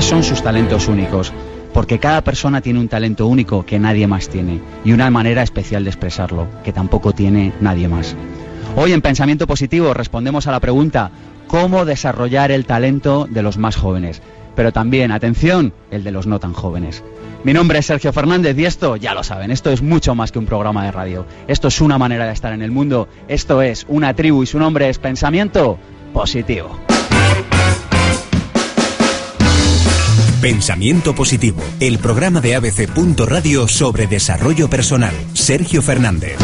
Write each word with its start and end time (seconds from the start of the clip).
Son 0.00 0.24
sus 0.24 0.42
talentos 0.42 0.88
únicos? 0.88 1.32
Porque 1.72 1.98
cada 1.98 2.22
persona 2.22 2.60
tiene 2.60 2.80
un 2.80 2.88
talento 2.88 3.26
único 3.26 3.64
que 3.64 3.78
nadie 3.78 4.06
más 4.06 4.28
tiene 4.28 4.60
y 4.84 4.92
una 4.92 5.10
manera 5.10 5.42
especial 5.42 5.84
de 5.84 5.90
expresarlo, 5.90 6.48
que 6.64 6.72
tampoco 6.72 7.12
tiene 7.12 7.52
nadie 7.60 7.88
más. 7.88 8.16
Hoy 8.76 8.92
en 8.92 9.02
Pensamiento 9.02 9.46
Positivo 9.46 9.94
respondemos 9.94 10.46
a 10.46 10.52
la 10.52 10.60
pregunta 10.60 11.10
¿cómo 11.46 11.84
desarrollar 11.84 12.50
el 12.50 12.66
talento 12.66 13.28
de 13.30 13.42
los 13.42 13.56
más 13.56 13.76
jóvenes? 13.76 14.20
Pero 14.56 14.72
también, 14.72 15.12
atención, 15.12 15.72
el 15.90 16.04
de 16.04 16.12
los 16.12 16.26
no 16.26 16.40
tan 16.40 16.52
jóvenes. 16.52 17.02
Mi 17.44 17.52
nombre 17.52 17.78
es 17.78 17.86
Sergio 17.86 18.12
Fernández 18.12 18.56
y 18.58 18.64
esto, 18.64 18.96
ya 18.96 19.14
lo 19.14 19.22
saben, 19.22 19.50
esto 19.50 19.70
es 19.70 19.82
mucho 19.82 20.14
más 20.14 20.32
que 20.32 20.38
un 20.38 20.46
programa 20.46 20.84
de 20.84 20.92
radio. 20.92 21.26
Esto 21.46 21.68
es 21.68 21.80
una 21.80 21.98
manera 21.98 22.26
de 22.26 22.32
estar 22.32 22.52
en 22.52 22.62
el 22.62 22.70
mundo, 22.70 23.08
esto 23.28 23.62
es 23.62 23.84
una 23.88 24.14
tribu 24.14 24.42
y 24.42 24.46
su 24.46 24.58
nombre 24.58 24.88
es 24.88 24.98
Pensamiento 24.98 25.78
Positivo. 26.12 26.78
Pensamiento 30.44 31.14
Positivo, 31.14 31.62
el 31.80 31.98
programa 31.98 32.42
de 32.42 32.54
ABC. 32.54 32.86
Radio 33.24 33.66
sobre 33.66 34.06
desarrollo 34.06 34.68
personal. 34.68 35.14
Sergio 35.32 35.80
Fernández. 35.80 36.36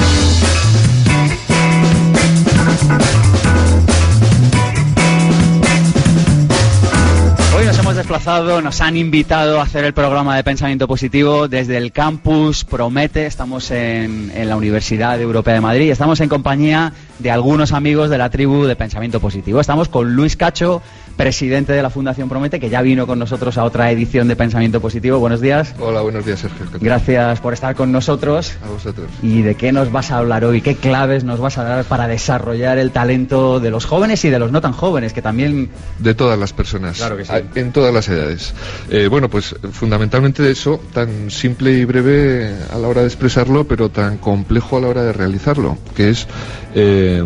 Hemos 7.91 7.96
desplazado, 7.96 8.62
nos 8.62 8.80
han 8.83 8.96
invitado 8.96 9.58
a 9.58 9.64
hacer 9.64 9.84
el 9.84 9.92
programa 9.92 10.36
de 10.36 10.44
pensamiento 10.44 10.86
positivo 10.86 11.48
desde 11.48 11.77
el 11.77 11.91
campus 11.91 12.64
Promete. 12.64 13.27
Estamos 13.27 13.72
en, 13.72 14.30
en 14.32 14.48
la 14.48 14.55
Universidad 14.55 15.20
Europea 15.20 15.55
de 15.55 15.60
Madrid 15.60 15.86
y 15.86 15.91
estamos 15.91 16.20
en 16.20 16.28
compañía 16.28 16.92
de 17.19 17.32
algunos 17.32 17.72
amigos 17.72 18.08
de 18.08 18.16
la 18.16 18.30
tribu 18.30 18.64
de 18.64 18.77
pensamiento 18.77 19.19
positivo. 19.19 19.60
Estamos 19.60 19.88
con 19.88 20.14
Luis 20.14 20.36
Cacho, 20.36 20.82
presidente 21.16 21.72
de 21.72 21.82
la 21.82 21.91
Fundación 21.91 22.28
Promete, 22.28 22.60
que 22.60 22.70
ya 22.70 22.80
vino 22.80 23.06
con 23.06 23.19
nosotros 23.19 23.58
a 23.58 23.64
otra 23.64 23.91
edición 23.91 24.27
de 24.27 24.36
Pensamiento 24.36 24.80
Positivo. 24.80 25.19
Buenos 25.19 25.42
días. 25.42 25.75
Hola, 25.78 26.00
buenos 26.00 26.25
días, 26.25 26.41
Sergio. 26.41 26.66
Gracias 26.80 27.41
por 27.41 27.52
estar 27.52 27.75
con 27.75 27.92
nosotros. 27.92 28.54
A 28.64 28.70
vosotros. 28.70 29.10
¿Y 29.22 29.42
de 29.42 29.54
qué 29.54 29.70
nos 29.70 29.92
vas 29.92 30.12
a 30.12 30.16
hablar 30.16 30.47
hoy? 30.47 30.62
¿Qué 30.62 30.77
claves 30.77 31.25
nos 31.25 31.38
vas 31.38 31.58
a 31.58 31.64
dar 31.64 31.84
para 31.84 32.08
desarrollar 32.08 32.78
el 32.78 32.91
talento 32.91 33.60
de 33.60 33.70
los 33.70 33.84
jóvenes 33.84 34.25
y 34.25 34.30
de 34.30 34.38
los 34.38 34.50
no 34.50 34.62
tan 34.62 34.72
jóvenes, 34.72 35.12
que 35.12 35.20
también... 35.20 35.69
De 35.98 36.14
todas 36.14 36.38
las 36.38 36.54
personas. 36.54 36.97
Claro 36.97 37.19
que 37.19 37.27
sí. 37.27 37.32
En 37.54 37.72
todas 37.80 37.94
las 37.94 38.10
edades. 38.10 38.52
Eh, 38.90 39.08
bueno, 39.08 39.30
pues 39.30 39.56
fundamentalmente 39.72 40.50
eso, 40.50 40.82
tan 40.92 41.30
simple 41.30 41.72
y 41.72 41.86
breve 41.86 42.54
a 42.70 42.76
la 42.76 42.88
hora 42.88 43.00
de 43.00 43.06
expresarlo, 43.06 43.66
pero 43.66 43.88
tan 43.88 44.18
complejo 44.18 44.76
a 44.76 44.82
la 44.82 44.88
hora 44.88 45.02
de 45.02 45.14
realizarlo, 45.14 45.78
que 45.96 46.10
es... 46.10 46.26
Eh, 46.74 47.24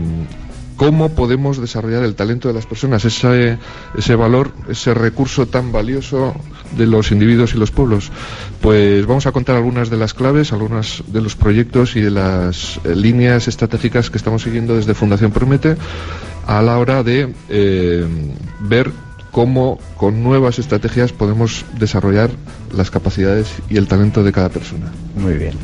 cómo 0.76 1.08
podemos 1.10 1.60
desarrollar 1.60 2.02
el 2.02 2.16
talento 2.16 2.48
de 2.48 2.54
las 2.54 2.66
personas, 2.66 3.04
ese, 3.04 3.58
ese 3.96 4.14
valor, 4.16 4.52
ese 4.68 4.92
recurso 4.92 5.46
tan 5.46 5.70
valioso 5.70 6.34
de 6.76 6.86
los 6.86 7.10
individuos 7.10 7.54
y 7.54 7.58
los 7.58 7.70
pueblos. 7.70 8.10
Pues 8.60 9.06
vamos 9.06 9.26
a 9.26 9.32
contar 9.32 9.56
algunas 9.56 9.88
de 9.90 9.96
las 9.96 10.14
claves, 10.14 10.52
algunos 10.52 11.02
de 11.08 11.20
los 11.20 11.34
proyectos 11.34 11.96
y 11.96 12.00
de 12.00 12.10
las 12.10 12.80
eh, 12.84 12.94
líneas 12.94 13.48
estratégicas 13.48 14.10
que 14.10 14.18
estamos 14.18 14.42
siguiendo 14.42 14.76
desde 14.76 14.94
Fundación 14.94 15.32
Promete 15.32 15.76
a 16.46 16.60
la 16.62 16.78
hora 16.78 17.02
de 17.02 17.32
ver 18.60 18.90
cómo 19.34 19.80
con 19.96 20.22
nuevas 20.22 20.60
estrategias 20.60 21.12
podemos 21.12 21.64
desarrollar 21.76 22.30
las 22.72 22.92
capacidades 22.92 23.52
y 23.68 23.78
el 23.78 23.88
talento 23.88 24.22
de 24.22 24.30
cada 24.30 24.48
persona. 24.48 24.92
Muy 25.16 25.34
bien. 25.34 25.54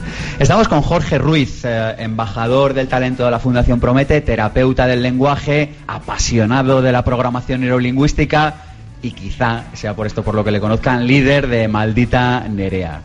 Estamos 0.41 0.66
con 0.66 0.82
Jorge 0.82 1.19
Ruiz, 1.19 1.64
eh, 1.64 1.94
embajador 1.98 2.75
del 2.75 2.88
talento 2.88 3.25
de 3.25 3.30
la 3.30 3.38
Fundación 3.38 3.78
Promete, 3.78 4.20
terapeuta 4.22 4.88
del 4.88 5.03
lenguaje, 5.03 5.72
apasionado 5.86 6.82
de 6.82 6.91
la 6.91 7.04
programación 7.04 7.60
neurolingüística 7.60 8.54
y 9.03 9.12
quizá 9.12 9.66
sea 9.72 9.94
por 9.94 10.09
esto 10.09 10.25
por 10.25 10.34
lo 10.34 10.42
que 10.42 10.50
le 10.50 10.60
conozcan, 10.60 11.06
líder 11.06 11.47
de 11.47 11.69
Maldita 11.69 12.48
Nerea. 12.48 13.03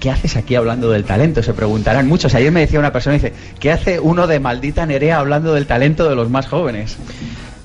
¿Qué 0.00 0.10
haces 0.10 0.36
aquí 0.36 0.54
hablando 0.54 0.90
del 0.90 1.04
talento? 1.04 1.42
Se 1.42 1.54
preguntarán 1.54 2.06
muchos. 2.06 2.34
Ayer 2.34 2.52
me 2.52 2.60
decía 2.60 2.78
una 2.78 2.92
persona, 2.92 3.14
dice, 3.14 3.32
¿qué 3.58 3.72
hace 3.72 4.00
uno 4.00 4.26
de 4.26 4.38
Maldita 4.38 4.84
Nerea 4.84 5.18
hablando 5.18 5.54
del 5.54 5.66
talento 5.66 6.10
de 6.10 6.14
los 6.14 6.28
más 6.28 6.46
jóvenes? 6.46 6.98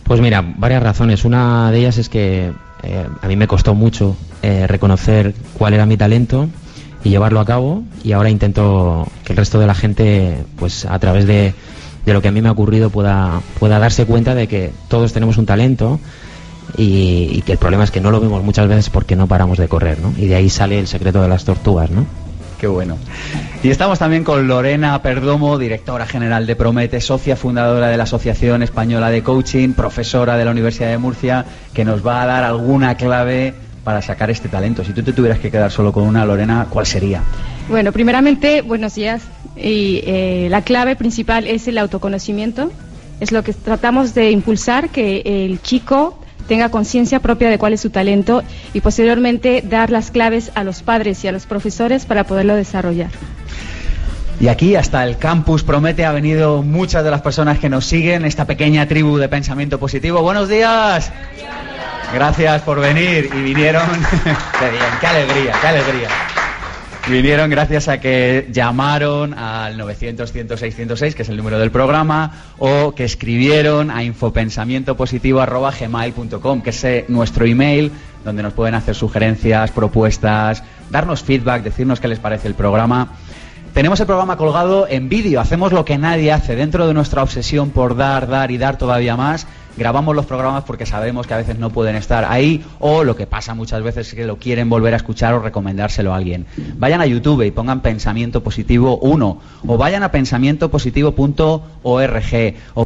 Pues 0.09 0.22
mira, 0.22 0.44
varias 0.58 0.81
razones. 0.81 1.24
Una 1.24 1.70
de 1.70 1.81
ellas 1.81 2.00
es 2.00 2.09
que 2.09 2.52
eh, 2.81 3.08
a 3.22 3.28
mí 3.28 3.36
me 3.36 3.46
costó 3.46 3.75
mucho 3.75 4.18
eh, 4.42 4.66
reconocer 4.66 5.36
cuál 5.53 5.75
era 5.75 5.86
mi 5.86 5.97
talento 5.97 6.50
y 7.03 7.09
llevarlo 7.09 7.40
a 7.40 7.46
cabo 7.46 7.84
y 8.03 8.14
ahora 8.14 8.31
intento 8.31 9.08
que 9.24 9.34
el 9.34 9.38
resto 9.38 9.59
de 9.59 9.68
la 9.68 9.75
gente, 9.75 10.46
pues 10.58 10.86
a 10.86 10.98
través 10.98 11.28
de, 11.28 11.53
lo 12.08 12.24
que 12.24 12.28
a 12.28 12.31
mí 12.31 12.42
me 12.42 12.50
ha 12.50 12.53
ocurrido, 12.53 12.90
pueda, 12.90 13.40
pueda 13.59 13.78
darse 13.78 14.08
cuenta 14.08 14.34
de 14.34 14.48
que 14.48 14.72
todos 14.88 15.14
tenemos 15.14 15.38
un 15.38 15.46
talento 15.46 16.00
y, 16.75 17.30
y, 17.31 17.44
que 17.46 17.52
el 17.52 17.59
problema 17.59 17.84
es 17.84 17.92
que 17.92 18.02
no 18.02 18.09
lo 18.09 18.19
vemos 18.19 18.44
muchas 18.44 18.68
veces 18.68 18.90
porque 18.90 19.16
no 19.16 19.28
paramos 19.28 19.59
de 19.59 19.68
correr, 19.68 20.00
¿no? 20.00 20.12
Y 20.18 20.25
de 20.25 20.34
ahí 20.34 20.50
sale 20.50 20.80
el 20.80 20.88
secreto 20.88 21.22
de 21.22 21.28
las 21.28 21.46
tortugas, 21.46 21.92
¿no? 21.92 22.08
Qué 22.59 22.68
bueno. 22.68 22.97
Y 23.64 23.70
estamos 23.70 24.00
también 24.00 24.25
con 24.25 24.46
Lorena 24.47 25.02
Perdomo, 25.02 25.58
directora 25.58 26.06
general 26.06 26.46
de 26.46 26.58
Promete, 26.58 27.00
socia 27.00 27.38
fundadora 27.38 27.88
de 27.88 27.96
la 27.96 28.03
Asociación 28.03 28.64
Española 28.64 29.09
de 29.09 29.24
Coaching, 29.24 29.72
profesora 29.72 30.36
de 30.36 30.44
la 30.44 30.52
Universidad 30.52 30.90
de 30.90 30.98
Murcia, 30.98 31.46
que 31.74 31.86
nos 31.86 32.06
va 32.06 32.22
a 32.22 32.25
dar 32.25 32.44
alguna 32.44 32.96
clave 32.96 33.53
para 33.86 34.02
sacar 34.02 34.30
este 34.30 34.50
talento. 34.50 34.84
Si 34.84 34.92
tú 34.92 35.02
te 35.03 35.14
tuvieras 35.14 35.40
que 35.40 35.50
quedar 35.50 35.72
solo 35.72 35.94
con 35.94 36.03
una, 36.03 36.25
Lorena, 36.25 36.68
¿cuál 36.69 36.86
sería? 36.86 37.24
Bueno, 37.69 37.94
primeramente, 37.94 38.62
buenos 38.62 38.96
días. 38.96 39.22
Y 39.56 40.02
eh, 40.06 40.48
la 40.50 40.62
clave 40.62 40.98
principal 40.98 41.48
es 41.48 41.66
el 41.69 41.78
autoconocimiento. 41.78 42.72
Es 43.22 43.31
lo 43.31 43.42
que 43.42 43.53
tratamos 43.53 44.14
de 44.14 44.31
impulsar, 44.31 44.90
que 44.90 45.22
el 45.46 45.62
chico 45.62 46.19
tenga 46.50 46.70
conciencia 46.70 47.22
propia 47.22 47.50
de 47.50 47.58
cuál 47.60 47.74
es 47.74 47.80
su 47.80 47.92
talento 47.92 48.44
y 48.74 48.82
posteriormente 48.82 49.64
dar 49.64 49.92
las 49.92 50.10
claves 50.12 50.52
a 50.56 50.66
los 50.66 50.82
padres 50.82 51.24
y 51.24 51.28
a 51.28 51.32
los 51.32 51.46
profesores 51.46 52.06
para 52.06 52.26
poderlo 52.26 52.56
desarrollar. 52.56 53.12
Y 54.42 54.48
aquí 54.48 54.76
hasta 54.76 55.04
el 55.06 55.18
campus 55.18 55.64
promete 55.64 56.06
ha 56.06 56.12
venido 56.12 56.64
muchas 56.64 57.04
de 57.04 57.12
las 57.12 57.22
personas 57.22 57.60
que 57.60 57.70
nos 57.70 57.86
siguen, 57.86 58.26
esta 58.26 58.46
pequeña 58.46 58.88
tribu 58.88 59.18
de 59.18 59.30
pensamiento 59.30 59.80
positivo. 59.80 60.22
Buenos 60.22 60.50
días. 60.50 61.12
Gracias 62.14 62.62
por 62.64 62.80
venir 62.80 63.30
y 63.31 63.42
vinieron. 63.44 63.88
qué 64.60 64.70
bien, 64.72 64.84
qué 65.00 65.08
alegría, 65.08 65.54
qué 65.62 65.68
alegría. 65.68 66.10
Vinieron 67.09 67.50
gracias 67.50 67.88
a 67.88 68.00
que 68.00 68.47
llamaron 68.52 69.34
al 69.34 69.80
900-106-106, 69.80 71.16
que 71.16 71.24
es 71.24 71.30
el 71.30 71.38
número 71.38 71.58
del 71.58 71.72
programa, 71.72 72.34
o 72.59 72.94
que 72.94 73.03
escribieron 73.03 73.90
a 73.90 74.03
infopensamientopositivo.gmail.com, 74.03 76.62
que 76.62 76.69
es 76.69 76.84
eh, 76.84 77.06
nuestro 77.08 77.48
email, 77.48 77.92
donde 78.24 78.44
nos 78.44 78.54
pueden 78.54 78.75
hacer 78.75 78.94
sugerencias, 78.94 79.72
propuestas, 79.72 80.63
darnos 80.92 81.24
feedback, 81.24 81.63
decirnos 81.63 82.00
qué 82.00 82.10
les 82.10 82.19
parece 82.19 82.48
el 82.48 82.54
programa. 82.54 83.13
Tenemos 83.74 84.00
el 84.00 84.06
programa 84.06 84.38
colgado 84.38 84.88
en 84.88 85.10
vídeo, 85.10 85.42
hacemos 85.42 85.72
lo 85.72 85.86
que 85.86 85.98
nadie 85.98 86.31
hace, 86.31 86.56
dentro 86.56 86.88
de 86.88 86.94
nuestra 86.94 87.24
obsesión 87.24 87.72
por 87.72 87.95
dar, 87.95 88.28
dar 88.28 88.51
y 88.51 88.60
dar 88.60 88.78
todavía 88.78 89.18
más 89.18 89.48
grabamos 89.77 90.16
los 90.16 90.25
programas 90.25 90.63
porque 90.63 90.86
sabemos 90.86 91.27
que 91.27 91.33
a 91.33 91.38
veces 91.38 91.57
no 91.57 91.69
pueden 91.69 91.95
estar 91.95 92.25
ahí 92.25 92.63
o 92.80 93.04
lo 93.04 93.16
que 93.16 93.27
pasa 93.27 93.54
muchas 93.54 93.83
veces 93.83 94.07
es 94.07 94.13
que 94.13 94.25
lo 94.25 94.38
quieren 94.38 94.69
volver 94.69 94.94
a 94.94 94.98
escuchar 94.98 95.33
o 95.33 95.39
recomendárselo 95.39 96.13
a 96.13 96.18
alguien. 96.18 96.45
Vayan 96.77 97.01
a 97.01 97.06
YouTube 97.06 97.44
y 97.44 97.51
pongan 97.51 97.81
Pensamiento 97.81 98.44
Positivo 98.44 98.98
1 98.98 99.42
o 99.68 99.77
vayan 99.77 100.04
a 100.04 100.12
pensamientopositivo.org 100.12 102.56
o 102.74 102.86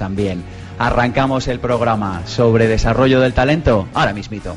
también. 0.00 0.42
Arrancamos 0.78 1.46
el 1.46 1.60
programa 1.60 2.26
sobre 2.26 2.66
desarrollo 2.66 3.20
del 3.20 3.34
talento 3.34 3.86
ahora 3.94 4.12
mismito. 4.12 4.56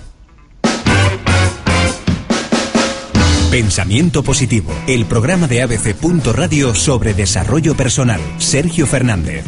Pensamiento 3.54 4.24
Positivo, 4.24 4.74
el 4.88 5.06
programa 5.06 5.48
de 5.48 5.62
ABC. 5.62 5.96
Radio 6.34 6.74
sobre 6.74 7.14
desarrollo 7.14 7.76
personal. 7.78 8.20
Sergio 8.40 8.88
Fernández. 8.88 9.46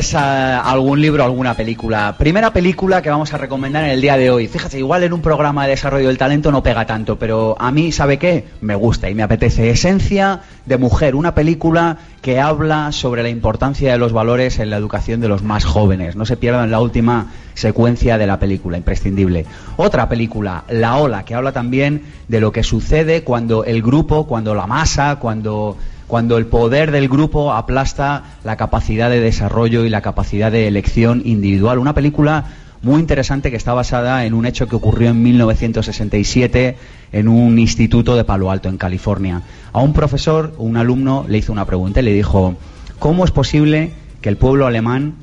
Recomendarles 0.00 0.14
algún 0.14 1.00
libro, 1.00 1.24
alguna 1.24 1.54
película. 1.54 2.16
Primera 2.18 2.52
película 2.52 3.02
que 3.02 3.10
vamos 3.10 3.32
a 3.34 3.38
recomendar 3.38 3.84
en 3.84 3.90
el 3.90 4.00
día 4.00 4.16
de 4.16 4.30
hoy. 4.30 4.46
Fíjate, 4.48 4.78
igual 4.78 5.02
en 5.02 5.12
un 5.12 5.20
programa 5.20 5.64
de 5.64 5.70
desarrollo 5.70 6.08
del 6.08 6.18
talento 6.18 6.50
no 6.50 6.62
pega 6.62 6.86
tanto, 6.86 7.18
pero 7.18 7.56
a 7.58 7.70
mí, 7.70 7.92
¿sabe 7.92 8.18
qué? 8.18 8.46
Me 8.60 8.74
gusta 8.74 9.10
y 9.10 9.14
me 9.14 9.22
apetece. 9.22 9.70
Esencia 9.70 10.40
de 10.66 10.78
Mujer, 10.78 11.14
una 11.14 11.34
película 11.34 11.98
que 12.22 12.40
habla 12.40 12.92
sobre 12.92 13.22
la 13.22 13.28
importancia 13.28 13.92
de 13.92 13.98
los 13.98 14.12
valores 14.12 14.58
en 14.58 14.70
la 14.70 14.76
educación 14.76 15.20
de 15.20 15.28
los 15.28 15.42
más 15.42 15.64
jóvenes. 15.64 16.16
No 16.16 16.24
se 16.24 16.36
pierdan 16.36 16.70
la 16.70 16.80
última 16.80 17.26
secuencia 17.54 18.16
de 18.16 18.26
la 18.26 18.38
película, 18.38 18.78
imprescindible. 18.78 19.44
Otra 19.76 20.08
película, 20.08 20.64
La 20.68 20.96
Ola, 20.96 21.24
que 21.24 21.34
habla 21.34 21.52
también 21.52 22.02
de 22.28 22.40
lo 22.40 22.52
que 22.52 22.62
sucede 22.62 23.22
cuando 23.22 23.64
el 23.64 23.82
grupo, 23.82 24.26
cuando 24.26 24.54
la 24.54 24.66
masa, 24.66 25.16
cuando 25.16 25.76
cuando 26.10 26.38
el 26.38 26.46
poder 26.46 26.90
del 26.90 27.08
grupo 27.08 27.52
aplasta 27.52 28.24
la 28.42 28.56
capacidad 28.56 29.08
de 29.08 29.20
desarrollo 29.20 29.84
y 29.84 29.88
la 29.88 30.02
capacidad 30.02 30.50
de 30.50 30.66
elección 30.66 31.22
individual. 31.24 31.78
Una 31.78 31.94
película 31.94 32.46
muy 32.82 32.98
interesante 32.98 33.52
que 33.52 33.56
está 33.56 33.74
basada 33.74 34.24
en 34.24 34.34
un 34.34 34.44
hecho 34.44 34.66
que 34.66 34.74
ocurrió 34.74 35.10
en 35.10 35.22
1967 35.22 36.76
en 37.12 37.28
un 37.28 37.60
instituto 37.60 38.16
de 38.16 38.24
Palo 38.24 38.50
Alto, 38.50 38.68
en 38.68 38.76
California. 38.76 39.42
A 39.72 39.80
un 39.80 39.92
profesor, 39.92 40.52
un 40.58 40.76
alumno, 40.76 41.26
le 41.28 41.38
hizo 41.38 41.52
una 41.52 41.64
pregunta 41.64 42.00
y 42.00 42.02
le 42.02 42.12
dijo, 42.12 42.56
¿cómo 42.98 43.24
es 43.24 43.30
posible 43.30 43.92
que 44.20 44.30
el 44.30 44.36
pueblo 44.36 44.66
alemán 44.66 45.14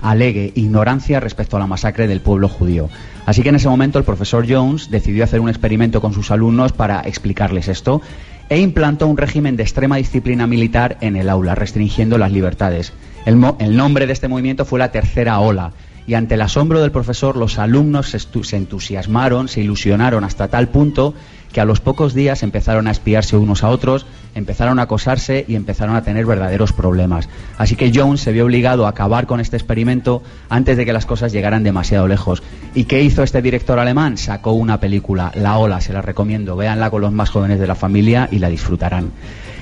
alegue 0.00 0.52
ignorancia 0.54 1.20
respecto 1.20 1.56
a 1.56 1.60
la 1.60 1.66
masacre 1.66 2.06
del 2.06 2.22
pueblo 2.22 2.48
judío? 2.48 2.88
Así 3.26 3.42
que 3.42 3.50
en 3.50 3.56
ese 3.56 3.68
momento 3.68 3.98
el 3.98 4.04
profesor 4.04 4.46
Jones 4.48 4.90
decidió 4.90 5.22
hacer 5.24 5.40
un 5.40 5.50
experimento 5.50 6.00
con 6.00 6.14
sus 6.14 6.30
alumnos 6.30 6.72
para 6.72 7.02
explicarles 7.02 7.68
esto 7.68 8.00
e 8.48 8.60
implantó 8.60 9.06
un 9.06 9.16
régimen 9.16 9.56
de 9.56 9.62
extrema 9.62 9.96
disciplina 9.96 10.46
militar 10.46 10.98
en 11.00 11.16
el 11.16 11.28
aula, 11.28 11.54
restringiendo 11.54 12.18
las 12.18 12.32
libertades. 12.32 12.92
El, 13.24 13.40
nombre 13.40 14.06
de 14.06 14.12
este 14.12 14.28
movimiento 14.28 14.64
fue 14.64 14.78
la 14.78 14.92
Tercera 14.92 15.40
Ola 15.40 15.72
y 16.06 16.14
ante 16.14 16.34
el 16.34 16.42
asombro 16.42 16.82
del 16.82 16.92
profesor 16.92 17.36
los 17.36 17.58
alumnos 17.58 18.10
se, 18.10 18.56
entusiasmaron, 18.56 19.48
se 19.48 19.62
ilusionaron 19.62 20.24
hasta 20.24 20.48
tal 20.48 20.68
punto 20.68 21.14
que 21.54 21.60
a 21.60 21.64
los 21.64 21.80
pocos 21.80 22.14
días 22.14 22.42
empezaron 22.42 22.88
a 22.88 22.90
espiarse 22.90 23.36
unos 23.36 23.62
a 23.62 23.68
otros, 23.68 24.06
empezaron 24.34 24.80
a 24.80 24.82
acosarse 24.82 25.44
y 25.46 25.54
empezaron 25.54 25.94
a 25.94 26.02
tener 26.02 26.26
verdaderos 26.26 26.72
problemas. 26.72 27.28
Así 27.56 27.76
que 27.76 27.92
Jones 27.94 28.20
se 28.20 28.32
vio 28.32 28.44
obligado 28.44 28.86
a 28.86 28.88
acabar 28.88 29.28
con 29.28 29.38
este 29.38 29.56
experimento 29.56 30.20
antes 30.48 30.76
de 30.76 30.84
que 30.84 30.92
las 30.92 31.06
cosas 31.06 31.32
llegaran 31.32 31.62
demasiado 31.62 32.08
lejos. 32.08 32.42
¿Y 32.74 32.84
qué 32.84 33.04
hizo 33.04 33.22
este 33.22 33.40
director 33.40 33.78
alemán? 33.78 34.18
Sacó 34.18 34.52
una 34.52 34.80
película, 34.80 35.30
La 35.36 35.56
Ola, 35.56 35.80
se 35.80 35.92
la 35.92 36.02
recomiendo, 36.02 36.56
véanla 36.56 36.90
con 36.90 37.02
los 37.02 37.12
más 37.12 37.30
jóvenes 37.30 37.60
de 37.60 37.68
la 37.68 37.76
familia 37.76 38.28
y 38.32 38.40
la 38.40 38.48
disfrutarán. 38.48 39.12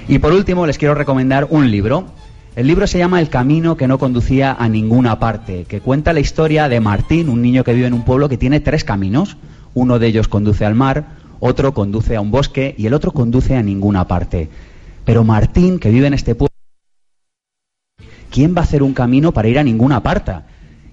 Y 0.09 0.19
por 0.19 0.33
último 0.33 0.67
les 0.67 0.79
quiero 0.79 0.95
recomendar 0.95 1.47
un 1.51 1.71
libro, 1.71 2.07
el 2.57 2.67
libro 2.67 2.87
se 2.87 2.97
llama 2.97 3.21
El 3.21 3.29
camino 3.29 3.77
que 3.77 3.87
no 3.87 3.99
conducía 3.99 4.57
a 4.59 4.67
ninguna 4.67 5.19
parte, 5.19 5.67
que 5.69 5.81
cuenta 5.81 6.15
la 6.15 6.21
historia 6.21 6.71
de 6.71 6.81
Martín, 6.81 7.29
un 7.29 7.43
niño 7.43 7.65
que 7.65 7.75
vive 7.75 7.87
en 7.87 7.95
un 7.95 8.05
pueblo 8.05 8.31
que 8.31 8.39
tiene 8.39 8.61
tres 8.61 8.83
caminos. 8.83 9.37
Uno 9.75 9.99
de 9.99 10.07
ellos 10.07 10.29
conduce 10.29 10.65
al 10.65 10.75
mar, 10.75 11.22
otro 11.45 11.75
conduce 11.75 12.15
a 12.15 12.21
un 12.21 12.31
bosque 12.31 12.73
y 12.79 12.87
el 12.87 12.95
otro 12.95 13.11
conduce 13.11 13.57
a 13.57 13.63
ninguna 13.65 14.07
parte. 14.07 14.49
Pero 15.05 15.25
Martín, 15.25 15.81
que 15.81 15.91
vive 15.91 16.07
en 16.07 16.15
este 16.15 16.37
pueblo, 16.37 16.55
¿quién 18.31 18.55
va 18.55 18.61
a 18.61 18.65
hacer 18.65 18.85
un 18.85 18.95
camino 18.95 19.33
para 19.33 19.49
ir 19.49 19.59
a 19.59 19.65
ninguna 19.65 20.05
parte? 20.05 20.35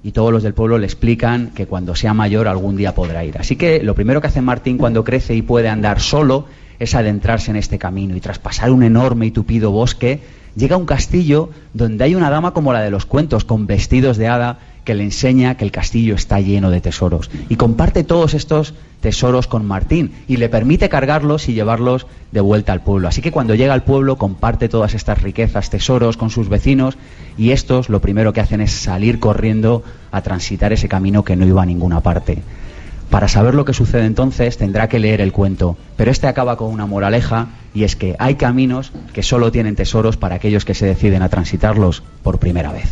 Y 0.02 0.12
todos 0.12 0.32
los 0.32 0.42
del 0.42 0.56
pueblo 0.56 0.80
le 0.80 0.88
explican 0.88 1.52
que 1.52 1.68
cuando 1.68 1.94
sea 1.94 2.16
mayor 2.16 2.48
algún 2.48 2.78
día 2.78 2.96
podrá 2.96 3.24
ir. 3.24 3.38
Así 3.38 3.58
que 3.58 3.84
lo 3.84 3.94
primero 3.94 4.22
que 4.22 4.28
hace 4.28 4.42
Martín 4.42 4.80
cuando 4.80 5.04
crece 5.04 5.36
y 5.36 5.44
puede 5.44 5.70
andar 5.70 6.00
solo 6.00 6.48
es 6.80 6.96
adentrarse 6.96 7.52
en 7.52 7.58
este 7.58 7.78
camino 7.78 8.16
y 8.16 8.20
tras 8.20 8.40
pasar 8.40 8.72
un 8.72 8.82
enorme 8.82 9.28
y 9.28 9.32
tupido 9.32 9.70
bosque, 9.70 10.22
llega 10.56 10.74
a 10.74 10.80
un 10.80 10.88
castillo 10.88 11.52
donde 11.76 12.06
hay 12.06 12.16
una 12.16 12.32
dama 12.32 12.56
como 12.56 12.74
la 12.74 12.82
de 12.82 12.90
los 12.90 13.06
cuentos, 13.06 13.46
con 13.46 13.68
vestidos 13.68 14.18
de 14.18 14.30
hada, 14.30 14.58
que 14.90 14.96
le 14.96 15.04
enseña 15.04 15.54
que 15.54 15.66
el 15.66 15.72
castillo 15.72 16.16
está 16.16 16.40
lleno 16.40 16.72
de 16.72 16.82
tesoros. 16.82 17.30
Y 17.48 17.58
comparte 17.58 18.04
todos 18.04 18.34
estos 18.34 18.74
tesoros 19.02 19.46
con 19.46 19.64
Martín 19.64 20.14
y 20.28 20.38
le 20.38 20.50
permite 20.50 20.90
cargarlos 20.90 21.48
y 21.48 21.54
llevarlos 21.54 22.08
de 22.32 22.42
vuelta 22.42 22.74
al 22.74 22.82
pueblo. 22.82 23.08
Así 23.08 23.22
que 23.22 23.32
cuando 23.32 23.54
llega 23.54 23.76
al 23.76 23.84
pueblo 23.84 24.18
comparte 24.18 24.68
todas 24.68 24.96
estas 24.96 25.22
riquezas, 25.22 25.70
tesoros 25.70 26.18
con 26.18 26.32
sus 26.32 26.50
vecinos 26.50 26.98
y 27.38 27.52
estos 27.52 27.90
lo 27.90 28.02
primero 28.02 28.34
que 28.34 28.42
hacen 28.42 28.62
es 28.62 28.72
salir 28.72 29.20
corriendo 29.20 29.84
a 30.12 30.24
transitar 30.24 30.74
ese 30.74 30.90
camino 30.90 31.24
que 31.24 31.36
no 31.36 31.46
iba 31.46 31.62
a 31.62 31.68
ninguna 31.68 32.00
parte. 32.00 32.42
Para 33.12 33.28
saber 33.28 33.54
lo 33.54 33.66
que 33.66 33.74
sucede 33.74 34.06
entonces 34.06 34.58
tendrá 34.58 34.90
que 34.90 34.98
leer 34.98 35.22
el 35.22 35.32
cuento, 35.32 35.78
pero 35.98 36.10
este 36.10 36.26
acaba 36.26 36.58
con 36.58 36.74
una 36.74 36.88
moraleja 36.88 37.50
y 37.76 37.84
es 37.84 37.96
que 37.96 38.16
hay 38.18 38.38
caminos 38.38 38.92
que 39.14 39.22
solo 39.22 39.52
tienen 39.52 39.76
tesoros 39.76 40.18
para 40.18 40.38
aquellos 40.38 40.66
que 40.66 40.74
se 40.74 40.88
deciden 40.88 41.22
a 41.22 41.30
transitarlos 41.30 42.02
por 42.24 42.40
primera 42.40 42.72
vez. 42.72 42.90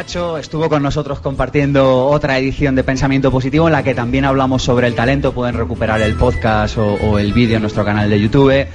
Estuvo 0.00 0.68
con 0.68 0.82
nosotros 0.82 1.20
compartiendo 1.20 2.06
otra 2.06 2.38
edición 2.38 2.74
de 2.74 2.84
Pensamiento 2.84 3.30
Positivo 3.30 3.66
en 3.66 3.72
la 3.72 3.82
que 3.82 3.94
también 3.94 4.26
hablamos 4.26 4.62
sobre 4.62 4.88
el 4.88 4.94
talento. 4.94 5.32
Pueden 5.32 5.54
recuperar 5.54 6.02
el 6.02 6.14
podcast 6.16 6.76
o, 6.76 7.18
el 7.18 7.32
vídeo 7.32 7.56
en 7.56 7.62
nuestro 7.62 7.82
canal 7.82 8.10
de 8.10 8.20
YouTube. 8.20 8.66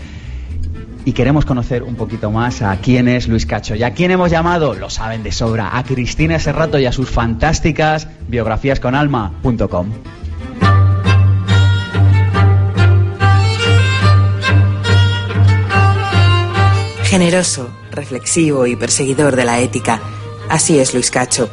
Y 1.05 1.13
queremos 1.13 1.45
conocer 1.45 1.83
un 1.83 1.93
poquito 1.95 2.31
más 2.31 2.63
a 2.63 2.75
quién 2.77 3.07
es 3.07 3.27
Luis 3.27 3.45
Cacho. 3.45 3.75
¿Y 3.75 3.83
a 3.83 3.93
quién 3.93 4.09
hemos 4.09 4.31
llamado? 4.31 4.73
Lo 4.73 4.89
saben 4.89 5.21
de 5.21 5.31
sobra. 5.31 5.77
A 5.77 5.83
Cristina 5.83 6.39
Serrato 6.39 6.79
y 6.79 6.87
a 6.87 6.91
sus 6.91 7.07
fantásticas 7.07 8.07
biografíasconalma.com. 8.27 9.87
Generoso, 17.03 17.69
reflexivo 17.91 18.65
y 18.65 18.75
perseguidor 18.75 19.35
de 19.35 19.45
la 19.45 19.59
ética 19.59 20.01
Así 20.51 20.79
es 20.79 20.93
Luis 20.93 21.11
Cacho, 21.11 21.49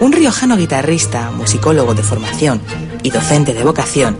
un 0.00 0.10
riojano 0.10 0.56
guitarrista, 0.56 1.30
musicólogo 1.30 1.94
de 1.94 2.02
formación 2.02 2.60
y 3.04 3.10
docente 3.10 3.54
de 3.54 3.62
vocación 3.62 4.18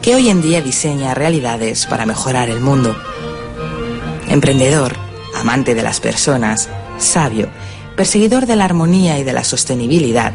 que 0.00 0.14
hoy 0.14 0.30
en 0.30 0.40
día 0.40 0.62
diseña 0.62 1.12
realidades 1.12 1.84
para 1.84 2.06
mejorar 2.06 2.48
el 2.48 2.60
mundo. 2.60 2.96
Emprendedor, 4.30 4.96
amante 5.34 5.74
de 5.74 5.82
las 5.82 6.00
personas, 6.00 6.70
sabio, 6.96 7.50
perseguidor 7.96 8.46
de 8.46 8.56
la 8.56 8.64
armonía 8.64 9.18
y 9.18 9.24
de 9.24 9.34
la 9.34 9.44
sostenibilidad, 9.44 10.32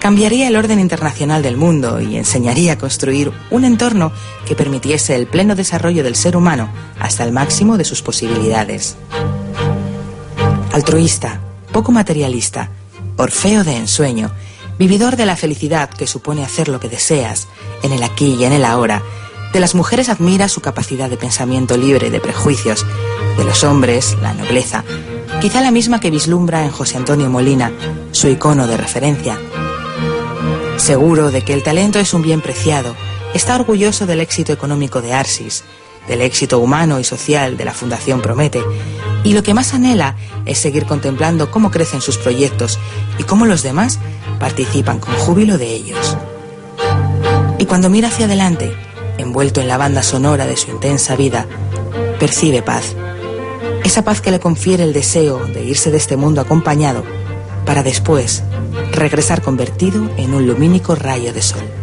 cambiaría 0.00 0.48
el 0.48 0.56
orden 0.56 0.80
internacional 0.80 1.40
del 1.40 1.56
mundo 1.56 2.00
y 2.00 2.16
enseñaría 2.16 2.72
a 2.72 2.78
construir 2.78 3.30
un 3.52 3.64
entorno 3.64 4.10
que 4.44 4.56
permitiese 4.56 5.14
el 5.14 5.28
pleno 5.28 5.54
desarrollo 5.54 6.02
del 6.02 6.16
ser 6.16 6.36
humano 6.36 6.68
hasta 6.98 7.22
el 7.22 7.30
máximo 7.30 7.78
de 7.78 7.84
sus 7.84 8.02
posibilidades. 8.02 8.96
Altruista, 10.72 11.38
poco 11.72 11.90
materialista, 11.90 12.68
orfeo 13.16 13.64
de 13.64 13.76
ensueño, 13.76 14.30
vividor 14.78 15.16
de 15.16 15.26
la 15.26 15.36
felicidad 15.36 15.88
que 15.88 16.06
supone 16.06 16.44
hacer 16.44 16.68
lo 16.68 16.78
que 16.78 16.88
deseas, 16.88 17.48
en 17.82 17.92
el 17.92 18.02
aquí 18.02 18.34
y 18.34 18.44
en 18.44 18.52
el 18.52 18.64
ahora, 18.64 19.02
de 19.52 19.60
las 19.60 19.74
mujeres 19.74 20.08
admira 20.08 20.48
su 20.48 20.60
capacidad 20.60 21.10
de 21.10 21.16
pensamiento 21.16 21.76
libre 21.76 22.10
de 22.10 22.20
prejuicios, 22.20 22.86
de 23.36 23.44
los 23.44 23.64
hombres, 23.64 24.16
la 24.22 24.34
nobleza, 24.34 24.84
quizá 25.40 25.60
la 25.60 25.70
misma 25.70 25.98
que 25.98 26.10
vislumbra 26.10 26.64
en 26.64 26.70
José 26.70 26.98
Antonio 26.98 27.28
Molina, 27.30 27.72
su 28.12 28.28
icono 28.28 28.66
de 28.66 28.76
referencia. 28.76 29.38
Seguro 30.76 31.30
de 31.30 31.42
que 31.42 31.54
el 31.54 31.62
talento 31.62 31.98
es 31.98 32.12
un 32.12 32.22
bien 32.22 32.40
preciado, 32.40 32.94
está 33.34 33.54
orgulloso 33.56 34.06
del 34.06 34.20
éxito 34.20 34.52
económico 34.52 35.00
de 35.00 35.14
Arsis, 35.14 35.64
del 36.08 36.20
éxito 36.20 36.58
humano 36.58 37.00
y 37.00 37.04
social 37.04 37.56
de 37.56 37.64
la 37.64 37.72
Fundación 37.72 38.20
Promete, 38.20 38.62
y 39.24 39.34
lo 39.34 39.42
que 39.42 39.54
más 39.54 39.74
anhela 39.74 40.16
es 40.46 40.58
seguir 40.58 40.86
contemplando 40.86 41.50
cómo 41.50 41.70
crecen 41.70 42.00
sus 42.00 42.18
proyectos 42.18 42.78
y 43.18 43.24
cómo 43.24 43.46
los 43.46 43.62
demás 43.62 43.98
participan 44.40 44.98
con 44.98 45.14
júbilo 45.14 45.58
de 45.58 45.72
ellos. 45.72 46.16
Y 47.58 47.66
cuando 47.66 47.88
mira 47.88 48.08
hacia 48.08 48.26
adelante, 48.26 48.74
envuelto 49.18 49.60
en 49.60 49.68
la 49.68 49.78
banda 49.78 50.02
sonora 50.02 50.46
de 50.46 50.56
su 50.56 50.70
intensa 50.70 51.14
vida, 51.16 51.46
percibe 52.18 52.62
paz. 52.62 52.96
esa 53.84 54.04
paz 54.04 54.20
que 54.20 54.30
le 54.30 54.40
confiere 54.40 54.84
el 54.84 54.92
deseo 54.92 55.44
de 55.44 55.64
irse 55.64 55.90
de 55.90 55.96
este 55.96 56.16
mundo 56.16 56.40
acompañado 56.40 57.04
para 57.66 57.82
después 57.82 58.42
regresar 58.92 59.42
convertido 59.42 60.08
en 60.16 60.34
un 60.34 60.46
lumínico 60.46 60.94
rayo 60.94 61.32
de 61.32 61.42
sol. 61.42 61.81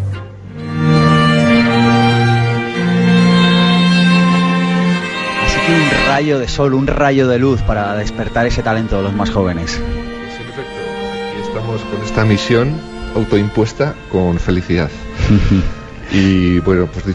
Un 5.69 6.07
rayo 6.07 6.39
de 6.39 6.47
sol, 6.47 6.73
un 6.73 6.87
rayo 6.87 7.27
de 7.27 7.39
luz 7.39 7.61
para 7.61 7.95
despertar 7.95 8.47
ese 8.47 8.63
talento 8.63 8.97
de 8.97 9.03
los 9.03 9.13
más 9.13 9.29
jóvenes. 9.29 9.71
Sí, 9.71 9.77
en 9.77 10.49
efecto, 10.49 10.71
aquí 11.31 11.47
estamos 11.47 11.81
con 11.81 12.03
esta 12.03 12.25
misión 12.25 12.75
autoimpuesta 13.15 13.95
con 14.11 14.39
felicidad. 14.39 14.89
y 16.11 16.59
bueno, 16.59 16.87
pues 16.87 17.05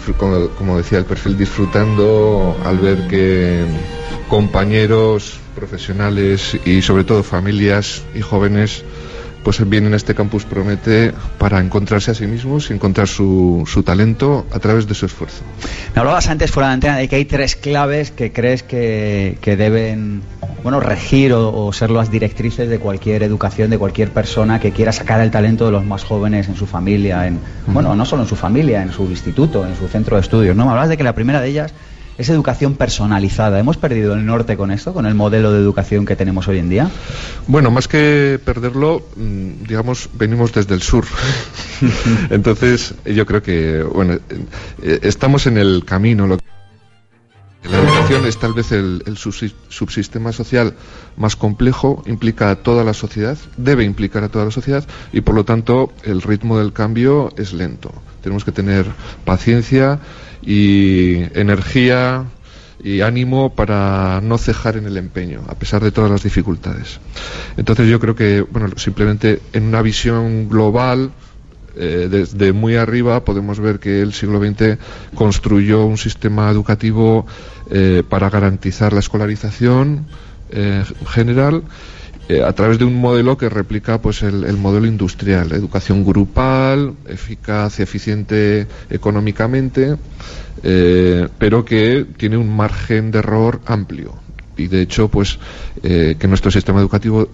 como 0.56 0.76
decía 0.76 0.98
el 0.98 1.04
perfil, 1.04 1.36
disfrutando 1.36 2.56
al 2.64 2.78
ver 2.78 3.08
que 3.08 3.64
compañeros 4.28 5.38
profesionales 5.54 6.56
y 6.64 6.82
sobre 6.82 7.04
todo 7.04 7.22
familias 7.22 8.02
y 8.14 8.20
jóvenes 8.20 8.84
pues 9.44 9.68
vienen 9.68 9.92
a 9.92 9.96
este 9.96 10.14
campus 10.14 10.44
promete 10.44 11.12
para 11.38 11.60
encontrarse 11.60 12.10
a 12.10 12.14
sí 12.14 12.26
mismos 12.26 12.70
y 12.70 12.72
encontrar 12.72 13.06
su, 13.06 13.64
su 13.66 13.82
talento 13.82 14.46
a 14.52 14.58
través 14.58 14.88
de 14.88 14.94
su 14.94 15.06
esfuerzo. 15.06 15.42
Me 15.94 16.00
hablabas 16.00 16.28
antes 16.28 16.50
fuera 16.50 16.68
de 16.68 16.74
antena 16.74 16.96
de 16.96 17.08
que 17.08 17.16
hay 17.16 17.26
tres 17.26 17.54
claves 17.54 18.10
que 18.10 18.32
crees 18.32 18.62
que, 18.62 19.38
que 19.40 19.56
deben 19.56 20.22
bueno, 20.62 20.80
regir 20.80 21.34
o, 21.34 21.66
o 21.66 21.72
ser 21.72 21.90
las 21.90 22.10
directrices 22.10 22.68
de 22.68 22.78
cualquier 22.78 23.22
educación, 23.22 23.68
de 23.68 23.78
cualquier 23.78 24.10
persona 24.10 24.58
que 24.58 24.72
quiera 24.72 24.92
sacar 24.92 25.20
el 25.20 25.30
talento 25.30 25.66
de 25.66 25.72
los 25.72 25.84
más 25.84 26.04
jóvenes 26.04 26.48
en 26.48 26.56
su 26.56 26.66
familia, 26.66 27.26
en, 27.26 27.38
bueno, 27.66 27.94
no 27.94 28.06
solo 28.06 28.22
en 28.22 28.28
su 28.28 28.36
familia, 28.36 28.82
en 28.82 28.90
su 28.90 29.04
instituto, 29.04 29.66
en 29.66 29.76
su 29.76 29.86
centro 29.88 30.16
de 30.16 30.22
estudios. 30.22 30.56
¿no? 30.56 30.64
Me 30.64 30.70
hablabas 30.70 30.88
de 30.88 30.96
que 30.96 31.04
la 31.04 31.14
primera 31.14 31.42
de 31.42 31.48
ellas 31.48 31.74
es 32.18 32.28
educación 32.28 32.74
personalizada. 32.74 33.58
¿Hemos 33.58 33.76
perdido 33.76 34.14
el 34.14 34.24
norte 34.24 34.56
con 34.56 34.70
esto, 34.70 34.92
con 34.92 35.06
el 35.06 35.14
modelo 35.14 35.52
de 35.52 35.58
educación 35.58 36.06
que 36.06 36.16
tenemos 36.16 36.46
hoy 36.48 36.58
en 36.58 36.68
día? 36.68 36.90
Bueno, 37.46 37.70
más 37.70 37.88
que 37.88 38.38
perderlo, 38.44 39.02
mm, 39.16 39.64
digamos, 39.66 40.08
venimos 40.14 40.52
desde 40.52 40.74
el 40.74 40.82
sur. 40.82 41.04
Entonces, 42.30 42.94
yo 43.04 43.26
creo 43.26 43.42
que, 43.42 43.82
bueno, 43.82 44.18
eh, 44.82 44.98
estamos 45.02 45.46
en 45.46 45.58
el 45.58 45.84
camino. 45.84 46.26
Lo 46.26 46.38
la 47.70 47.78
educación 47.78 48.26
es 48.26 48.36
tal 48.38 48.52
vez 48.52 48.72
el, 48.72 49.02
el 49.06 49.16
subsi- 49.16 49.54
subsistema 49.70 50.32
social 50.32 50.74
más 51.16 51.34
complejo, 51.34 52.02
implica 52.04 52.50
a 52.50 52.56
toda 52.56 52.84
la 52.84 52.92
sociedad, 52.92 53.38
debe 53.56 53.84
implicar 53.84 54.22
a 54.22 54.28
toda 54.28 54.44
la 54.44 54.50
sociedad 54.50 54.84
y 55.14 55.22
por 55.22 55.34
lo 55.34 55.46
tanto 55.46 55.90
el 56.02 56.20
ritmo 56.20 56.58
del 56.58 56.74
cambio 56.74 57.32
es 57.38 57.54
lento. 57.54 57.90
Tenemos 58.24 58.42
que 58.42 58.52
tener 58.52 58.86
paciencia 59.26 60.00
y 60.42 61.16
energía 61.38 62.24
y 62.82 63.02
ánimo 63.02 63.54
para 63.54 64.20
no 64.22 64.38
cejar 64.38 64.78
en 64.78 64.86
el 64.86 64.96
empeño, 64.96 65.42
a 65.46 65.54
pesar 65.54 65.84
de 65.84 65.92
todas 65.92 66.10
las 66.10 66.22
dificultades. 66.22 67.00
Entonces 67.58 67.86
yo 67.88 68.00
creo 68.00 68.16
que, 68.16 68.40
bueno, 68.40 68.68
simplemente 68.76 69.40
en 69.52 69.64
una 69.64 69.82
visión 69.82 70.48
global, 70.48 71.12
eh, 71.76 72.08
desde 72.10 72.54
muy 72.54 72.76
arriba 72.76 73.24
podemos 73.24 73.60
ver 73.60 73.78
que 73.78 74.00
el 74.00 74.14
siglo 74.14 74.40
XX 74.40 74.78
construyó 75.14 75.84
un 75.84 75.98
sistema 75.98 76.50
educativo 76.50 77.26
eh, 77.70 78.02
para 78.08 78.30
garantizar 78.30 78.94
la 78.94 79.00
escolarización 79.00 80.06
eh, 80.50 80.82
general 81.06 81.64
eh, 82.28 82.42
a 82.42 82.52
través 82.52 82.78
de 82.78 82.84
un 82.84 82.94
modelo 83.00 83.36
que 83.36 83.48
replica 83.48 84.00
pues 84.00 84.22
el, 84.22 84.44
el 84.44 84.56
modelo 84.56 84.86
industrial, 84.86 85.52
educación 85.52 86.04
grupal, 86.04 86.94
eficaz 87.08 87.78
y 87.78 87.82
eficiente 87.82 88.66
económicamente, 88.90 89.96
eh, 90.62 91.28
pero 91.38 91.64
que 91.64 92.06
tiene 92.16 92.36
un 92.36 92.54
margen 92.54 93.10
de 93.10 93.18
error 93.18 93.60
amplio. 93.66 94.14
Y 94.56 94.68
de 94.68 94.82
hecho, 94.82 95.08
pues 95.08 95.38
eh, 95.82 96.16
que 96.18 96.28
nuestro 96.28 96.50
sistema 96.50 96.80
educativo 96.80 97.28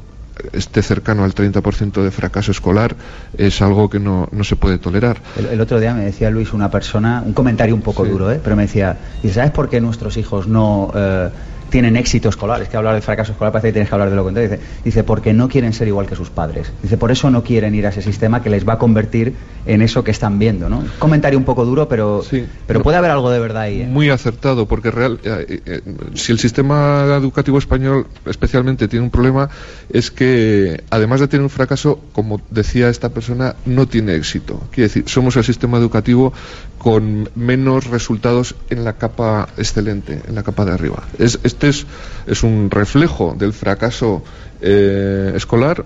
esté 0.55 0.81
cercano 0.81 1.23
al 1.25 1.35
30% 1.35 2.03
de 2.03 2.11
fracaso 2.11 2.51
escolar 2.51 2.97
es 3.37 3.61
algo 3.61 3.91
que 3.91 4.01
no, 4.01 4.27
no 4.33 4.43
se 4.43 4.57
puede 4.57 4.79
tolerar. 4.79 5.19
El, 5.37 5.47
el 5.47 5.61
otro 5.61 5.79
día 5.79 5.93
me 5.93 6.05
decía 6.07 6.31
Luis, 6.31 6.55
una 6.55 6.71
persona, 6.71 7.23
un 7.25 7.35
comentario 7.35 7.75
un 7.75 7.83
poco 7.83 8.05
Sí. 8.07 8.11
duro, 8.11 8.33
¿eh? 8.33 8.41
pero 8.43 8.57
me 8.57 8.63
decía, 8.63 8.97
dice, 9.23 9.35
¿sabes 9.35 9.51
por 9.51 9.69
qué 9.69 9.83
nuestros 9.83 10.17
hijos 10.17 10.47
no 10.49 10.91
eh, 10.95 11.29
tienen 11.71 11.97
éxito 11.97 12.29
escolar? 12.29 12.61
Es 12.63 12.69
que 12.69 12.77
hablar 12.77 12.95
de 12.95 13.01
fracaso 13.01 13.33
escolar 13.33 13.53
parece 13.53 13.69
que 13.69 13.73
tienes 13.73 13.89
que 13.89 13.95
hablar 13.95 14.11
de 14.11 14.17
lo 14.17 14.25
contrario. 14.25 14.51
Dice, 14.51 14.63
dice, 14.85 15.05
porque 15.05 15.33
no 15.33 15.49
quieren 15.49 15.73
ser 15.73 15.89
igual 15.89 16.07
que 16.07 16.17
sus 16.17 16.31
padres. 16.31 16.73
Dice, 16.83 16.97
por 16.97 17.11
eso 17.11 17.31
no 17.31 17.43
quieren 17.43 17.75
ir 17.75 17.87
a 17.87 17.91
ese 17.91 18.03
sistema 18.03 18.43
que 18.43 18.51
les 18.51 18.69
va 18.69 18.75
a 18.75 18.79
convertir 18.79 19.35
en 19.67 19.83
eso 19.83 20.03
que 20.05 20.11
están 20.11 20.39
viendo, 20.39 20.69
¿no? 20.69 20.85
Comentario 20.99 21.39
un 21.39 21.45
poco 21.45 21.65
duro, 21.65 21.89
pero, 21.89 22.23
Sí. 22.23 22.45
pero 22.67 22.83
puede 22.83 22.97
haber 22.99 23.11
algo 23.11 23.31
de 23.31 23.39
verdad 23.39 23.63
ahí. 23.63 23.83
¿eh? 23.83 23.87
Muy 23.87 24.11
acertado, 24.11 24.67
porque 24.67 24.91
real, 24.91 25.21
eh, 25.23 25.61
eh, 25.67 25.81
si 26.15 26.33
el 26.33 26.39
sistema 26.39 27.05
educativo 27.17 27.59
español 27.59 28.07
especialmente 28.27 28.89
tiene 28.89 29.05
un 29.05 29.11
problema, 29.11 29.51
es 29.93 30.11
que 30.11 30.83
además 30.91 31.21
de 31.21 31.29
tener 31.29 31.43
un 31.43 31.51
fracaso, 31.51 32.01
como 32.13 32.41
decía 32.51 32.89
esta 32.89 33.11
persona, 33.11 33.55
no 33.67 33.87
tiene 33.87 34.15
éxito. 34.15 34.61
Quiere 34.71 34.89
decir, 34.89 35.05
somos 35.07 35.37
el 35.37 35.45
sistema 35.45 35.79
educativo 35.79 36.33
con 36.81 37.29
menos 37.35 37.89
resultados 37.89 38.57
en 38.71 38.85
la 38.85 38.95
capa 38.95 39.51
excelente, 39.59 40.23
en 40.27 40.35
la 40.35 40.43
capa 40.43 40.65
de 40.65 40.73
arriba. 40.73 41.03
Es, 41.19 41.39
este 41.43 41.69
es, 41.69 41.87
es 42.27 42.43
un 42.43 42.71
reflejo 42.71 43.37
del 43.39 43.53
fracaso 43.53 44.25
eh, 44.63 45.31
escolar, 45.37 45.85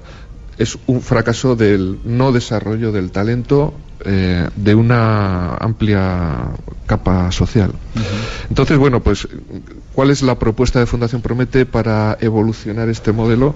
es 0.57 0.79
un 0.87 1.03
fracaso 1.03 1.57
del 1.57 1.99
no 2.05 2.31
desarrollo 2.31 2.93
del 2.93 3.11
talento 3.11 3.75
eh, 4.05 4.49
de 4.55 4.75
una 4.75 5.55
amplia 5.57 6.51
capa 6.87 7.33
social. 7.33 7.73
Entonces, 8.49 8.77
bueno, 8.79 9.03
pues, 9.03 9.27
¿cuál 9.95 10.11
es 10.11 10.23
la 10.23 10.39
propuesta 10.39 10.79
de 10.79 10.87
Fundación 10.87 11.23
Promete 11.23 11.67
para 11.67 12.17
evolucionar 12.21 12.89
este 12.89 13.13
modelo? 13.13 13.55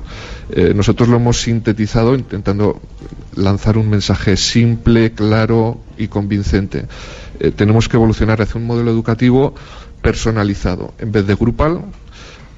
Eh, 0.51 0.73
nosotros 0.75 1.09
lo 1.09 1.19
hemos 1.19 1.41
sintetizado 1.43 2.15
intentando 2.15 2.81
lanzar 3.37 3.79
un 3.79 3.91
mensaje 3.91 4.37
simple, 4.37 5.13
claro 5.13 5.81
y 5.99 6.09
convincente. 6.09 6.87
Eh, 7.41 7.51
tenemos 7.51 7.89
que 7.89 7.97
evolucionar 7.97 8.41
hacia 8.43 8.61
un 8.61 8.67
modelo 8.67 8.91
educativo 8.91 9.55
personalizado, 10.03 10.95
en 10.99 11.13
vez 11.13 11.27
de 11.27 11.35
grupal, 11.35 11.83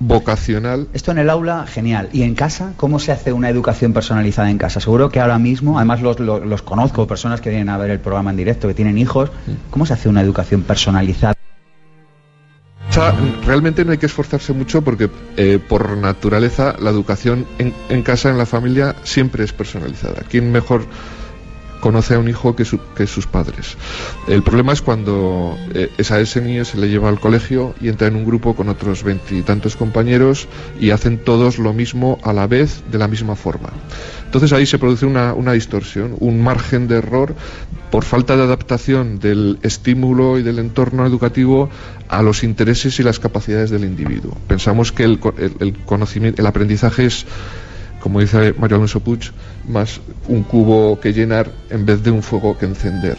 vocacional 0.00 0.88
Esto 0.94 1.12
en 1.12 1.18
el 1.18 1.30
aula, 1.30 1.66
genial. 1.66 2.08
¿Y 2.12 2.22
en 2.22 2.34
casa? 2.34 2.72
¿Cómo 2.76 2.98
se 2.98 3.12
hace 3.12 3.32
una 3.32 3.50
educación 3.50 3.92
personalizada 3.92 4.50
en 4.50 4.58
casa? 4.58 4.80
Seguro 4.80 5.10
que 5.10 5.20
ahora 5.20 5.38
mismo, 5.38 5.78
además 5.78 6.00
los, 6.00 6.18
los, 6.18 6.44
los 6.44 6.62
conozco, 6.62 7.06
personas 7.06 7.40
que 7.40 7.50
vienen 7.50 7.68
a 7.68 7.76
ver 7.76 7.90
el 7.90 8.00
programa 8.00 8.30
en 8.30 8.36
directo, 8.36 8.66
que 8.66 8.74
tienen 8.74 8.98
hijos, 8.98 9.30
¿cómo 9.70 9.86
se 9.86 9.92
hace 9.92 10.08
una 10.08 10.22
educación 10.22 10.62
personalizada? 10.62 11.34
O 12.88 12.92
sea, 12.92 13.14
realmente 13.46 13.84
no 13.84 13.92
hay 13.92 13.98
que 13.98 14.06
esforzarse 14.06 14.52
mucho 14.52 14.82
porque 14.82 15.10
eh, 15.36 15.60
por 15.68 15.96
naturaleza 15.96 16.74
la 16.80 16.90
educación 16.90 17.46
en, 17.58 17.72
en 17.88 18.02
casa, 18.02 18.30
en 18.30 18.38
la 18.38 18.46
familia, 18.46 18.96
siempre 19.04 19.44
es 19.44 19.52
personalizada. 19.52 20.22
¿Quién 20.28 20.50
mejor 20.50 20.86
conoce 21.80 22.14
a 22.14 22.18
un 22.18 22.28
hijo 22.28 22.54
que, 22.54 22.64
su- 22.64 22.80
que 22.94 23.06
sus 23.06 23.26
padres? 23.26 23.76
El 24.28 24.42
problema 24.42 24.72
es 24.72 24.82
cuando 24.82 25.56
eh, 25.74 25.90
es 25.98 26.10
a 26.10 26.20
ese 26.20 26.40
niño 26.40 26.64
se 26.64 26.78
le 26.78 26.88
lleva 26.88 27.08
al 27.08 27.18
colegio 27.20 27.74
y 27.80 27.88
entra 27.88 28.08
en 28.08 28.16
un 28.16 28.24
grupo 28.24 28.54
con 28.54 28.68
otros 28.68 29.02
veintitantos 29.02 29.76
compañeros 29.76 30.46
y 30.80 30.90
hacen 30.90 31.18
todos 31.18 31.58
lo 31.58 31.72
mismo 31.72 32.18
a 32.22 32.32
la 32.32 32.46
vez, 32.46 32.82
de 32.90 32.98
la 32.98 33.08
misma 33.08 33.36
forma. 33.36 33.70
Entonces 34.26 34.52
ahí 34.52 34.66
se 34.66 34.78
produce 34.78 35.06
una, 35.06 35.34
una 35.34 35.52
distorsión, 35.52 36.14
un 36.20 36.42
margen 36.42 36.86
de 36.86 36.96
error 36.96 37.34
por 37.90 38.04
falta 38.04 38.36
de 38.36 38.44
adaptación 38.44 39.18
del 39.18 39.58
estímulo 39.62 40.38
y 40.38 40.44
del 40.44 40.60
entorno 40.60 41.04
educativo 41.04 41.68
a 42.08 42.22
los 42.22 42.44
intereses 42.44 43.00
y 43.00 43.02
las 43.02 43.18
capacidades 43.18 43.70
del 43.70 43.82
individuo. 43.84 44.36
Pensamos 44.46 44.92
que 44.92 45.02
el, 45.04 45.18
el- 45.38 45.56
el 45.58 45.78
conocimiento, 45.84 46.40
el 46.40 46.46
aprendizaje 46.46 47.06
es, 47.06 47.26
como 48.00 48.20
dice 48.20 48.54
Mario 48.58 48.76
Alonso 48.76 49.00
Puig, 49.00 49.30
más 49.68 50.00
un 50.26 50.42
cubo 50.42 50.98
que 51.00 51.12
llenar 51.12 51.50
en 51.68 51.86
vez 51.86 52.02
de 52.02 52.10
un 52.10 52.22
fuego 52.22 52.58
que 52.58 52.66
encender. 52.66 53.16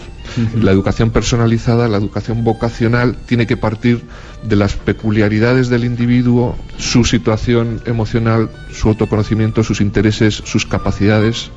La 0.55 0.71
educación 0.71 1.11
personalizada, 1.11 1.87
la 1.87 1.97
educación 1.97 2.43
vocacional, 2.43 3.15
tiene 3.25 3.47
que 3.47 3.57
partir 3.57 4.01
de 4.43 4.55
las 4.55 4.75
peculiaridades 4.75 5.69
del 5.69 5.85
individuo, 5.85 6.55
su 6.77 7.03
situación 7.03 7.81
emocional, 7.85 8.49
su 8.71 8.89
autoconocimiento, 8.89 9.63
sus 9.63 9.81
intereses, 9.81 10.35
sus 10.35 10.65
capacidades. 10.65 11.51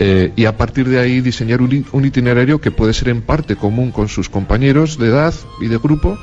eh, 0.00 0.32
y 0.36 0.44
a 0.44 0.56
partir 0.56 0.88
de 0.88 1.00
ahí 1.00 1.20
diseñar 1.20 1.60
un, 1.60 2.04
itinerario 2.04 2.60
que 2.60 2.70
puede 2.70 2.94
ser 2.94 3.08
en 3.08 3.20
parte 3.20 3.56
común 3.56 3.90
con 3.90 4.08
sus 4.08 4.28
compañeros 4.28 4.96
de 4.96 5.08
edad 5.08 5.34
y 5.60 5.66
de 5.66 5.76
grupo, 5.78 6.16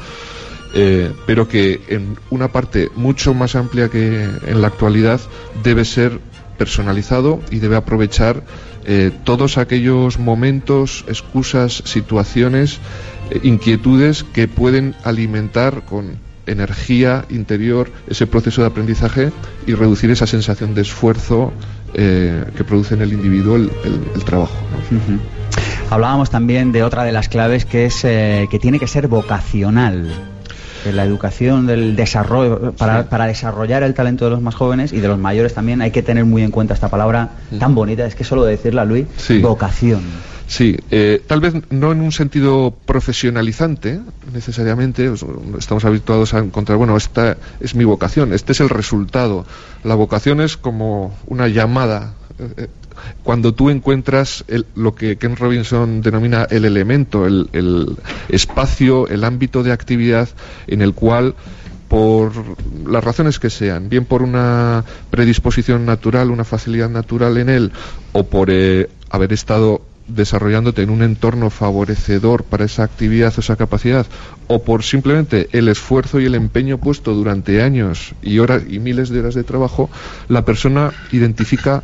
eh, 0.78 1.14
pero 1.26 1.48
que 1.48 1.80
en 1.88 2.18
una 2.30 2.50
parte 2.50 2.90
mucho 2.98 3.34
más 3.34 3.56
amplia 3.56 3.88
que 3.88 4.26
en 4.26 4.62
la 4.62 4.68
actualidad 4.68 5.22
debe 5.64 5.86
ser 5.86 6.20
personalizado 6.58 7.40
y 7.50 7.60
debe 7.60 7.78
aprovechar 7.78 8.44
eh, 8.84 9.12
todos 9.24 9.58
aquellos 9.58 10.20
momentos, 10.20 11.06
excusas, 11.08 11.82
situaciones, 11.86 12.80
eh, 13.30 13.40
inquietudes 13.44 14.26
que 14.26 14.50
pueden 14.50 14.96
alimentar 15.06 15.86
con 15.86 16.18
energía 16.46 17.24
interior 17.30 17.90
ese 18.08 18.28
proceso 18.28 18.60
de 18.60 18.68
aprendizaje 18.68 19.32
y 19.66 19.76
reducir 19.76 20.12
esa 20.12 20.28
sensación 20.28 20.76
de 20.76 20.82
esfuerzo 20.82 21.54
que 21.94 22.64
produce 22.68 22.94
en 22.94 23.02
el 23.02 23.14
individuo 23.14 23.56
el, 23.56 23.70
trabajo. 24.26 24.54
Hablábamos 25.90 26.30
también 26.30 26.74
de 26.74 26.84
otra 26.84 27.06
de 27.06 27.14
las 27.14 27.30
claves 27.30 27.64
que 27.64 27.86
es 27.86 28.02
que 28.02 28.60
tiene 28.62 28.80
que 28.80 28.88
ser 28.88 29.08
vocacional. 29.08 30.35
La 30.92 31.04
educación 31.04 31.68
del 31.68 31.96
desarrollo, 31.96 32.74
para, 32.74 33.10
para, 33.10 33.26
desarrollar 33.28 33.84
el 33.84 33.94
talento 33.94 34.26
de 34.26 34.32
los 34.32 34.42
más 34.42 34.56
jóvenes 34.56 34.94
y 34.94 35.00
de 35.00 35.08
los 35.08 35.18
mayores 35.18 35.54
también 35.54 35.82
hay 35.82 35.92
que 35.92 36.04
tener 36.04 36.26
muy 36.26 36.44
en 36.44 36.52
cuenta 36.52 36.74
esta 36.74 36.90
palabra 36.90 37.30
tan 37.60 37.76
bonita, 37.76 38.06
es 38.06 38.16
que 38.16 38.24
solo 38.24 38.46
decirla, 38.46 38.86
Luis, 38.86 39.06
vocación. 39.42 40.02
Sí, 40.48 40.78
eh, 40.92 41.24
tal 41.26 41.42
vez 41.42 41.56
no 41.72 41.92
en 41.92 42.02
un 42.02 42.12
sentido 42.12 42.76
profesionalizante 42.86 44.00
necesariamente, 44.32 45.12
estamos 45.58 45.86
habituados 45.86 46.34
a 46.34 46.40
encontrar, 46.40 46.78
bueno, 46.78 46.96
esta 46.98 47.38
es 47.60 47.74
mi 47.74 47.84
vocación, 47.84 48.32
este 48.32 48.52
es 48.52 48.60
el 48.60 48.70
resultado. 48.70 49.46
La 49.84 49.96
vocación 49.96 50.42
es 50.42 50.58
como 50.58 51.16
una 51.28 51.48
llamada. 51.48 52.14
Eh, 52.96 53.10
eh, 53.10 53.14
cuando 53.24 53.54
tú 53.54 53.70
encuentras 53.70 54.46
lo 54.76 54.96
que 54.96 55.18
Ken 55.18 55.36
Robinson 55.36 56.02
denomina 56.02 56.48
el 56.50 56.66
elemento, 56.66 57.26
el, 57.26 57.50
el 57.54 57.98
espacio, 58.30 59.08
el 59.08 59.24
ámbito 59.24 59.64
de 59.64 59.72
actividad 59.72 60.30
en 60.68 60.82
el 60.82 60.94
cual 60.94 61.36
por 61.88 62.32
las 62.88 63.04
razones 63.04 63.40
que 63.40 63.50
sean, 63.50 63.90
bien 63.90 64.06
por 64.06 64.22
una 64.24 64.84
predisposición 65.12 65.86
natural, 65.86 66.32
una 66.32 66.44
facilidad 66.44 66.90
natural 66.90 67.38
en 67.38 67.50
él, 67.50 67.72
o 68.12 68.24
por 68.24 68.50
haber 68.50 69.34
estado 69.34 69.82
desarrollándote 70.08 70.84
en 70.84 70.90
un 70.90 71.02
entorno 71.02 71.50
favorecedor 71.50 72.44
para 72.44 72.66
esa 72.66 72.84
actividad 72.84 73.34
o 73.36 73.42
esa 73.42 73.56
capacidad, 73.56 74.06
o 74.48 74.64
por 74.64 74.84
simplemente 74.84 75.50
el 75.52 75.68
esfuerzo 75.68 76.20
y 76.20 76.26
el 76.26 76.36
empeño 76.36 76.78
puesto 76.78 77.14
durante 77.14 77.62
años 77.62 78.14
y 78.22 78.40
horas 78.40 78.64
y 78.70 78.80
miles 78.80 79.10
de 79.10 79.20
horas 79.20 79.36
de 79.36 79.44
trabajo, 79.44 79.90
la 80.28 80.46
persona 80.46 80.92
identifica 81.12 81.84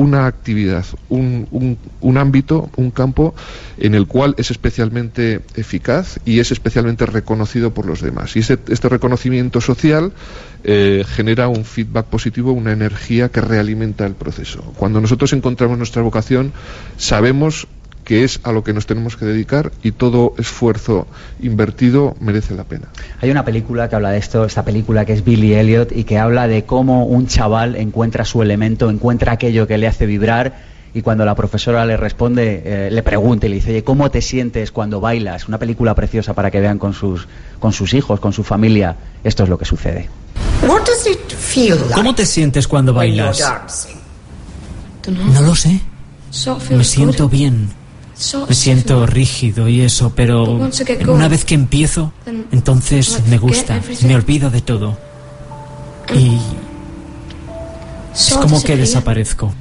una 0.00 0.26
actividad, 0.26 0.86
un, 1.10 1.76
un, 2.00 2.16
ámbito, 2.16 2.70
un 2.76 2.90
campo 2.90 3.34
en 3.76 3.94
el 3.94 4.06
cual 4.06 4.34
es 4.38 4.50
especialmente 4.50 5.42
eficaz 5.56 6.20
y 6.24 6.38
es 6.38 6.52
especialmente 6.52 7.04
reconocido 7.04 7.74
por 7.74 7.84
los 7.84 8.00
demás. 8.00 8.34
Y 8.34 8.38
este 8.38 8.88
reconocimiento 8.88 9.60
social 9.60 10.14
eh, 10.64 11.04
genera 11.06 11.48
un 11.48 11.66
feedback 11.66 12.06
positivo, 12.06 12.52
una 12.52 12.72
energía 12.72 13.28
que 13.28 13.42
realimenta 13.42 14.06
el 14.06 14.14
proceso. 14.14 14.62
Cuando 14.78 15.02
nosotros 15.02 15.34
encontramos 15.34 15.76
nuestra 15.76 16.00
vocación, 16.00 16.54
sabemos 16.96 17.68
que 18.10 18.24
es 18.24 18.40
a 18.42 18.50
lo 18.50 18.64
que 18.64 18.72
nos 18.72 18.86
tenemos 18.86 19.16
que 19.16 19.24
dedicar 19.24 19.70
y 19.84 19.92
todo 19.92 20.34
esfuerzo 20.36 21.06
invertido 21.40 22.16
merece 22.18 22.56
la 22.56 22.64
pena. 22.64 22.88
Hay 23.20 23.30
una 23.30 23.44
película 23.44 23.88
que 23.88 23.94
habla 23.94 24.10
de 24.10 24.18
esto, 24.18 24.44
esta 24.44 24.64
película 24.64 25.04
que 25.04 25.12
es 25.12 25.22
Billy 25.22 25.54
Elliot 25.54 25.92
y 25.92 26.02
que 26.02 26.18
habla 26.18 26.48
de 26.48 26.64
cómo 26.64 27.04
un 27.04 27.28
chaval 27.28 27.76
encuentra 27.76 28.24
su 28.24 28.42
elemento, 28.42 28.90
encuentra 28.90 29.34
aquello 29.34 29.68
que 29.68 29.78
le 29.78 29.86
hace 29.86 30.06
vibrar 30.06 30.54
y 30.92 31.02
cuando 31.02 31.24
la 31.24 31.36
profesora 31.36 31.86
le 31.86 31.96
responde, 31.96 32.62
eh, 32.64 32.90
le 32.90 33.00
pregunta 33.04 33.46
y 33.46 33.50
le 33.50 33.54
dice, 33.54 33.84
¿cómo 33.84 34.10
te 34.10 34.22
sientes 34.22 34.72
cuando 34.72 35.00
bailas? 35.00 35.46
Una 35.46 35.58
película 35.58 35.94
preciosa 35.94 36.34
para 36.34 36.50
que 36.50 36.58
vean 36.58 36.80
con 36.80 36.94
sus, 36.94 37.28
con 37.60 37.72
sus 37.72 37.94
hijos, 37.94 38.18
con 38.18 38.32
su 38.32 38.42
familia. 38.42 38.96
Esto 39.22 39.44
es 39.44 39.48
lo 39.48 39.56
que 39.56 39.66
sucede. 39.66 40.08
¿Cómo 41.94 42.12
te 42.16 42.26
sientes 42.26 42.66
cuando 42.66 42.92
bailas? 42.92 43.38
No 45.06 45.42
lo 45.42 45.54
sé. 45.54 45.80
Me 46.70 46.82
siento 46.82 47.28
bien. 47.28 47.79
Me 48.48 48.54
siento 48.54 49.06
rígido 49.06 49.66
y 49.68 49.80
eso, 49.80 50.12
pero 50.14 50.60
una 51.08 51.28
vez 51.28 51.44
que 51.44 51.54
empiezo, 51.54 52.12
entonces 52.52 53.22
me 53.28 53.38
gusta, 53.38 53.80
me 54.02 54.14
olvido 54.14 54.50
de 54.50 54.60
todo. 54.60 54.98
Y 56.14 56.38
es 58.14 58.34
como 58.34 58.62
que 58.62 58.76
desaparezco. 58.76 59.52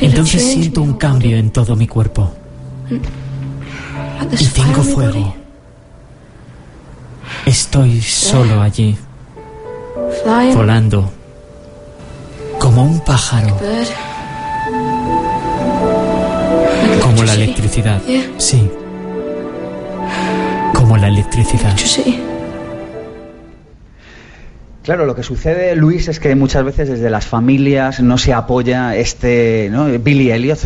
Entonces 0.00 0.42
siento 0.42 0.82
un 0.82 0.94
cambio 0.94 1.36
en 1.36 1.50
todo 1.50 1.76
mi 1.76 1.86
cuerpo. 1.86 2.32
Y 4.38 4.46
tengo 4.46 4.82
fuego. 4.82 5.36
Estoy 7.46 8.00
solo 8.02 8.60
allí, 8.60 8.96
volando, 10.54 11.10
como 12.58 12.84
un 12.84 13.00
pájaro. 13.00 13.56
Como 17.12 17.24
la 17.24 17.34
electricidad. 17.34 18.00
Sí. 18.38 18.70
Como 20.72 20.96
la 20.96 21.08
electricidad. 21.08 21.76
Claro, 24.82 25.04
lo 25.04 25.14
que 25.14 25.22
sucede, 25.22 25.76
Luis, 25.76 26.08
es 26.08 26.18
que 26.18 26.34
muchas 26.34 26.64
veces 26.64 26.88
desde 26.88 27.10
las 27.10 27.26
familias 27.26 28.00
no 28.00 28.16
se 28.16 28.32
apoya 28.32 28.96
este. 28.96 29.68
¿no? 29.70 29.86
Billy 29.98 30.30
Elliot 30.30 30.58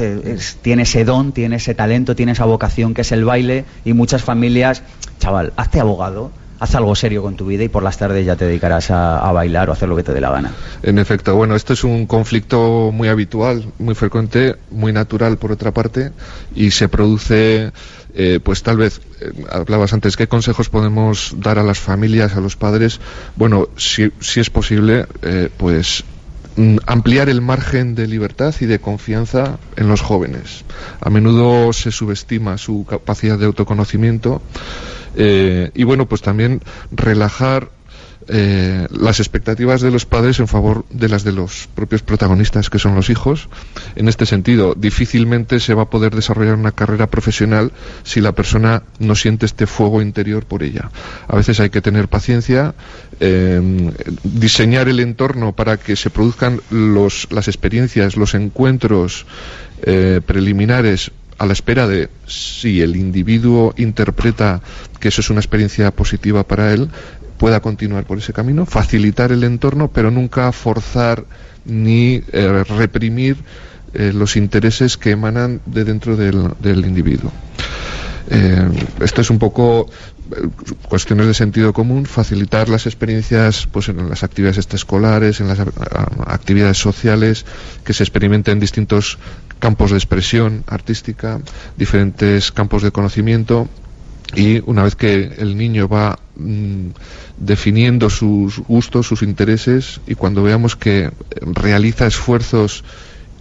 tiene 0.62 0.84
ese 0.84 1.04
don, 1.04 1.32
tiene 1.32 1.56
ese 1.56 1.74
talento, 1.74 2.14
tiene 2.14 2.32
esa 2.32 2.44
vocación 2.44 2.94
que 2.94 3.00
es 3.00 3.10
el 3.10 3.24
baile, 3.24 3.64
y 3.84 3.92
muchas 3.92 4.22
familias, 4.22 4.84
chaval, 5.18 5.52
hazte 5.56 5.80
abogado, 5.80 6.30
haz 6.58 6.74
algo 6.74 6.94
serio 6.94 7.22
con 7.22 7.36
tu 7.36 7.46
vida 7.46 7.64
y 7.64 7.68
por 7.68 7.82
las 7.82 7.98
tardes 7.98 8.24
ya 8.24 8.36
te 8.36 8.46
dedicarás 8.46 8.90
a, 8.90 9.30
bailar 9.32 9.68
o 9.68 9.72
a 9.72 9.74
hacer 9.74 9.88
lo 9.88 9.96
que 9.96 10.02
te 10.02 10.12
dé 10.12 10.20
la 10.20 10.30
gana. 10.30 10.52
En 10.82 10.98
efecto, 10.98 11.34
bueno, 11.34 11.54
esto 11.54 11.72
es 11.72 11.84
un 11.84 12.06
conflicto 12.06 12.90
muy 12.92 13.08
habitual, 13.08 13.64
muy 13.78 13.94
frecuente, 13.94 14.56
muy 14.70 14.92
natural 14.92 15.36
por 15.38 15.52
otra 15.52 15.72
parte 15.72 16.12
y 16.54 16.70
se 16.70 16.88
produce, 16.88 17.72
eh, 18.14 18.40
pues 18.42 18.62
tal 18.62 18.78
vez, 18.78 19.00
eh, 19.20 19.32
hablabas 19.50 19.92
antes, 19.92 20.16
¿qué 20.16 20.28
consejos 20.28 20.68
podemos 20.68 21.34
dar 21.38 21.58
a 21.58 21.62
las 21.62 21.78
familias, 21.78 22.36
a 22.36 22.40
los 22.40 22.56
padres? 22.56 23.00
Bueno, 23.36 23.68
si, 23.76 24.10
si 24.20 24.40
es 24.40 24.48
posible, 24.48 25.06
eh, 25.22 25.50
pues 25.56 26.04
mm, 26.56 26.78
ampliar 26.86 27.28
el 27.28 27.42
margen 27.42 27.94
de 27.94 28.06
libertad 28.06 28.54
y 28.60 28.66
de 28.66 28.78
confianza 28.78 29.58
en 29.76 29.88
los 29.88 30.00
jóvenes. 30.00 30.64
A 31.00 31.10
menudo 31.10 31.74
se 31.74 31.90
subestima 31.90 32.56
su 32.56 32.86
capacidad 32.88 33.38
de 33.38 33.44
autoconocimiento 33.44 34.40
eh, 35.16 35.70
y 35.74 35.84
bueno, 35.84 36.06
pues 36.06 36.22
también 36.22 36.60
relajar 36.92 37.70
eh, 38.28 38.88
las 38.90 39.20
expectativas 39.20 39.80
de 39.80 39.92
los 39.92 40.04
padres 40.04 40.40
en 40.40 40.48
favor 40.48 40.84
de 40.90 41.08
las 41.08 41.22
de 41.22 41.32
los 41.32 41.68
propios 41.74 42.02
protagonistas, 42.02 42.70
que 42.70 42.78
son 42.78 42.94
los 42.94 43.08
hijos. 43.08 43.48
En 43.94 44.08
este 44.08 44.26
sentido, 44.26 44.74
difícilmente 44.76 45.60
se 45.60 45.74
va 45.74 45.82
a 45.82 45.90
poder 45.90 46.14
desarrollar 46.14 46.56
una 46.56 46.72
carrera 46.72 47.06
profesional 47.06 47.72
si 48.02 48.20
la 48.20 48.32
persona 48.32 48.82
no 48.98 49.14
siente 49.14 49.46
este 49.46 49.66
fuego 49.66 50.02
interior 50.02 50.44
por 50.44 50.62
ella. 50.62 50.90
A 51.28 51.36
veces 51.36 51.60
hay 51.60 51.70
que 51.70 51.80
tener 51.80 52.08
paciencia, 52.08 52.74
eh, 53.20 53.92
diseñar 54.24 54.88
el 54.88 55.00
entorno 55.00 55.52
para 55.52 55.76
que 55.76 55.96
se 55.96 56.10
produzcan 56.10 56.60
los, 56.70 57.28
las 57.30 57.48
experiencias, 57.48 58.16
los 58.16 58.34
encuentros 58.34 59.24
preliminares 60.26 61.12
a 61.38 61.46
la 61.46 61.52
espera 61.52 61.86
de 61.86 62.08
si 62.26 62.80
el 62.80 62.96
individuo 62.96 63.74
interpreta 63.76 64.60
que 65.00 65.08
eso 65.08 65.20
es 65.20 65.30
una 65.30 65.40
experiencia 65.40 65.90
positiva 65.90 66.44
para 66.44 66.72
él, 66.72 66.88
pueda 67.36 67.60
continuar 67.60 68.04
por 68.04 68.18
ese 68.18 68.32
camino, 68.32 68.66
facilitar 68.66 69.32
el 69.32 69.44
entorno, 69.44 69.88
pero 69.88 70.10
nunca 70.10 70.50
forzar 70.52 71.24
ni 71.64 72.22
eh, 72.32 72.64
reprimir 72.64 73.36
eh, 73.94 74.12
los 74.14 74.36
intereses 74.36 74.96
que 74.96 75.10
emanan 75.10 75.60
de 75.66 75.84
dentro 75.84 76.16
del, 76.16 76.86
individuo. 76.86 77.32
Eh, 78.28 78.68
esto 79.00 79.20
es 79.20 79.30
un 79.30 79.38
poco 79.38 79.88
cuestiones 80.88 81.26
de 81.26 81.34
sentido 81.34 81.72
común, 81.72 82.06
facilitar 82.06 82.68
las 82.68 82.86
experiencias 82.86 83.68
pues 83.70 83.88
en 83.88 84.08
las 84.08 84.22
actividades 84.22 84.58
extraescolares, 84.58 85.40
en 85.40 85.48
las 85.48 85.58
actividades 86.26 86.78
sociales, 86.78 87.44
que 87.84 87.92
se 87.92 88.02
experimenten 88.02 88.60
distintos 88.60 89.18
campos 89.58 89.90
de 89.90 89.96
expresión 89.96 90.64
artística, 90.66 91.40
diferentes 91.76 92.52
campos 92.52 92.82
de 92.82 92.90
conocimiento. 92.90 93.68
Y 94.34 94.60
una 94.66 94.82
vez 94.82 94.96
que 94.96 95.34
el 95.38 95.56
niño 95.56 95.88
va 95.88 96.18
mm, 96.34 96.88
definiendo 97.38 98.10
sus 98.10 98.58
gustos, 98.58 99.06
sus 99.06 99.22
intereses 99.22 100.00
y 100.06 100.16
cuando 100.16 100.42
veamos 100.42 100.74
que 100.74 101.10
realiza 101.40 102.08
esfuerzos 102.08 102.82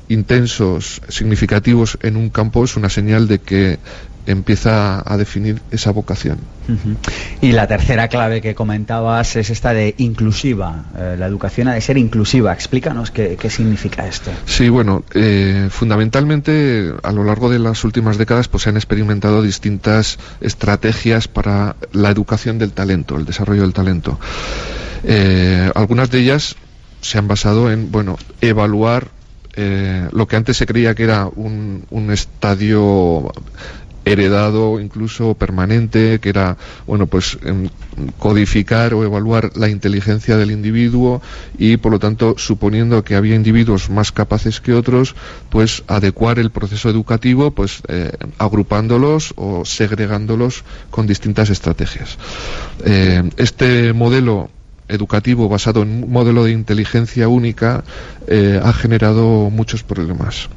intensos, 0.07 1.01
significativos 1.09 1.97
en 2.01 2.17
un 2.17 2.29
campo 2.29 2.63
es 2.63 2.75
una 2.75 2.89
señal 2.89 3.27
de 3.27 3.39
que 3.39 3.79
empieza 4.25 5.03
a 5.05 5.17
definir 5.17 5.61
esa 5.71 5.91
vocación. 5.91 6.39
Y 7.41 7.51
la 7.51 7.67
tercera 7.67 8.07
clave 8.07 8.41
que 8.41 8.55
comentabas 8.55 9.35
es 9.35 9.49
esta 9.49 9.73
de 9.73 9.93
inclusiva. 9.97 10.85
Eh, 10.97 11.15
la 11.17 11.27
educación 11.27 11.67
ha 11.67 11.73
de 11.73 11.81
ser 11.81 11.97
inclusiva. 11.97 12.53
Explícanos 12.53 13.11
qué, 13.11 13.37
significa 13.49 14.07
esto. 14.07 14.31
Sí, 14.45 14.69
bueno, 14.69 15.03
eh, 15.13 15.67
fundamentalmente 15.69 16.93
a 17.03 17.11
lo 17.11 17.23
largo 17.23 17.49
de 17.49 17.59
las 17.59 17.83
últimas 17.83 18.17
décadas 18.17 18.47
pues 18.47 18.63
se 18.63 18.69
han 18.69 18.77
experimentado 18.77 19.41
distintas 19.41 20.17
estrategias 20.41 21.27
para 21.27 21.75
la 21.91 22.09
educación 22.09 22.57
del 22.57 22.71
talento, 22.71 23.17
el 23.17 23.25
desarrollo 23.25 23.61
del 23.61 23.73
talento. 23.73 24.19
Eh, 25.03 25.69
algunas 25.75 26.09
de 26.09 26.19
ellas 26.19 26.55
se 27.01 27.19
han 27.19 27.27
basado 27.27 27.71
en, 27.71 27.91
bueno, 27.91 28.17
evaluar 28.41 29.09
lo 30.11 30.27
que 30.27 30.35
antes 30.35 30.57
se 30.57 30.65
creía 30.65 30.95
que 30.95 31.03
era 31.03 31.29
un, 31.33 31.85
un 31.89 32.11
estadio 32.11 33.31
heredado, 34.05 34.79
incluso 34.79 35.33
permanente, 35.33 36.19
que 36.19 36.29
era, 36.29 36.57
bueno, 36.85 37.07
pues 37.07 37.37
em, 37.43 37.69
codificar 38.19 38.93
o 38.93 39.03
evaluar 39.03 39.51
la 39.55 39.67
inteligencia 39.69 40.37
del 40.37 40.51
individuo 40.51 41.21
y, 41.57 41.77
por 41.77 41.91
lo 41.91 41.99
tanto, 41.99 42.35
suponiendo 42.37 43.03
que 43.03 43.15
había 43.15 43.35
individuos 43.35 43.89
más 43.89 44.11
capaces 44.11 44.61
que 44.61 44.73
otros, 44.73 45.15
pues 45.49 45.83
adecuar 45.87 46.37
el 46.39 46.51
proceso 46.51 46.89
educativo, 46.89 47.51
pues 47.51 47.81
eh, 47.87 48.11
agrupándolos 48.37 49.33
o 49.35 49.65
segregándolos 49.65 50.63
con 50.91 51.07
distintas 51.07 51.49
estrategias. 51.49 52.17
Eh, 52.85 53.23
este 53.37 53.91
modelo 53.93 54.51
educativo 54.87 55.49
basado 55.49 55.81
en 55.81 56.03
un 56.03 56.11
modelo 56.11 56.43
de 56.43 56.51
inteligencia 56.51 57.27
única 57.27 57.83
eh, 58.27 58.59
ha 58.63 58.71
generado 58.71 59.49
muchos 59.49 59.83
problemas. 59.83 60.47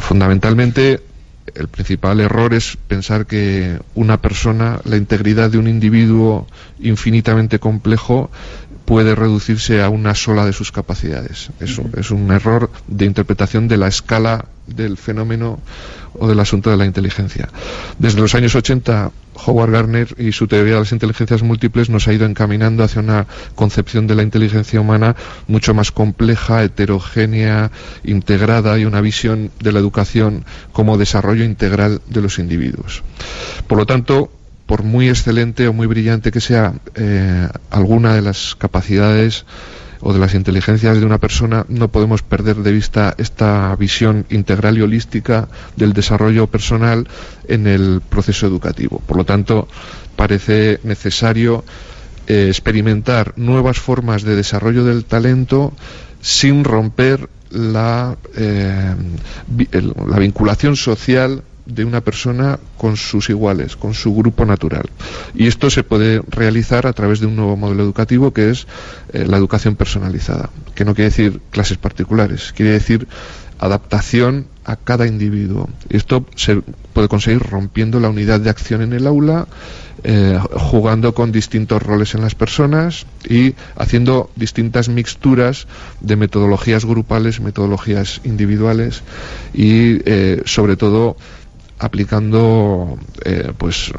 fundamentalmente 0.00 1.00
el 1.54 1.68
principal 1.68 2.20
error 2.20 2.54
es 2.54 2.76
pensar 2.76 3.26
que 3.26 3.78
una 3.94 4.20
persona, 4.20 4.80
la 4.84 4.96
integridad 4.96 5.50
de 5.50 5.58
un 5.58 5.68
individuo 5.68 6.46
infinitamente 6.80 7.58
complejo, 7.58 8.30
puede 8.84 9.14
reducirse 9.14 9.82
a 9.82 9.90
una 9.90 10.14
sola 10.14 10.46
de 10.46 10.52
sus 10.52 10.72
capacidades. 10.72 11.50
Es, 11.60 11.78
es 11.96 12.10
un 12.10 12.30
error 12.32 12.70
de 12.86 13.04
interpretación 13.04 13.68
de 13.68 13.76
la 13.76 13.88
escala 13.88 14.46
del 14.68 14.96
fenómeno 14.96 15.60
o 16.14 16.28
del 16.28 16.40
asunto 16.40 16.70
de 16.70 16.76
la 16.76 16.86
inteligencia. 16.86 17.48
Desde 17.98 18.20
los 18.20 18.34
años 18.34 18.54
80, 18.54 19.10
Howard 19.46 19.70
Gardner 19.70 20.08
y 20.18 20.32
su 20.32 20.46
teoría 20.46 20.74
de 20.74 20.80
las 20.80 20.92
inteligencias 20.92 21.42
múltiples 21.42 21.90
nos 21.90 22.08
ha 22.08 22.12
ido 22.12 22.26
encaminando 22.26 22.82
hacia 22.82 23.00
una 23.00 23.26
concepción 23.54 24.06
de 24.06 24.14
la 24.14 24.22
inteligencia 24.22 24.80
humana 24.80 25.16
mucho 25.46 25.74
más 25.74 25.92
compleja, 25.92 26.64
heterogénea, 26.64 27.70
integrada 28.04 28.78
y 28.78 28.84
una 28.84 29.00
visión 29.00 29.50
de 29.60 29.72
la 29.72 29.78
educación 29.78 30.44
como 30.72 30.98
desarrollo 30.98 31.44
integral 31.44 32.00
de 32.06 32.20
los 32.20 32.38
individuos. 32.38 33.02
Por 33.66 33.78
lo 33.78 33.86
tanto, 33.86 34.30
por 34.66 34.82
muy 34.82 35.08
excelente 35.08 35.66
o 35.66 35.72
muy 35.72 35.86
brillante 35.86 36.30
que 36.30 36.40
sea 36.40 36.74
eh, 36.94 37.48
alguna 37.70 38.14
de 38.14 38.22
las 38.22 38.54
capacidades 38.54 39.46
o 40.00 40.12
de 40.12 40.18
las 40.18 40.34
inteligencias 40.34 40.98
de 40.98 41.06
una 41.06 41.18
persona, 41.18 41.64
no 41.68 41.88
podemos 41.88 42.22
perder 42.22 42.56
de 42.56 42.72
vista 42.72 43.14
esta 43.18 43.74
visión 43.76 44.26
integral 44.30 44.78
y 44.78 44.82
holística 44.82 45.48
del 45.76 45.92
desarrollo 45.92 46.46
personal 46.46 47.08
en 47.48 47.66
el 47.66 48.00
proceso 48.08 48.46
educativo. 48.46 49.02
Por 49.06 49.16
lo 49.16 49.24
tanto, 49.24 49.68
parece 50.16 50.80
necesario 50.84 51.64
eh, 52.26 52.46
experimentar 52.48 53.32
nuevas 53.36 53.78
formas 53.78 54.22
de 54.22 54.36
desarrollo 54.36 54.84
del 54.84 55.04
talento 55.04 55.72
sin 56.20 56.64
romper 56.64 57.28
la, 57.50 58.16
eh, 58.36 58.94
la 60.06 60.18
vinculación 60.18 60.76
social 60.76 61.42
de 61.68 61.84
una 61.84 62.00
persona 62.00 62.58
con 62.76 62.96
sus 62.96 63.28
iguales, 63.30 63.76
con 63.76 63.94
su 63.94 64.14
grupo 64.14 64.44
natural. 64.44 64.88
Y 65.34 65.46
esto 65.46 65.70
se 65.70 65.84
puede 65.84 66.22
realizar 66.28 66.86
a 66.86 66.92
través 66.92 67.20
de 67.20 67.26
un 67.26 67.36
nuevo 67.36 67.56
modelo 67.56 67.82
educativo 67.82 68.32
que 68.32 68.50
es 68.50 68.66
eh, 69.12 69.26
la 69.26 69.36
educación 69.36 69.76
personalizada, 69.76 70.50
que 70.74 70.84
no 70.84 70.94
quiere 70.94 71.10
decir 71.10 71.40
clases 71.50 71.76
particulares, 71.76 72.52
quiere 72.56 72.72
decir 72.72 73.06
adaptación 73.58 74.46
a 74.64 74.76
cada 74.76 75.06
individuo. 75.06 75.68
Y 75.88 75.96
esto 75.96 76.24
se 76.36 76.62
puede 76.92 77.08
conseguir 77.08 77.42
rompiendo 77.42 78.00
la 78.00 78.08
unidad 78.08 78.40
de 78.40 78.50
acción 78.50 78.82
en 78.82 78.92
el 78.92 79.06
aula, 79.06 79.46
eh, 80.04 80.38
jugando 80.52 81.12
con 81.12 81.32
distintos 81.32 81.82
roles 81.82 82.14
en 82.14 82.20
las 82.20 82.34
personas 82.34 83.06
y 83.28 83.54
haciendo 83.76 84.30
distintas 84.36 84.88
mixturas 84.88 85.66
de 86.00 86.16
metodologías 86.16 86.84
grupales, 86.84 87.40
metodologías 87.40 88.20
individuales 88.24 89.02
y 89.52 89.98
eh, 90.08 90.42
sobre 90.44 90.76
todo 90.76 91.16
aplicando 91.78 92.98
eh, 93.24 93.52
pues 93.56 93.92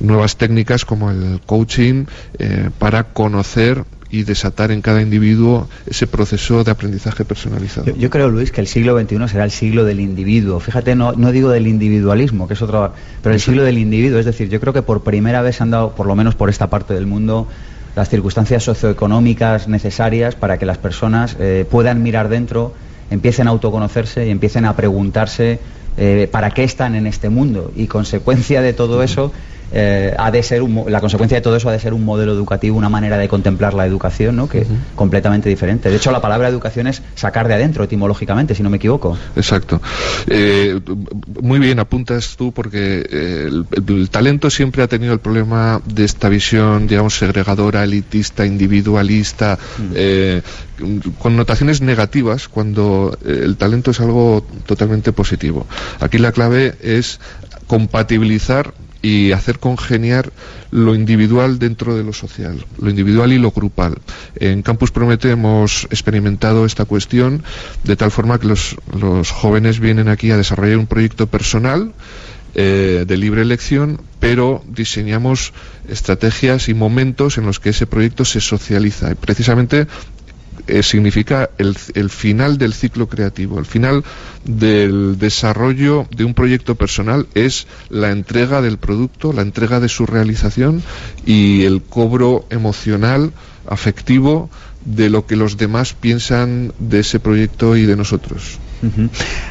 nuevas 0.00 0.36
técnicas 0.36 0.84
como 0.84 1.10
el 1.10 1.40
coaching 1.46 2.04
eh, 2.38 2.70
para 2.78 3.04
conocer 3.04 3.84
y 4.10 4.22
desatar 4.22 4.70
en 4.70 4.80
cada 4.80 5.02
individuo 5.02 5.68
ese 5.86 6.06
proceso 6.06 6.64
de 6.64 6.70
aprendizaje 6.70 7.24
personalizado. 7.24 7.94
Yo, 7.94 8.08
creo, 8.08 8.28
Luis, 8.28 8.50
que 8.50 8.60
el 8.60 8.66
siglo 8.66 8.98
XXI 8.98 9.28
será 9.28 9.44
el 9.44 9.50
siglo 9.50 9.84
del 9.84 10.00
individuo. 10.00 10.60
Fíjate, 10.60 10.94
no, 10.94 11.12
no 11.12 11.30
digo 11.30 11.50
del 11.50 11.66
individualismo, 11.66 12.48
que 12.48 12.54
es 12.54 12.62
otro, 12.62 12.92
pero 13.22 13.34
el 13.34 13.40
siglo 13.40 13.64
del 13.64 13.78
individuo. 13.78 14.18
Es 14.18 14.24
decir, 14.24 14.48
yo 14.48 14.60
creo 14.60 14.72
que 14.72 14.82
por 14.82 15.02
primera 15.02 15.42
vez 15.42 15.56
se 15.56 15.62
han 15.62 15.70
dado, 15.70 15.94
por 15.94 16.06
lo 16.06 16.14
menos 16.14 16.34
por 16.34 16.48
esta 16.48 16.70
parte 16.70 16.94
del 16.94 17.06
mundo, 17.06 17.48
las 17.96 18.08
circunstancias 18.08 18.62
socioeconómicas 18.62 19.68
necesarias 19.68 20.34
para 20.34 20.58
que 20.58 20.64
las 20.64 20.78
personas 20.78 21.36
eh, 21.38 21.66
puedan 21.70 22.02
mirar 22.02 22.28
dentro, 22.28 22.72
empiecen 23.10 23.46
a 23.46 23.50
autoconocerse 23.50 24.26
y 24.26 24.30
empiecen 24.30 24.64
a 24.64 24.76
preguntarse 24.76 25.58
eh, 25.98 26.28
para 26.30 26.50
qué 26.50 26.64
están 26.64 26.94
en 26.94 27.06
este 27.06 27.28
mundo 27.28 27.72
y 27.74 27.88
consecuencia 27.88 28.62
de 28.62 28.72
todo 28.72 29.02
eso 29.02 29.32
eh, 29.72 30.14
ha 30.18 30.30
de 30.30 30.42
ser 30.42 30.62
la 30.62 31.00
consecuencia 31.00 31.36
de 31.36 31.42
todo 31.42 31.56
eso 31.56 31.68
ha 31.68 31.72
de 31.72 31.80
ser 31.80 31.94
un 31.94 32.04
modelo 32.04 32.32
educativo, 32.32 32.76
una 32.76 32.88
manera 32.88 33.18
de 33.18 33.28
contemplar 33.28 33.74
la 33.74 33.86
educación, 33.86 34.36
¿no? 34.36 34.48
Que 34.48 34.60
es 34.62 34.68
completamente 34.94 35.48
diferente. 35.48 35.90
De 35.90 35.96
hecho, 35.96 36.10
la 36.10 36.20
palabra 36.20 36.48
educación 36.48 36.86
es 36.86 37.02
sacar 37.14 37.48
de 37.48 37.54
adentro, 37.54 37.84
etimológicamente, 37.84 38.54
si 38.54 38.62
no 38.62 38.70
me 38.70 38.76
equivoco. 38.76 39.16
Exacto. 39.36 39.80
Eh, 40.26 40.80
muy 41.42 41.58
bien 41.58 41.78
apuntas 41.78 42.36
tú, 42.36 42.52
porque 42.52 43.00
el, 43.10 44.10
talento 44.10 44.50
siempre 44.50 44.82
ha 44.82 44.88
tenido 44.88 45.12
el 45.12 45.20
problema 45.20 45.80
de 45.84 46.04
esta 46.04 46.28
visión, 46.28 46.86
digamos, 46.86 47.18
segregadora, 47.18 47.84
elitista, 47.84 48.46
individualista, 48.46 49.58
mm. 49.78 50.98
con 51.18 51.36
notaciones 51.36 51.80
negativas, 51.82 52.48
cuando 52.48 53.16
el 53.24 53.56
talento 53.56 53.90
es 53.90 54.00
algo 54.00 54.46
totalmente 54.66 55.12
positivo. 55.12 55.66
Aquí 56.00 56.18
la 56.18 56.32
clave 56.32 56.74
es 56.82 57.20
compatibilizar 57.66 58.72
y 59.02 59.32
hacer 59.32 59.58
congeniar 59.58 60.32
lo 60.70 60.94
individual 60.94 61.58
dentro 61.58 61.96
de 61.96 62.04
lo 62.04 62.12
social, 62.12 62.64
lo 62.78 62.90
individual 62.90 63.32
y 63.32 63.38
lo 63.38 63.52
grupal. 63.52 63.98
En 64.36 64.62
Campus 64.62 64.90
Promete 64.90 65.30
hemos 65.30 65.84
experimentado 65.84 66.64
esta 66.64 66.84
cuestión 66.84 67.42
de 67.84 67.96
tal 67.96 68.10
forma 68.10 68.38
que 68.38 68.48
los, 68.48 68.76
jóvenes 69.30 69.80
vienen 69.80 70.08
aquí 70.08 70.30
a 70.30 70.36
desarrollar 70.36 70.78
un 70.78 70.86
proyecto 70.86 71.26
personal 71.26 71.92
eh, 72.54 73.04
de 73.06 73.16
libre 73.16 73.42
elección, 73.42 74.00
pero 74.20 74.64
diseñamos 74.66 75.52
estrategias 75.88 76.68
y 76.68 76.74
momentos 76.74 77.38
en 77.38 77.46
los 77.46 77.60
que 77.60 77.70
ese 77.70 77.86
proyecto 77.86 78.24
se 78.24 78.40
socializa. 78.40 79.12
Y 79.12 79.14
precisamente 79.14 79.86
eh, 80.68 80.82
significa 80.82 81.50
el, 81.58 81.76
el, 81.94 82.10
final 82.10 82.58
del 82.58 82.74
ciclo 82.74 83.08
creativo, 83.08 83.58
el 83.58 83.66
final 83.66 84.04
del 84.44 85.18
desarrollo 85.18 86.06
de 86.14 86.24
un 86.24 86.34
proyecto 86.34 86.74
personal 86.74 87.26
es 87.34 87.66
la 87.88 88.10
entrega 88.10 88.60
del 88.60 88.78
producto, 88.78 89.32
la 89.32 89.42
entrega 89.42 89.80
de 89.80 89.88
su 89.88 90.06
realización 90.06 90.82
y 91.26 91.64
el 91.64 91.82
cobro 91.82 92.46
emocional, 92.50 93.32
afectivo, 93.66 94.50
de 94.84 95.10
lo 95.10 95.26
que 95.26 95.36
los 95.36 95.56
demás 95.56 95.94
piensan 95.94 96.72
de 96.78 97.00
ese 97.00 97.20
proyecto 97.20 97.76
y 97.76 97.84
de 97.84 97.96
nosotros. 97.96 98.58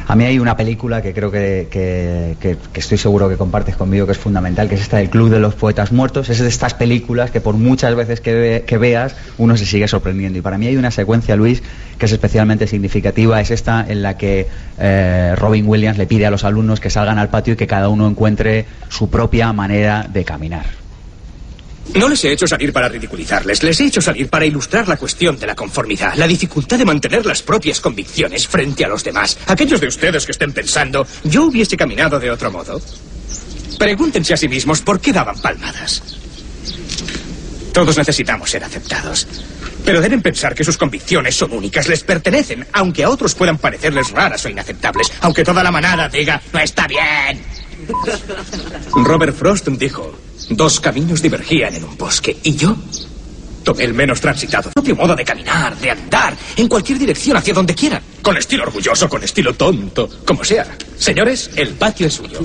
A 0.06 0.16
mí 0.16 0.24
hay 0.24 0.38
una 0.38 0.56
película 0.56 1.02
que 1.02 1.12
creo 1.12 1.30
que, 1.30 2.56
estoy 2.74 2.98
seguro 2.98 3.28
que 3.28 3.36
compartes 3.36 3.76
conmigo 3.76 4.06
que 4.06 4.12
es 4.12 4.18
fundamental, 4.18 4.68
que 4.68 4.74
es 4.74 4.82
esta 4.82 4.98
del 4.98 5.10
Club 5.10 5.30
de 5.30 5.38
los 5.38 5.54
Poetas 5.54 5.92
Muertos. 5.92 6.28
Es 6.30 6.38
de 6.38 6.48
estas 6.48 6.74
películas 6.74 7.30
que 7.30 7.40
por 7.40 7.54
muchas 7.54 7.94
veces 7.94 8.20
que, 8.20 8.78
veas 8.78 9.14
uno 9.36 9.56
se 9.56 9.66
sigue 9.66 9.88
sorprendiendo. 9.88 10.38
Y 10.38 10.42
para 10.42 10.58
mí 10.58 10.66
hay 10.66 10.76
una 10.76 10.90
secuencia, 10.90 11.36
Luis, 11.36 11.62
que 11.98 12.06
es 12.06 12.12
especialmente 12.12 12.66
significativa. 12.66 13.40
Es 13.40 13.50
esta 13.50 13.84
en 13.86 14.02
la 14.02 14.16
que 14.16 14.46
eh, 14.78 15.34
Robin 15.36 15.66
Williams 15.66 15.98
le 15.98 16.06
pide 16.06 16.26
a 16.26 16.30
los 16.30 16.44
alumnos 16.44 16.80
que 16.80 16.90
salgan 16.90 17.18
al 17.18 17.28
patio 17.28 17.54
y 17.54 17.56
que 17.56 17.66
cada 17.66 17.88
uno 17.88 18.08
encuentre 18.08 18.66
su 18.88 19.10
propia 19.10 19.52
manera 19.52 20.08
de 20.10 20.24
caminar. 20.24 20.87
No 21.94 22.08
les 22.08 22.24
he 22.24 22.32
hecho 22.32 22.46
salir 22.46 22.72
para 22.72 22.88
ridiculizarles, 22.88 23.62
les 23.62 23.80
he 23.80 23.86
hecho 23.86 24.00
salir 24.00 24.28
para 24.28 24.44
ilustrar 24.44 24.86
la 24.88 24.96
cuestión 24.96 25.38
de 25.38 25.46
la 25.46 25.54
conformidad, 25.54 26.14
la 26.16 26.26
dificultad 26.26 26.78
de 26.78 26.84
mantener 26.84 27.24
las 27.24 27.42
propias 27.42 27.80
convicciones 27.80 28.46
frente 28.46 28.84
a 28.84 28.88
los 28.88 29.02
demás. 29.02 29.38
Aquellos 29.46 29.80
de 29.80 29.88
ustedes 29.88 30.26
que 30.26 30.32
estén 30.32 30.52
pensando, 30.52 31.06
yo 31.24 31.44
hubiese 31.44 31.76
caminado 31.76 32.20
de 32.20 32.30
otro 32.30 32.50
modo. 32.50 32.80
Pregúntense 33.78 34.34
a 34.34 34.36
sí 34.36 34.48
mismos 34.48 34.82
por 34.82 35.00
qué 35.00 35.12
daban 35.12 35.40
palmadas. 35.40 36.02
Todos 37.72 37.96
necesitamos 37.96 38.50
ser 38.50 38.64
aceptados. 38.64 39.26
Pero 39.84 40.00
deben 40.00 40.20
pensar 40.20 40.54
que 40.54 40.64
sus 40.64 40.76
convicciones 40.76 41.34
son 41.34 41.52
únicas, 41.52 41.88
les 41.88 42.02
pertenecen, 42.02 42.66
aunque 42.72 43.04
a 43.04 43.08
otros 43.08 43.34
puedan 43.34 43.56
parecerles 43.56 44.10
raras 44.10 44.44
o 44.44 44.48
inaceptables, 44.48 45.12
aunque 45.20 45.44
toda 45.44 45.62
la 45.62 45.70
manada 45.70 46.08
diga, 46.08 46.42
no 46.52 46.58
está 46.58 46.86
bien. 46.86 47.40
Robert 49.04 49.36
Frost 49.36 49.68
dijo, 49.68 50.12
Dos 50.50 50.80
caminos 50.80 51.20
divergían 51.20 51.74
en 51.74 51.84
un 51.84 51.96
bosque 51.96 52.36
y 52.42 52.56
yo 52.56 52.76
tomé 53.64 53.84
el 53.84 53.92
menos 53.92 54.20
transitado. 54.20 54.70
Propio 54.70 54.96
modo 54.96 55.14
de 55.14 55.24
caminar, 55.24 55.76
de 55.76 55.90
andar, 55.90 56.34
en 56.56 56.68
cualquier 56.68 56.98
dirección, 56.98 57.36
hacia 57.36 57.52
donde 57.52 57.74
quiera. 57.74 58.00
Con 58.22 58.36
estilo 58.36 58.62
orgulloso, 58.62 59.08
con 59.08 59.22
estilo 59.22 59.52
tonto, 59.54 60.08
como 60.24 60.42
sea. 60.42 60.66
Señores, 60.96 61.50
el 61.54 61.74
patio 61.74 62.06
es 62.06 62.14
suyo. 62.14 62.40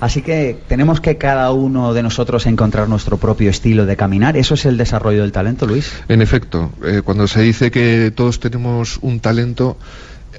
Así 0.00 0.22
que 0.22 0.58
tenemos 0.68 1.00
que 1.00 1.16
cada 1.16 1.50
uno 1.52 1.92
de 1.92 2.02
nosotros 2.02 2.46
encontrar 2.46 2.88
nuestro 2.88 3.16
propio 3.16 3.50
estilo 3.50 3.84
de 3.84 3.96
caminar. 3.96 4.36
¿Eso 4.36 4.54
es 4.54 4.64
el 4.66 4.76
desarrollo 4.76 5.22
del 5.22 5.32
talento, 5.32 5.66
Luis? 5.66 5.92
En 6.08 6.22
efecto, 6.22 6.70
eh, 6.84 7.02
cuando 7.04 7.26
se 7.26 7.40
dice 7.40 7.70
que 7.70 8.12
todos 8.14 8.38
tenemos 8.38 8.98
un 9.02 9.18
talento, 9.18 9.76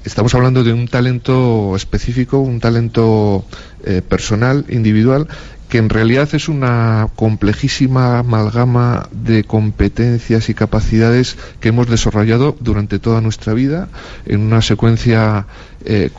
estamos 0.04 0.34
hablando 0.34 0.64
de 0.64 0.72
un 0.72 0.88
talento 0.88 1.76
específico, 1.76 2.38
un 2.38 2.60
talento 2.60 3.44
eh, 3.84 4.00
personal, 4.00 4.64
individual, 4.70 5.28
que 5.70 5.78
en 5.78 5.88
realidad 5.88 6.28
es 6.34 6.48
una 6.48 7.08
complejísima 7.14 8.18
amalgama 8.18 9.08
de 9.12 9.44
competencias 9.44 10.48
y 10.48 10.54
capacidades 10.54 11.38
que 11.60 11.68
hemos 11.68 11.88
desarrollado 11.88 12.56
durante 12.60 12.98
toda 12.98 13.20
nuestra 13.20 13.54
vida 13.54 13.88
en 14.26 14.40
una 14.40 14.62
secuencia 14.62 15.46
eh, 15.84 16.10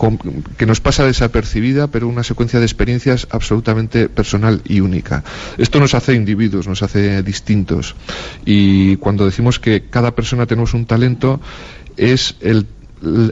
que 0.58 0.66
nos 0.66 0.80
pasa 0.80 1.06
desapercibida, 1.06 1.88
pero 1.88 2.08
una 2.08 2.24
secuencia 2.24 2.60
de 2.60 2.66
experiencias 2.66 3.28
absolutamente 3.30 4.08
personal 4.08 4.62
y 4.66 4.80
única. 4.80 5.24
Esto 5.58 5.82
nos 5.82 5.94
hace 5.96 6.16
individuos, 6.16 6.68
nos 6.68 6.82
hace 6.82 7.22
distintos. 7.22 7.96
Y 8.46 8.96
cuando 8.98 9.26
decimos 9.26 9.60
que 9.60 9.84
cada 9.90 10.16
persona 10.16 10.48
tenemos 10.48 10.74
un 10.74 10.86
talento, 10.86 11.42
es 11.98 12.36
el 12.40 12.66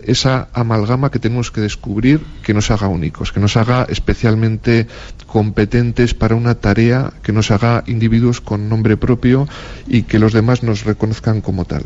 esa 0.05 0.49
amalgama 0.53 1.11
que 1.11 1.19
tenemos 1.19 1.51
que 1.51 1.61
descubrir 1.61 2.21
que 2.43 2.53
nos 2.53 2.71
haga 2.71 2.87
únicos, 2.87 3.31
que 3.31 3.39
nos 3.39 3.55
haga 3.57 3.85
especialmente 3.89 4.87
competentes 5.27 6.13
para 6.13 6.35
una 6.35 6.55
tarea, 6.55 7.13
que 7.21 7.31
nos 7.31 7.51
haga 7.51 7.83
individuos 7.85 8.41
con 8.41 8.69
nombre 8.69 8.97
propio 8.97 9.47
y 9.87 10.03
que 10.03 10.19
los 10.19 10.33
demás 10.33 10.63
nos 10.63 10.85
reconozcan 10.85 11.41
como 11.41 11.65
tal. 11.65 11.83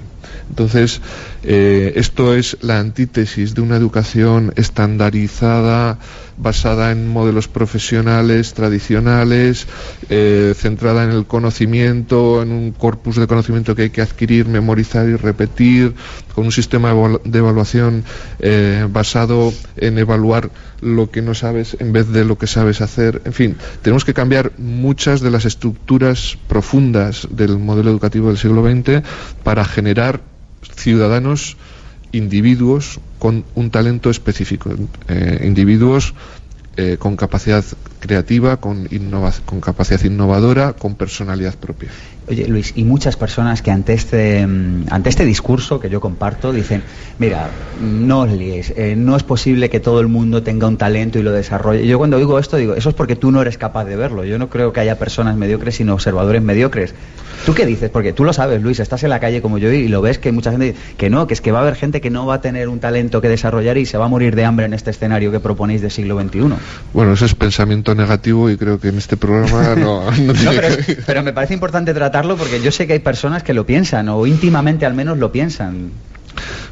Entonces, 0.50 1.02
eh, 1.43 1.93
esto 1.96 2.36
es 2.36 2.58
la 2.62 2.80
antítesis 2.80 3.54
de 3.54 3.62
una 3.62 3.76
educación 3.76 4.54
estandarizada, 4.56 6.00
basada 6.38 6.91
en 6.91 7.08
modelos 7.08 7.48
profesionales 7.48 8.54
tradicionales, 8.54 9.67
eh, 10.10 10.54
centrada 10.58 11.04
en 11.04 11.12
el 11.12 11.26
conocimiento, 11.26 12.41
en 12.41 12.52
un 12.52 12.72
corpus 12.72 13.17
de 13.17 13.28
conocimiento 13.28 13.76
que 13.76 13.84
hay 13.84 13.89
que 13.89 14.02
adquirir, 14.02 14.48
memorizar 14.48 15.08
y 15.08 15.15
repetir, 15.15 15.93
con 16.34 16.46
un 16.46 16.52
sistema 16.52 16.93
de 17.24 17.39
evaluación 17.39 18.04
eh, 18.39 18.88
basado 18.89 19.54
en 19.78 19.98
evaluar 19.98 20.50
lo 20.82 21.12
que 21.12 21.22
no 21.22 21.34
sabes 21.34 21.78
en 21.80 21.93
vez 21.93 22.10
de 22.10 22.26
lo 22.26 22.38
que 22.38 22.48
sabes 22.48 22.82
hacer. 22.82 23.22
En 23.26 23.34
fin, 23.34 23.58
tenemos 23.82 24.06
que 24.06 24.13
cambiar 24.13 24.52
muchas 24.58 25.22
de 25.22 25.32
las 25.32 25.46
estructuras 25.46 26.38
profundas 26.48 27.28
del 27.32 27.58
modelo 27.58 27.91
educativo 27.91 28.28
del 28.28 28.38
siglo 28.38 28.63
XX 28.63 29.04
para 29.43 29.65
generar 29.65 30.22
ciudadanos 30.76 31.58
individuos 32.12 33.00
con 33.19 33.46
un 33.56 33.72
talento 33.72 34.10
específico, 34.10 34.72
eh, 35.08 35.41
individuos 35.46 36.13
eh, 36.76 36.98
con 36.98 37.15
capacidad 37.15 37.63
creativa, 38.00 38.58
con, 38.58 38.88
con 39.46 39.62
capacidad 39.62 40.04
innovadora, 40.04 40.74
con 40.74 40.96
personalidad 40.96 41.56
propia. 41.56 41.89
Oye, 42.28 42.48
Luis, 42.48 42.74
y 42.76 42.84
muchas 42.84 43.18
personas 43.18 43.62
que 43.62 43.72
ante 43.72 43.94
este, 43.94 44.48
mm, 44.48 44.86
ante 44.90 45.10
este 45.10 45.26
discurso 45.26 45.80
que 45.80 45.90
yo 45.90 46.00
comparto 46.00 46.54
dicen, 46.54 46.84
mira, 47.20 47.50
no 47.82 48.22
os 48.22 48.32
liéis, 48.32 48.74
eh, 48.76 48.96
no 48.96 49.16
es 49.16 49.24
posible 49.24 49.70
que 49.70 49.80
todo 49.80 50.00
el 50.00 50.08
mundo 50.08 50.42
tenga 50.42 50.68
un 50.68 50.78
talento 50.78 51.20
y 51.20 51.24
lo 51.24 51.32
desarrolle. 51.32 51.86
Yo 51.86 51.98
cuando 51.98 52.18
digo 52.18 52.40
esto 52.40 52.58
digo, 52.58 52.76
eso 52.76 52.90
es 52.90 52.96
porque 52.96 53.16
tú 53.16 53.32
no 53.32 53.42
eres 53.42 53.58
capaz 53.58 53.86
de 53.86 53.96
verlo. 53.96 54.24
Yo 54.24 54.40
no 54.40 54.50
creo 54.50 54.72
que 54.72 54.80
haya 54.80 54.98
personas 54.98 55.36
mediocres, 55.36 55.76
sino 55.76 55.94
observadores 55.94 56.42
mediocres. 56.42 56.94
¿Tú 57.46 57.54
qué 57.54 57.66
dices? 57.66 57.90
Porque 57.90 58.14
tú 58.14 58.24
lo 58.24 58.32
sabes, 58.32 58.62
Luis, 58.62 58.80
estás 58.80 59.04
en 59.04 59.10
la 59.10 59.20
calle 59.20 59.42
como 59.42 59.58
yo 59.58 59.70
y 59.70 59.90
lo 59.90 60.02
ves 60.02 60.18
que 60.18 60.32
mucha 60.32 60.52
gente 60.52 60.68
dice 60.68 60.78
que 60.96 61.10
no, 61.10 61.28
que 61.28 61.34
es 61.34 61.42
que 61.42 61.52
va 61.52 61.60
a 61.60 61.62
haber 61.64 61.76
gente 61.76 62.00
que 62.00 62.10
no 62.10 62.26
va 62.26 62.36
a 62.36 62.42
tener 62.42 62.70
un 62.70 62.80
talento 62.80 63.20
que 63.20 63.28
desarrollar 63.28 63.78
y 63.78 63.86
se 63.86 63.98
va 63.98 64.06
a 64.06 64.08
morir 64.08 64.34
de 64.36 64.46
hambre 64.46 64.66
en 64.66 64.74
este 64.74 64.92
escenario 64.92 65.30
que 65.30 65.42
proponéis 65.42 65.82
del 65.82 65.92
siglo 65.92 66.18
XXI. 66.22 66.54
Bueno, 66.94 67.14
eso 67.14 67.26
es 67.26 67.36
pensamiento 67.36 67.96
negativo 67.96 68.50
y 68.50 68.56
creo 68.56 68.80
que 68.80 68.90
en 68.90 68.98
este 68.98 69.18
programa 69.18 69.76
no... 69.76 70.10
no, 70.12 70.34
pero, 71.06 71.22
me 71.22 71.34
parece 71.34 71.54
importante 71.54 71.94
porque 72.21 72.62
yo 72.62 72.71
sé 72.71 72.86
que 72.86 72.93
hay 72.93 72.99
personas 72.99 73.43
que 73.43 73.54
lo 73.54 73.65
piensan 73.65 74.08
o 74.10 74.28
íntimamente 74.28 74.86
al 74.86 74.93
menos 74.93 75.17
lo 75.17 75.32
piensan. 75.32 75.91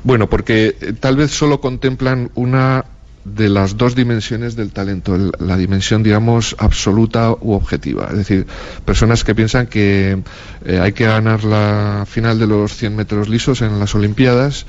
Bueno, 0.03 0.29
porque 0.29 0.75
eh, 0.79 0.93
tal 0.99 1.15
vez 1.17 1.31
solo 1.31 1.59
contemplan 1.59 2.29
una 2.35 2.85
de 3.23 3.49
las 3.49 3.77
dos 3.77 3.95
dimensiones 3.95 4.55
del 4.55 4.71
talento, 4.71 5.15
la 5.39 5.57
dimensión, 5.57 6.01
digamos, 6.01 6.55
absoluta 6.57 7.31
u 7.31 7.53
objetiva. 7.53 8.07
Es 8.11 8.17
decir, 8.17 8.47
personas 8.85 9.23
que 9.23 9.35
piensan 9.35 9.67
que 9.67 10.21
eh, 10.65 10.79
hay 10.79 10.93
que 10.93 11.05
ganar 11.05 11.43
la 11.43 12.05
final 12.07 12.39
de 12.39 12.47
los 12.47 12.75
100 12.75 12.95
metros 12.95 13.29
lisos 13.29 13.61
en 13.61 13.79
las 13.79 13.93
Olimpiadas 13.93 14.65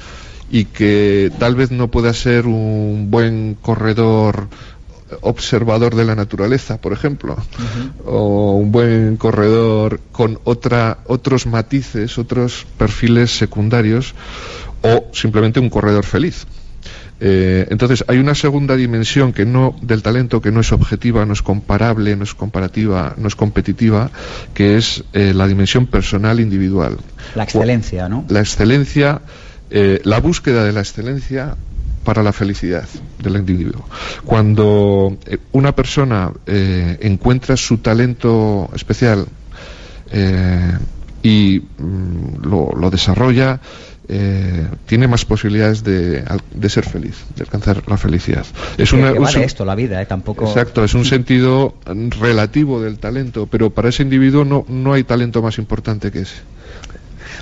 y 0.51 0.67
que 0.67 1.31
tal 1.39 1.55
vez 1.55 1.71
no 1.71 1.89
pueda 1.89 2.13
ser 2.13 2.47
un 2.47 3.11
buen 3.11 3.57
corredor 3.61 4.49
observador 5.21 5.95
de 5.95 6.05
la 6.05 6.15
naturaleza, 6.15 6.81
por 6.81 6.93
ejemplo, 6.93 7.37
o 8.05 8.57
un 8.57 8.73
buen 8.73 9.17
corredor 9.17 10.01
con 10.13 10.39
otra, 10.45 10.99
otros 11.07 11.47
matices, 11.47 12.19
otros 12.19 12.67
perfiles 12.79 13.37
secundarios, 13.37 14.15
o 14.83 15.05
simplemente 15.13 15.61
un 15.61 15.71
corredor 15.71 16.05
feliz. 16.05 16.47
Eh, 17.25 17.69
entonces 17.71 18.05
hay 18.09 18.19
una 18.19 18.35
segunda 18.35 18.75
dimensión 18.75 19.33
que 19.33 19.47
no 19.47 19.77
del 19.81 20.03
talento 20.03 20.43
que 20.43 20.51
no 20.51 20.61
es 20.61 20.73
objetiva, 20.73 21.25
no 21.25 21.35
es 21.35 21.43
comparable, 21.43 22.17
no 22.17 22.25
es 22.25 22.35
comparativa, 22.35 23.15
no 23.17 23.29
es 23.29 23.37
competitiva, 23.37 24.11
que 24.55 24.77
es 24.77 25.05
eh, 25.13 25.33
la 25.33 25.47
dimensión 25.47 25.87
personal 25.87 26.41
individual. 26.41 26.99
La 27.37 27.45
excelencia, 27.45 28.09
¿no? 28.09 28.25
La 28.29 28.41
excelencia, 28.41 29.21
eh, 29.71 30.01
la 30.03 30.19
búsqueda 30.19 30.65
de 30.65 30.73
la 30.73 30.81
excelencia 30.81 31.57
para 32.05 32.23
la 32.23 32.33
felicidad 32.33 32.89
del 33.19 33.37
individuo. 33.37 33.85
Cuando 34.25 35.17
una 35.53 35.73
persona 35.75 36.33
encuentra 36.47 37.57
su 37.57 37.79
talento 37.79 38.71
especial 38.75 39.27
y 41.23 41.63
mm, 41.79 42.43
lo 42.45 42.91
desarrolla, 42.91 43.61
eh, 44.09 44.67
tiene 44.85 45.07
más 45.07 45.25
posibilidades 45.25 45.85
de, 45.85 46.23
ser 46.69 46.85
feliz, 46.85 47.25
de 47.37 47.45
alcanzar 47.45 47.83
la 47.87 47.97
felicidad. 47.97 48.45
Es 48.77 48.93
una, 48.93 49.13
esto, 49.43 49.65
la 49.65 49.75
vida, 49.75 50.03
¿eh? 50.03 50.07
Tampoco... 50.07 50.47
Exacto, 50.47 50.85
es 50.85 50.93
un 50.95 51.05
sentido 51.05 51.75
relativo 52.21 52.83
del 52.83 52.99
talento, 52.99 53.47
pero 53.47 53.71
para 53.71 53.91
ese 53.91 54.03
individuo 54.03 54.45
no, 54.45 54.67
no 54.69 54.93
hay 54.93 55.05
talento 55.05 55.41
más 55.41 55.57
importante 55.59 56.11
que 56.11 56.21
ese. 56.21 56.35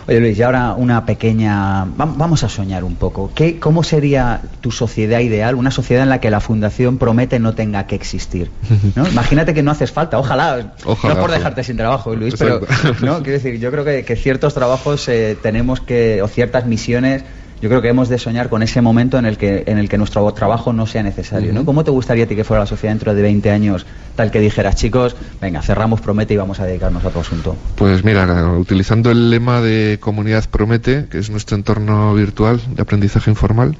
Oye 0.06 0.20
Luis, 0.20 0.38
y 0.38 0.42
ahora 0.42 0.74
una 0.74 1.04
pequeña... 1.06 1.84
Vamos 1.96 2.44
a 2.44 2.48
soñar 2.48 2.84
un 2.84 2.96
poco. 2.96 3.30
¿Qué, 3.34 3.58
¿Cómo 3.58 3.82
sería 3.82 4.40
tu 4.60 4.70
sociedad 4.70 5.20
ideal? 5.20 5.54
Una 5.54 5.70
sociedad 5.70 6.02
en 6.02 6.08
la 6.08 6.20
que 6.20 6.30
la 6.30 6.40
Fundación 6.40 6.98
Promete 6.98 7.38
no 7.38 7.54
tenga 7.54 7.86
que 7.86 7.94
existir. 7.94 8.50
¿no? 8.94 9.08
Imagínate 9.08 9.54
que 9.54 9.62
no 9.62 9.70
haces 9.70 9.92
falta, 9.92 10.18
ojalá. 10.18 10.74
no 10.84 10.96
por 10.96 11.30
dejarte 11.30 11.64
sin 11.64 11.76
trabajo, 11.76 12.14
Luis, 12.14 12.34
pero 12.38 12.60
¿no? 13.02 13.22
quiero 13.22 13.32
decir, 13.32 13.58
yo 13.58 13.70
creo 13.70 13.84
que, 13.84 14.16
ciertos 14.16 14.54
trabajos 14.54 15.08
eh, 15.08 15.36
tenemos 15.40 15.80
que, 15.80 16.20
o 16.22 16.28
ciertas 16.28 16.66
misiones 16.66 17.24
yo 17.60 17.68
creo 17.68 17.82
que 17.82 17.88
hemos 17.88 18.08
de 18.08 18.18
soñar 18.18 18.48
con 18.48 18.62
ese 18.62 18.80
momento 18.80 19.18
en 19.18 19.26
el 19.26 19.36
que, 19.36 19.64
en 19.66 19.78
el 19.78 19.88
que 19.88 19.98
nuestro 19.98 20.30
trabajo 20.32 20.72
no 20.72 20.86
sea 20.86 21.02
necesario. 21.02 21.52
¿no? 21.52 21.64
¿Cómo 21.64 21.84
te 21.84 21.90
gustaría 21.90 22.24
a 22.24 22.26
ti 22.26 22.34
que 22.34 22.44
fuera 22.44 22.60
la 22.62 22.66
sociedad 22.66 22.94
dentro 22.94 23.14
de 23.14 23.22
20 23.22 23.50
años 23.50 23.86
tal 24.16 24.30
que 24.30 24.40
dijeras, 24.40 24.76
chicos, 24.76 25.16
venga, 25.40 25.62
cerramos 25.62 26.00
Promete 26.00 26.34
y 26.34 26.36
vamos 26.36 26.60
a 26.60 26.66
dedicarnos 26.66 27.04
a 27.04 27.08
otro 27.08 27.20
asunto? 27.20 27.56
Pues 27.76 28.04
mira, 28.04 28.48
utilizando 28.58 29.10
el 29.10 29.30
lema 29.30 29.60
de 29.60 29.98
Comunidad 30.00 30.48
Promete, 30.48 31.06
que 31.10 31.18
es 31.18 31.30
nuestro 31.30 31.56
entorno 31.56 32.14
virtual 32.14 32.60
de 32.74 32.82
aprendizaje 32.82 33.30
informal, 33.30 33.76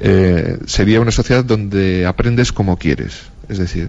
eh, 0.00 0.58
sería 0.66 1.00
una 1.00 1.10
sociedad 1.10 1.44
donde 1.44 2.06
aprendes 2.06 2.52
como 2.52 2.76
quieres. 2.76 3.22
Es 3.48 3.58
decir, 3.58 3.88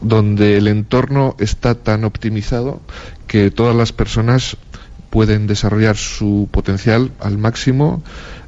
donde 0.00 0.56
el 0.56 0.68
entorno 0.68 1.36
está 1.38 1.74
tan 1.74 2.04
optimizado 2.04 2.80
que 3.26 3.50
todas 3.50 3.76
las 3.76 3.92
personas 3.92 4.56
pueden 5.10 5.46
desarrollar 5.46 5.96
su 5.96 6.48
potencial 6.50 7.12
al 7.20 7.38
máximo 7.38 8.02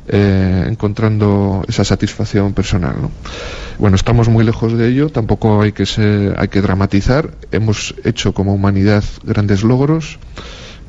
eh, 0.09 0.67
encontrando 0.69 1.65
esa 1.67 1.85
satisfacción 1.85 2.53
personal. 2.53 2.95
Bueno, 3.79 3.97
estamos 3.97 4.29
muy 4.29 4.45
lejos 4.45 4.73
de 4.73 4.89
ello, 4.89 5.09
tampoco 5.09 5.63
hay 5.63 5.73
que, 5.73 5.85
hay 6.37 6.49
que 6.49 6.63
dramatizar. 6.63 7.33
Hemos 7.51 7.95
hecho 8.05 8.33
como 8.33 8.55
humanidad 8.55 9.03
grandes 9.25 9.65
logros. 9.65 10.19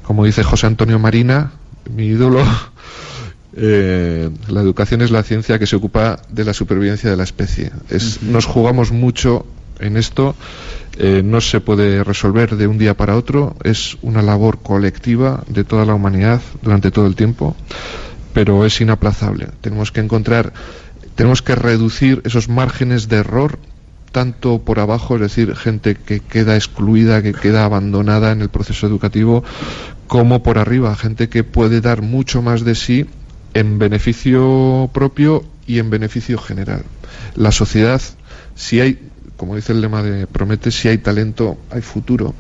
Como 0.04 0.24
dice 0.24 0.44
José 0.44 0.68
Antonio 0.68 1.00
Marina, 1.00 1.54
mi 1.90 2.06
ídolo, 2.06 2.42
eh, 3.56 4.30
la 4.50 4.62
educación 4.62 5.02
es 5.02 5.10
la 5.10 5.24
ciencia 5.24 5.58
que 5.58 5.66
se 5.66 5.76
ocupa 5.76 6.20
de 6.30 6.46
la 6.46 6.54
supervivencia 6.54 7.10
de 7.10 7.18
la 7.18 7.24
especie. 7.24 7.72
nos 8.22 8.46
jugamos 8.46 8.92
mucho 8.92 9.48
en 9.80 9.98
esto. 9.98 10.36
Eh, 11.00 11.22
no 11.24 11.42
se 11.42 11.60
puede 11.60 12.04
resolver 12.04 12.56
de 12.56 12.68
un 12.68 12.78
día 12.78 12.96
para 12.96 13.16
otro. 13.16 13.56
Es 13.64 13.98
una 14.04 14.22
labor 14.22 14.60
colectiva 14.60 15.44
de 15.48 15.64
toda 15.64 15.86
la 15.86 15.96
humanidad 15.96 16.42
durante 16.62 16.92
todo 16.92 17.08
el 17.08 17.16
tiempo 17.16 17.56
pero 18.38 18.68
es 18.68 18.80
inaplazable. 18.82 19.48
Tenemos 19.62 19.92
que 19.92 20.00
encontrar, 20.00 20.54
tenemos 21.16 21.42
que 21.42 21.56
reducir 21.56 22.22
esos 22.24 22.50
márgenes 22.50 23.10
de 23.10 23.18
error 23.18 23.58
tanto 24.12 24.60
por 24.60 24.80
abajo, 24.80 25.16
es 25.16 25.22
decir, 25.22 25.56
gente 25.56 25.96
que 25.96 26.20
queda 26.20 26.54
excluida, 26.54 27.24
que 27.24 27.34
queda 27.34 27.66
abandonada 27.66 28.32
en 28.32 28.42
el 28.42 28.50
proceso 28.50 28.86
educativo, 28.86 29.44
como 30.06 30.44
por 30.44 30.60
arriba, 30.60 30.96
gente 30.96 31.30
que 31.30 31.44
puede 31.44 31.82
dar 31.82 32.04
mucho 32.04 32.44
más 32.44 32.64
de 32.64 32.76
sí 32.76 33.08
en 33.56 33.80
beneficio 33.80 34.92
propio 34.94 35.44
y 35.66 35.80
en 35.80 35.90
beneficio 35.90 36.38
general. 36.38 36.84
La 37.34 37.52
sociedad, 37.52 38.04
si 38.54 38.82
hay 38.82 39.00
como 39.38 39.56
dice 39.56 39.72
el 39.72 39.82
lema 39.82 40.04
de 40.04 40.28
Promete, 40.28 40.72
si 40.72 40.88
hay 40.88 40.98
talento, 40.98 41.58
hay 41.72 41.82
futuro. 41.82 42.34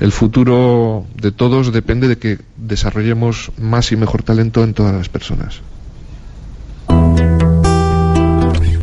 El 0.00 0.12
futuro 0.12 1.04
de 1.20 1.32
todos 1.32 1.72
depende 1.72 2.08
de 2.08 2.16
que 2.16 2.38
desarrollemos 2.56 3.52
más 3.58 3.92
y 3.92 3.96
mejor 3.96 4.22
talento 4.22 4.64
en 4.64 4.72
todas 4.72 4.94
las 4.94 5.08
personas. 5.08 5.60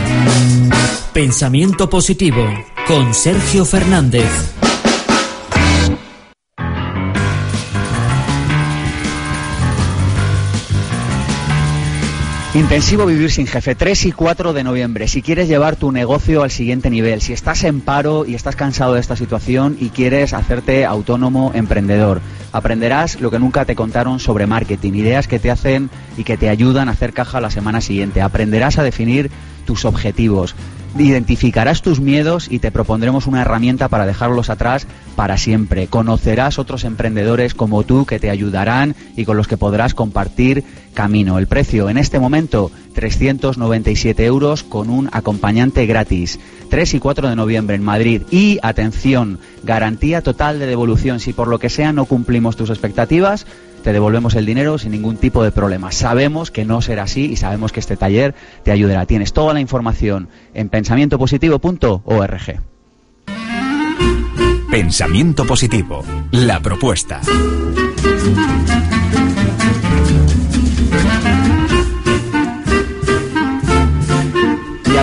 Pensamiento 1.13 1.91
Positivo 1.91 2.45
con 2.87 3.15
Sergio 3.15 3.65
Fernández. 3.65 4.54
Intensivo 12.55 13.05
Vivir 13.05 13.33
sin 13.33 13.49
Jefe, 13.49 13.75
3 13.75 14.07
y 14.07 14.13
4 14.13 14.53
de 14.53 14.63
noviembre. 14.63 15.09
Si 15.09 15.23
quieres 15.23 15.49
llevar 15.49 15.75
tu 15.75 15.91
negocio 15.91 16.45
al 16.45 16.53
siguiente 16.53 16.89
nivel, 16.89 17.21
si 17.21 17.33
estás 17.33 17.65
en 17.65 17.81
paro 17.81 18.25
y 18.25 18.37
estás 18.37 18.55
cansado 18.55 18.95
de 18.95 19.01
esta 19.01 19.17
situación 19.17 19.77
y 19.81 19.89
quieres 19.89 20.33
hacerte 20.33 20.85
autónomo 20.85 21.51
emprendedor, 21.53 22.21
aprenderás 22.53 23.21
lo 23.21 23.33
que 23.33 23.41
nunca 23.41 23.65
te 23.65 23.75
contaron 23.75 24.21
sobre 24.21 24.47
marketing, 24.47 24.93
ideas 24.93 25.27
que 25.27 25.41
te 25.41 25.51
hacen 25.51 25.91
y 26.17 26.23
que 26.23 26.37
te 26.37 26.49
ayudan 26.49 26.89
a 26.89 26.93
hacer 26.93 27.13
caja 27.13 27.41
la 27.41 27.51
semana 27.51 27.81
siguiente. 27.81 28.23
Aprenderás 28.23 28.79
a 28.79 28.85
definir 28.85 29.33
tus 29.65 29.85
objetivos, 29.85 30.55
identificarás 30.99 31.83
tus 31.83 32.01
miedos 32.01 32.47
y 32.51 32.61
te 32.61 32.71
propondremos 32.71 33.27
una 33.27 33.43
herramienta 33.43 33.89
para 33.89 34.07
dejarlos 34.07 34.51
atrás 34.51 34.87
para 35.17 35.37
siempre. 35.37 35.89
Conocerás 35.89 36.59
otros 36.59 36.85
emprendedores 36.85 37.55
como 37.55 37.83
tú 37.83 38.07
que 38.07 38.19
te 38.19 38.31
ayudarán 38.31 38.95
y 39.17 39.25
con 39.25 39.37
los 39.37 39.49
que 39.49 39.57
podrás 39.57 39.95
compartir 39.95 40.65
camino. 40.95 41.39
El 41.39 41.47
precio 41.47 41.89
en 41.89 41.99
este 41.99 42.21
momento 42.21 42.71
397 42.95 44.25
euros 44.25 44.63
con 44.63 44.91
un 44.91 45.09
acompañante 45.13 45.87
gratis. 45.87 46.39
3 46.71 46.95
y 46.95 46.99
4 46.99 47.29
de 47.29 47.37
noviembre 47.37 47.77
en 47.77 47.83
Madrid. 47.83 48.23
Y 48.31 48.59
atención, 48.63 49.39
garantía 49.63 50.23
total 50.23 50.59
de 50.59 50.67
devolución. 50.67 51.21
Si 51.21 51.33
por 51.33 51.49
lo 51.49 51.59
que 51.59 51.71
sea 51.71 51.93
no 51.93 52.05
cumplimos 52.07 52.57
tus 52.57 52.71
expectativas, 52.71 53.47
te 53.85 53.93
devolvemos 53.93 54.35
el 54.35 54.47
dinero 54.47 54.79
sin 54.79 54.93
ningún 54.93 55.19
tipo 55.19 55.45
de 55.45 55.53
problema. 55.53 55.93
Sabemos 55.93 56.51
que 56.51 56.65
no 56.65 56.81
será 56.81 57.03
así 57.03 57.27
y 57.27 57.37
sabemos 57.37 57.71
que 57.71 57.81
este 57.81 57.99
taller 57.99 58.35
te 58.63 58.73
ayudará. 58.73 59.05
Tienes 59.05 59.35
toda 59.35 59.53
la 59.53 59.61
información 59.61 60.29
en 60.55 60.71
pensamientopositivo.org. 60.71 62.61
Pensamiento 64.71 65.45
positivo, 65.45 66.03
la 66.33 66.61
propuesta. 66.61 67.21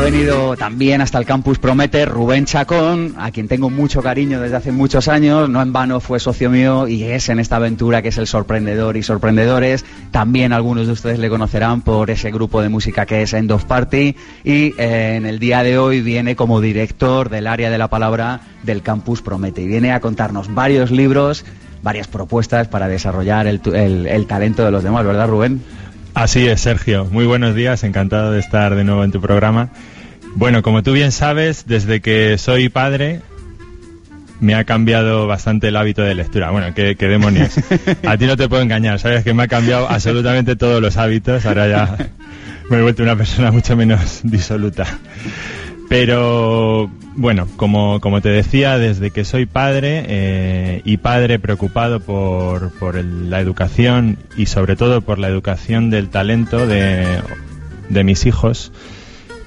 Ha 0.01 0.05
venido 0.05 0.57
también 0.57 0.99
hasta 0.99 1.19
el 1.19 1.25
campus 1.25 1.59
Promete 1.59 2.05
Rubén 2.05 2.45
Chacón, 2.45 3.13
a 3.19 3.29
quien 3.29 3.47
tengo 3.47 3.69
mucho 3.69 4.01
cariño 4.01 4.41
desde 4.41 4.55
hace 4.55 4.71
muchos 4.71 5.07
años, 5.07 5.47
no 5.47 5.61
en 5.61 5.71
vano 5.71 5.99
fue 5.99 6.19
socio 6.19 6.49
mío 6.49 6.87
y 6.87 7.03
es 7.03 7.29
en 7.29 7.39
esta 7.39 7.57
aventura 7.57 8.01
que 8.01 8.07
es 8.07 8.17
el 8.17 8.25
sorprendedor 8.25 8.97
y 8.97 9.03
sorprendedores. 9.03 9.85
También 10.09 10.53
algunos 10.53 10.87
de 10.87 10.93
ustedes 10.93 11.19
le 11.19 11.29
conocerán 11.29 11.81
por 11.81 12.09
ese 12.09 12.31
grupo 12.31 12.63
de 12.63 12.69
música 12.69 13.05
que 13.05 13.21
es 13.21 13.33
End 13.33 13.51
of 13.51 13.65
Party 13.65 14.15
y 14.43 14.73
eh, 14.79 15.17
en 15.17 15.27
el 15.27 15.37
día 15.37 15.61
de 15.61 15.77
hoy 15.77 16.01
viene 16.01 16.35
como 16.35 16.61
director 16.61 17.29
del 17.29 17.45
área 17.45 17.69
de 17.69 17.77
la 17.77 17.87
palabra 17.87 18.41
del 18.63 18.81
campus 18.81 19.21
Promete 19.21 19.61
y 19.61 19.67
viene 19.67 19.91
a 19.91 19.99
contarnos 19.99 20.51
varios 20.51 20.89
libros, 20.89 21.45
varias 21.83 22.07
propuestas 22.07 22.67
para 22.67 22.87
desarrollar 22.87 23.45
el, 23.45 23.61
el 24.07 24.25
talento 24.25 24.65
de 24.65 24.71
los 24.71 24.83
demás, 24.83 25.05
¿verdad 25.05 25.27
Rubén? 25.27 25.61
Así 26.13 26.47
es, 26.47 26.61
Sergio. 26.61 27.05
Muy 27.05 27.25
buenos 27.25 27.55
días, 27.55 27.83
encantado 27.83 28.31
de 28.31 28.39
estar 28.39 28.75
de 28.75 28.83
nuevo 28.83 29.03
en 29.03 29.11
tu 29.11 29.21
programa. 29.21 29.69
Bueno, 30.35 30.61
como 30.61 30.83
tú 30.83 30.93
bien 30.93 31.11
sabes, 31.11 31.65
desde 31.67 32.01
que 32.01 32.37
soy 32.37 32.69
padre 32.69 33.21
me 34.41 34.55
ha 34.55 34.63
cambiado 34.65 35.27
bastante 35.27 35.69
el 35.69 35.75
hábito 35.77 36.01
de 36.01 36.15
lectura. 36.15 36.49
Bueno, 36.49 36.73
qué, 36.73 36.95
demonios. 36.95 37.53
A 38.05 38.17
ti 38.17 38.25
no 38.25 38.35
te 38.35 38.49
puedo 38.49 38.61
engañar, 38.61 38.99
sabes 38.99 39.23
que 39.23 39.33
me 39.33 39.43
ha 39.43 39.47
cambiado 39.47 39.87
absolutamente 39.87 40.55
todos 40.55 40.81
los 40.81 40.97
hábitos. 40.97 41.45
Ahora 41.45 41.67
ya 41.67 41.97
me 42.69 42.79
he 42.79 42.81
vuelto 42.81 43.03
una 43.03 43.15
persona 43.15 43.51
mucho 43.51 43.77
menos 43.77 44.21
disoluta. 44.23 44.85
Pero 45.87 46.91
bueno, 47.15 47.47
como, 47.57 47.99
como 47.99 48.21
te 48.21 48.29
decía, 48.29 48.77
desde 48.77 49.11
que 49.11 49.25
soy 49.25 49.45
padre 49.45 50.05
eh, 50.07 50.81
y 50.85 50.97
padre 50.97 51.39
preocupado 51.39 51.99
por, 51.99 52.71
por 52.79 53.03
la 53.03 53.39
educación 53.39 54.17
y 54.37 54.45
sobre 54.45 54.75
todo 54.75 55.01
por 55.01 55.19
la 55.19 55.27
educación 55.27 55.89
del 55.89 56.09
talento 56.09 56.67
de, 56.67 57.05
de 57.89 58.03
mis 58.03 58.25
hijos, 58.25 58.71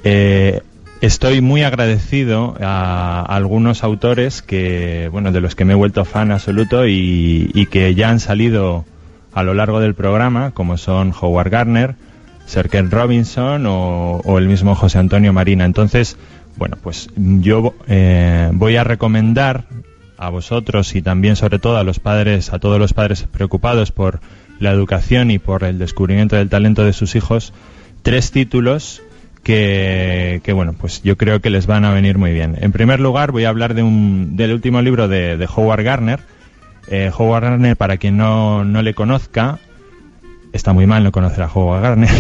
eh, 0.05 0.61
estoy 1.01 1.41
muy 1.41 1.63
agradecido 1.63 2.57
a, 2.61 3.23
algunos 3.23 3.83
autores 3.83 4.43
que, 4.43 5.09
bueno, 5.11 5.33
de 5.33 5.41
los 5.41 5.55
que 5.55 5.65
me 5.65 5.73
he 5.73 5.77
vuelto 5.77 6.05
fan 6.05 6.31
absoluto 6.31 6.87
y, 6.87 7.51
y 7.55 7.67
que 7.67 7.95
ya 7.95 8.11
han 8.11 8.21
salido 8.21 8.85
a 9.33 9.43
lo 9.43 9.55
largo 9.55 9.81
del 9.81 9.95
programa, 9.95 10.53
como 10.53 10.77
son 10.77 11.13
Howard 11.19 11.51
Gardner, 11.51 11.95
Sir 12.47 12.69
Ken 12.69 12.91
Robinson 12.91 13.67
o, 13.67 14.21
o 14.25 14.39
el 14.39 14.49
mismo 14.49 14.75
José 14.75 14.99
Antonio 14.99 15.33
Marina. 15.33 15.65
Entonces, 15.65 16.19
bueno, 16.57 16.77
pues 16.83 17.09
yo 17.17 17.75
eh, 17.89 18.51
voy 18.53 18.77
a 18.77 18.85
recomendar 18.85 19.65
a 20.17 20.31
vosotros 20.31 20.95
y 20.95 21.03
también 21.03 21.37
sobre 21.37 21.59
todo 21.59 21.77
a 21.77 21.85
los 21.85 21.99
padres, 21.99 22.53
a 22.53 22.59
todos 22.59 22.79
los 22.79 22.93
padres 22.93 23.27
preocupados 23.31 23.91
por 23.91 24.21
la 24.61 24.71
educación 24.71 25.31
y 25.31 25.39
por 25.39 25.65
el 25.65 25.79
descubrimiento 25.79 26.37
del 26.37 26.49
talento 26.49 26.85
de 26.85 26.93
sus 26.93 27.17
hijos, 27.17 27.53
tres 28.03 28.31
títulos 28.31 29.03
que, 29.43 30.41
bueno, 30.55 30.73
pues 30.73 31.03
yo 31.03 31.17
creo 31.17 31.41
que 31.41 31.51
les 31.51 31.67
van 31.67 31.85
a 31.85 31.93
venir 31.93 32.17
muy 32.19 32.33
bien. 32.33 32.57
En 32.61 32.73
primer 32.73 32.99
lugar, 32.99 33.31
voy 33.31 33.45
a 33.45 33.51
hablar 33.51 33.75
de 33.75 33.83
un, 33.83 34.37
del 34.37 34.53
último 34.53 34.81
libro 34.81 35.07
de, 35.07 35.47
Howard 35.55 35.85
Gardner. 35.85 36.21
Eh, 36.89 37.11
Howard 37.17 37.45
Gardner, 37.45 37.77
para 37.77 37.99
quien 37.99 38.17
no, 38.17 38.65
no 38.65 38.83
le 38.83 38.95
conozca, 38.95 39.59
está 40.55 40.73
muy 40.73 40.87
mal 40.87 41.03
no 41.03 41.13
conocer 41.13 41.43
a 41.43 41.51
Howard 41.53 41.83
Gardner. 41.83 42.11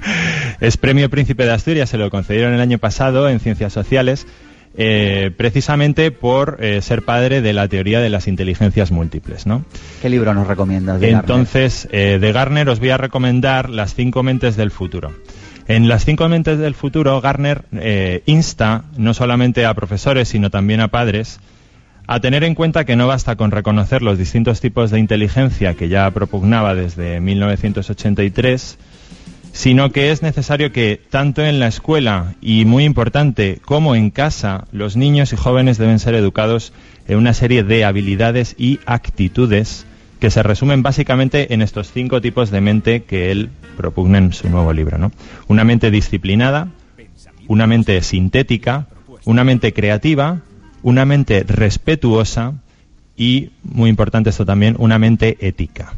es 0.60 0.76
premio 0.76 1.08
Príncipe 1.10 1.44
de 1.44 1.52
Asturias, 1.52 1.90
se 1.90 1.98
lo 1.98 2.10
concedieron 2.10 2.54
el 2.54 2.60
año 2.60 2.78
pasado 2.78 3.28
en 3.28 3.38
Ciencias 3.40 3.72
Sociales, 3.72 4.26
eh, 4.76 5.30
precisamente 5.36 6.10
por 6.10 6.56
eh, 6.60 6.80
ser 6.80 7.02
padre 7.02 7.42
de 7.42 7.52
la 7.52 7.68
teoría 7.68 8.00
de 8.00 8.08
las 8.08 8.26
inteligencias 8.26 8.90
múltiples. 8.90 9.46
¿no? 9.46 9.64
¿Qué 10.00 10.08
libro 10.08 10.32
nos 10.34 10.48
recomiendas? 10.48 10.98
De 10.98 11.10
Entonces, 11.10 11.86
eh, 11.92 12.18
de 12.20 12.32
Garner 12.32 12.68
os 12.70 12.80
voy 12.80 12.90
a 12.90 12.96
recomendar 12.96 13.68
Las 13.68 13.94
cinco 13.94 14.22
mentes 14.22 14.56
del 14.56 14.70
futuro. 14.70 15.12
En 15.68 15.86
Las 15.86 16.06
cinco 16.06 16.28
mentes 16.28 16.58
del 16.58 16.74
futuro, 16.74 17.20
Garner 17.20 17.64
insta 18.26 18.84
no 18.96 19.14
solamente 19.14 19.64
a 19.64 19.72
profesores, 19.72 20.28
sino 20.28 20.50
también 20.50 20.80
a 20.80 20.88
padres, 20.88 21.38
a 22.06 22.20
tener 22.20 22.44
en 22.44 22.54
cuenta 22.54 22.84
que 22.84 22.96
no 22.96 23.06
basta 23.06 23.36
con 23.36 23.50
reconocer 23.50 24.02
los 24.02 24.18
distintos 24.18 24.60
tipos 24.60 24.90
de 24.90 24.98
inteligencia 24.98 25.74
que 25.74 25.88
ya 25.88 26.10
propugnaba 26.10 26.74
desde 26.74 27.20
1983, 27.20 28.78
sino 29.52 29.90
que 29.90 30.10
es 30.10 30.22
necesario 30.22 30.72
que 30.72 31.00
tanto 31.10 31.42
en 31.42 31.60
la 31.60 31.68
escuela 31.68 32.34
y 32.42 32.64
muy 32.64 32.84
importante 32.84 33.60
como 33.64 33.94
en 33.94 34.10
casa 34.10 34.66
los 34.72 34.96
niños 34.96 35.32
y 35.32 35.36
jóvenes 35.36 35.78
deben 35.78 35.98
ser 35.98 36.14
educados 36.14 36.72
en 37.08 37.18
una 37.18 37.32
serie 37.32 37.62
de 37.62 37.84
habilidades 37.84 38.54
y 38.58 38.80
actitudes 38.84 39.86
que 40.20 40.30
se 40.30 40.42
resumen 40.42 40.82
básicamente 40.82 41.54
en 41.54 41.62
estos 41.62 41.90
cinco 41.92 42.20
tipos 42.20 42.50
de 42.50 42.60
mente 42.60 43.02
que 43.04 43.30
él 43.30 43.50
propugna 43.76 44.18
en 44.18 44.32
su 44.32 44.48
nuevo 44.48 44.72
libro. 44.72 44.98
¿no? 44.98 45.12
Una 45.48 45.64
mente 45.64 45.90
disciplinada, 45.90 46.68
una 47.46 47.66
mente 47.66 48.00
sintética, 48.02 48.86
una 49.24 49.44
mente 49.44 49.72
creativa, 49.72 50.40
una 50.84 51.04
mente 51.04 51.42
respetuosa 51.42 52.52
y, 53.16 53.50
muy 53.64 53.90
importante 53.90 54.30
esto 54.30 54.46
también, 54.46 54.76
una 54.78 55.00
mente 55.00 55.36
ética. 55.40 55.94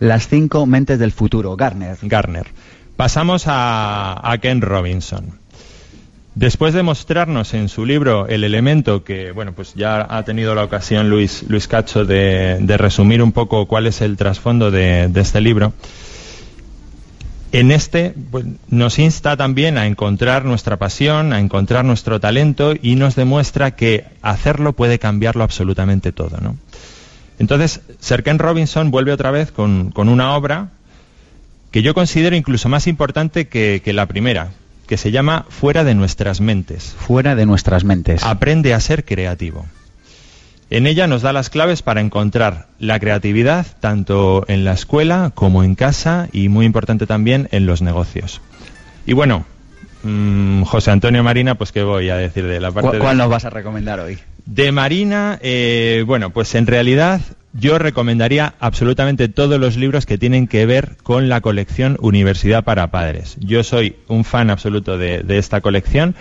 Las 0.00 0.26
cinco 0.26 0.66
mentes 0.66 0.98
del 0.98 1.12
futuro, 1.12 1.54
Garner. 1.56 1.96
Garner. 2.02 2.48
Pasamos 2.96 3.44
a, 3.46 4.18
a 4.28 4.38
Ken 4.38 4.60
Robinson. 4.60 5.38
Después 6.34 6.74
de 6.74 6.82
mostrarnos 6.82 7.54
en 7.54 7.68
su 7.68 7.84
libro 7.84 8.28
el 8.28 8.44
elemento 8.44 9.02
que, 9.02 9.32
bueno, 9.32 9.52
pues 9.52 9.74
ya 9.74 10.06
ha 10.08 10.22
tenido 10.22 10.54
la 10.54 10.62
ocasión 10.62 11.10
Luis, 11.10 11.44
Luis 11.48 11.66
Cacho 11.66 12.04
de, 12.04 12.58
resumir 12.78 13.20
un 13.20 13.32
poco 13.32 13.66
cuál 13.66 13.86
es 13.86 14.00
el 14.00 14.16
trasfondo 14.16 14.70
de, 14.70 15.10
este 15.16 15.40
libro, 15.40 15.72
en 17.52 17.72
este 17.72 18.14
pues, 18.30 18.44
nos 18.68 18.98
insta 18.98 19.36
también 19.36 19.78
a 19.78 19.86
encontrar 19.86 20.44
nuestra 20.44 20.76
pasión, 20.76 21.32
a 21.32 21.40
encontrar 21.40 21.84
nuestro 21.84 22.20
talento 22.20 22.74
y 22.80 22.96
nos 22.96 23.16
demuestra 23.16 23.72
que 23.72 24.04
hacerlo 24.22 24.72
puede 24.72 24.98
cambiarlo 24.98 25.42
absolutamente 25.42 26.12
todo, 26.12 26.38
¿no? 26.40 26.56
Entonces, 27.38 27.80
Sir 28.00 28.22
Ken 28.22 28.38
Robinson 28.38 28.90
vuelve 28.90 29.12
otra 29.12 29.30
vez 29.30 29.50
con, 29.50 29.92
una 29.96 30.34
obra 30.34 30.68
que 31.70 31.82
yo 31.82 31.94
considero 31.94 32.36
incluso 32.36 32.68
más 32.68 32.86
importante 32.86 33.48
que, 33.48 33.80
que 33.82 33.94
la 33.94 34.06
primera, 34.06 34.50
que 34.86 34.98
se 34.98 35.10
llama 35.10 35.46
Fuera 35.48 35.82
de 35.82 35.94
nuestras 35.94 36.42
mentes. 36.42 36.94
Fuera 36.98 37.34
de 37.34 37.46
nuestras 37.46 37.82
mentes. 37.82 38.24
Aprende 38.24 38.74
a 38.74 38.80
ser 38.80 39.06
creativo. 39.06 39.64
En 40.70 40.86
ella 40.86 41.08
nos 41.08 41.22
da 41.22 41.32
las 41.32 41.50
claves 41.50 41.82
para 41.82 42.00
encontrar 42.00 42.68
la 42.78 43.00
creatividad 43.00 43.66
tanto 43.80 44.44
en 44.46 44.64
la 44.64 44.72
escuela 44.72 45.32
como 45.34 45.64
en 45.64 45.74
casa 45.74 46.28
y 46.32 46.48
muy 46.48 46.64
importante 46.64 47.06
también 47.06 47.48
en 47.50 47.66
los 47.66 47.82
negocios. 47.82 48.40
Y 49.04 49.12
bueno, 49.12 49.44
mm, 50.04 50.62
José 50.62 50.92
Antonio 50.92 51.24
Marina, 51.24 51.56
pues 51.56 51.72
qué 51.72 51.82
voy 51.82 52.08
a 52.10 52.16
decir 52.16 52.46
de 52.46 52.60
la 52.60 52.70
parte 52.70 52.98
¿Cuál, 52.98 53.16
nos 53.16 53.28
vas 53.28 53.44
a 53.44 53.50
recomendar 53.50 53.98
hoy? 53.98 54.18
De 54.46 54.70
Marina, 54.70 55.40
eh, 55.42 56.04
bueno, 56.06 56.30
pues 56.30 56.54
en 56.54 56.68
realidad 56.68 57.20
yo 57.52 57.78
recomendaría 57.78 58.54
absolutamente 58.60 59.28
todos 59.28 59.58
los 59.58 59.76
libros 59.76 60.06
que 60.06 60.18
tienen 60.18 60.46
que 60.46 60.66
ver 60.66 60.96
con 61.02 61.28
la 61.28 61.40
colección 61.40 61.96
Universidad 62.00 62.62
para 62.62 62.90
Padres. 62.92 63.36
Yo 63.40 63.64
soy 63.64 63.96
un 64.06 64.24
fan 64.24 64.50
absoluto 64.50 64.98
de, 64.98 65.24
esta 65.28 65.60
colección. 65.60 66.14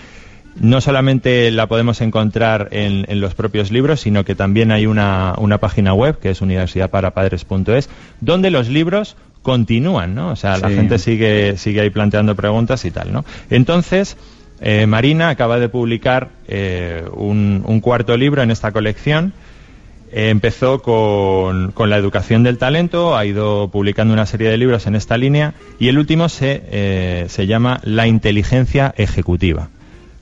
No 0.55 0.81
solamente 0.81 1.51
la 1.51 1.67
podemos 1.67 2.01
encontrar 2.01 2.69
en, 2.71 3.05
los 3.19 3.33
propios 3.33 3.71
libros, 3.71 4.01
sino 4.01 4.25
que 4.25 4.35
también 4.35 4.71
hay 4.71 4.85
una, 4.85 5.35
página 5.59 5.93
web 5.93 6.19
que 6.19 6.31
es 6.31 6.41
universidadparapadres.es, 6.41 7.89
donde 8.19 8.51
los 8.51 8.67
libros 8.67 9.15
continúan, 9.41 10.15
¿no? 10.15 10.31
O 10.31 10.35
sea, 10.35 10.57
la 10.57 10.69
gente 10.69 10.99
sigue, 10.99 11.57
sigue 11.57 11.81
ahí 11.81 11.89
planteando 11.89 12.35
preguntas 12.35 12.83
y 12.83 12.91
tal, 12.91 13.13
¿no? 13.13 13.23
Entonces, 13.49 14.17
eh, 14.59 14.85
Marina 14.85 15.29
acaba 15.29 15.59
de 15.59 15.69
publicar 15.69 16.29
eh, 16.47 17.05
un 17.13 17.79
cuarto 17.81 18.17
libro 18.17 18.41
en 18.41 18.51
esta 18.51 18.71
colección 18.71 19.33
empezó 20.11 20.81
con, 20.81 21.73
la 21.89 21.97
educación 21.97 22.43
del 22.43 22.57
talento, 22.57 23.15
ha 23.15 23.25
ido 23.25 23.69
publicando 23.69 24.13
una 24.13 24.25
serie 24.25 24.49
de 24.49 24.57
libros 24.57 24.87
en 24.87 24.95
esta 24.95 25.17
línea 25.17 25.53
y 25.79 25.87
el 25.87 25.97
último 25.97 26.29
se, 26.29 26.63
eh, 26.71 27.25
se 27.29 27.47
llama 27.47 27.79
La 27.83 28.07
inteligencia 28.07 28.93
ejecutiva. 28.97 29.69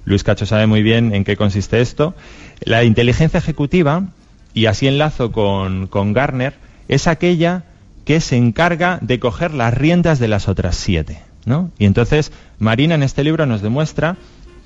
Luis 0.07 0.23
Cacho 0.23 0.45
sabe 0.45 0.67
muy 0.67 0.83
bien 0.83 1.13
en 1.13 1.25
qué 1.25 1.35
consiste 1.35 1.81
esto. 1.81 2.15
La 2.61 2.85
inteligencia 2.85 3.39
ejecutiva, 3.39 4.05
y 4.53 4.67
así 4.67 4.87
enlazo 4.87 5.33
con, 5.33 5.87
con 5.87 6.13
Garner, 6.13 6.53
es 6.87 7.07
aquella 7.07 7.65
que 8.05 8.21
se 8.21 8.37
encarga 8.37 8.99
de 9.01 9.19
coger 9.19 9.53
las 9.53 9.73
riendas 9.73 10.17
de 10.19 10.29
las 10.29 10.47
otras 10.47 10.77
siete. 10.77 11.19
¿no? 11.43 11.71
Y 11.77 11.85
entonces 11.85 12.31
Marina 12.57 12.95
en 12.95 13.03
este 13.03 13.21
libro 13.25 13.45
nos 13.45 13.61
demuestra 13.61 14.15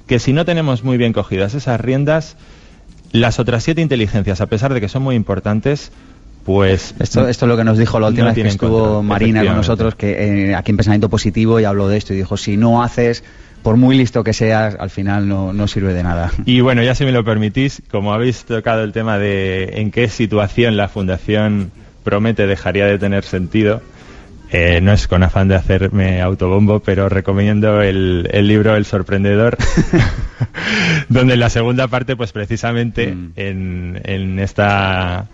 que 0.05 0.19
si 0.19 0.31
no 0.31 0.45
tenemos 0.45 0.83
muy 0.83 0.97
bien 0.97 1.11
cogidas 1.11 1.55
esas 1.55 1.81
riendas, 1.81 2.37
las 3.11 3.39
otras 3.39 3.63
siete 3.63 3.81
inteligencias, 3.81 4.41
a 4.41 4.45
pesar 4.45 4.75
de 4.75 4.79
que 4.79 4.89
son 4.89 5.01
muy 5.01 5.15
importantes, 5.15 5.91
pues 6.45 6.93
esto, 6.99 7.27
esto 7.27 7.45
es 7.45 7.49
lo 7.49 7.57
que 7.57 7.63
nos 7.63 7.79
dijo 7.79 7.99
la 7.99 8.09
última 8.09 8.27
vez 8.27 8.35
que 8.35 8.47
estuvo 8.47 9.01
Marina 9.01 9.43
con 9.43 9.55
nosotros, 9.55 9.95
que 9.95 10.49
eh, 10.51 10.55
aquí 10.55 10.69
en 10.69 10.77
Pensamiento 10.77 11.09
Positivo 11.09 11.59
y 11.59 11.63
habló 11.63 11.87
de 11.87 11.97
esto 11.97 12.13
y 12.13 12.17
dijo, 12.17 12.37
si 12.37 12.57
no 12.57 12.83
haces, 12.83 13.23
por 13.63 13.77
muy 13.77 13.97
listo 13.97 14.23
que 14.23 14.33
seas, 14.33 14.75
al 14.79 14.89
final 14.89 15.27
no, 15.27 15.53
no 15.53 15.67
sirve 15.67 15.93
de 15.93 16.03
nada. 16.03 16.31
Y 16.45 16.61
bueno, 16.61 16.83
ya 16.83 16.95
si 16.95 17.05
me 17.05 17.11
lo 17.11 17.23
permitís, 17.23 17.81
como 17.89 18.13
habéis 18.13 18.45
tocado 18.45 18.83
el 18.83 18.91
tema 18.91 19.17
de 19.17 19.79
en 19.81 19.91
qué 19.91 20.07
situación 20.09 20.77
la 20.77 20.87
Fundación 20.87 21.71
Promete 22.03 22.47
dejaría 22.47 22.85
de 22.85 22.97
tener 22.97 23.23
sentido, 23.23 23.81
eh, 24.53 24.81
no 24.81 24.91
es 24.91 25.07
con 25.07 25.23
afán 25.23 25.47
de 25.47 25.55
hacerme 25.55 26.21
autobombo, 26.21 26.81
pero 26.81 27.07
recomiendo 27.07 27.81
el, 27.81 28.27
libro 28.47 28.75
El 28.75 28.85
Sorprendedor, 28.85 29.57
donde 31.09 31.35
en 31.35 31.39
la 31.39 31.49
segunda 31.49 31.87
parte, 31.87 32.17
pues 32.17 32.33
precisamente 32.33 33.15
mm. 33.15 33.31
en, 33.37 34.39
esta 34.39 35.27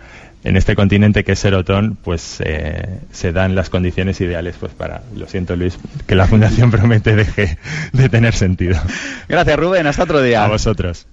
en 0.44 0.56
este 0.56 0.74
continente 0.74 1.24
que 1.24 1.32
es 1.32 1.38
Serotón, 1.38 1.96
pues 2.02 2.38
eh, 2.44 3.00
se 3.12 3.32
dan 3.32 3.54
las 3.54 3.70
condiciones 3.70 4.20
ideales 4.20 4.56
pues 4.58 4.72
para, 4.72 5.02
lo 5.16 5.26
siento 5.26 5.56
Luis, 5.56 5.78
que 6.06 6.14
la 6.14 6.26
Fundación 6.26 6.70
Promete 6.70 7.16
deje 7.16 7.58
de 7.92 8.08
tener 8.08 8.34
sentido. 8.34 8.80
Gracias 9.28 9.58
Rubén, 9.58 9.86
hasta 9.86 10.04
otro 10.04 10.22
día. 10.22 10.44
A 10.44 10.48
vosotros. 10.48 11.06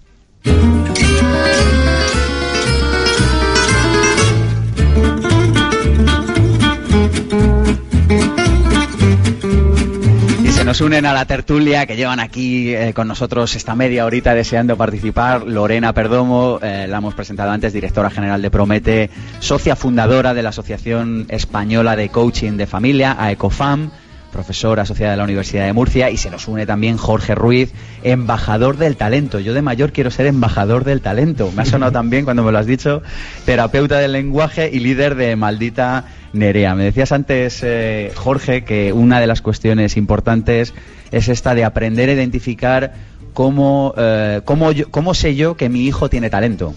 Nos 10.66 10.82
unen 10.82 11.06
a 11.06 11.14
la 11.14 11.26
tertulia 11.26 11.86
que 11.86 11.96
llevan 11.96 12.20
aquí 12.20 12.74
eh, 12.74 12.92
con 12.96 13.08
nosotros 13.08 13.56
esta 13.56 13.76
media 13.76 14.04
horita 14.04 14.34
deseando 14.34 14.76
participar. 14.76 15.44
Lorena 15.44 15.94
Perdomo, 15.94 16.60
eh, 16.60 16.88
la 16.90 16.98
hemos 16.98 17.14
presentado 17.14 17.52
antes, 17.52 17.72
directora 17.72 18.10
general 18.10 18.42
de 18.42 18.50
Promete, 18.50 19.12
socia 19.40 19.76
fundadora 19.76 20.34
de 20.34 20.42
la 20.42 20.50
Asociación 20.50 21.28
Española 21.30 21.96
de 21.96 22.10
Coaching 22.10 22.54
de 22.54 22.66
Familia, 22.66 23.16
AECOFAM, 23.20 23.92
profesora 24.36 24.82
asociada 24.82 25.12
de 25.12 25.18
la 25.18 25.24
Universidad 25.24 25.66
de 25.66 25.72
Murcia, 25.72 26.10
y 26.10 26.18
se 26.18 26.30
nos 26.30 26.50
une 26.50 26.66
también 26.66 26.98
Jorge 26.98 27.36
Ruiz, 27.36 27.72
embajador 28.04 28.76
del 28.76 28.98
talento. 28.98 29.40
Yo 29.40 29.54
de 29.54 29.62
mayor 29.62 29.94
quiero 29.94 30.12
ser 30.12 30.26
embajador 30.26 30.84
del 30.84 31.00
talento. 31.00 31.54
Me 31.56 31.62
ha 31.62 31.66
sonado 31.66 31.92
también 31.94 32.26
cuando 32.26 32.44
me 32.44 32.52
lo 32.52 32.58
has 32.58 32.66
dicho, 32.66 33.02
terapeuta 33.46 33.98
del 33.98 34.12
lenguaje 34.12 34.70
y 34.72 34.82
líder 34.82 35.16
de 35.16 35.38
Maldita 35.38 36.04
Nerea. 36.34 36.76
Me 36.76 36.84
decías 36.84 37.14
antes, 37.14 37.62
eh, 37.64 38.12
Jorge, 38.16 38.66
que 38.66 38.92
una 38.92 39.22
de 39.22 39.28
las 39.28 39.42
cuestiones 39.42 39.96
importantes 39.96 40.74
es 41.14 41.30
esta 41.30 41.56
de 41.56 41.64
aprender 41.64 42.10
a 42.10 42.14
identificar 42.14 42.94
cómo, 43.34 43.94
eh, 43.98 44.42
cómo, 44.44 45.14
sé 45.14 45.36
yo 45.36 45.56
que 45.56 45.70
mi 45.70 45.86
hijo 45.86 46.10
tiene 46.10 46.30
talento. 46.30 46.76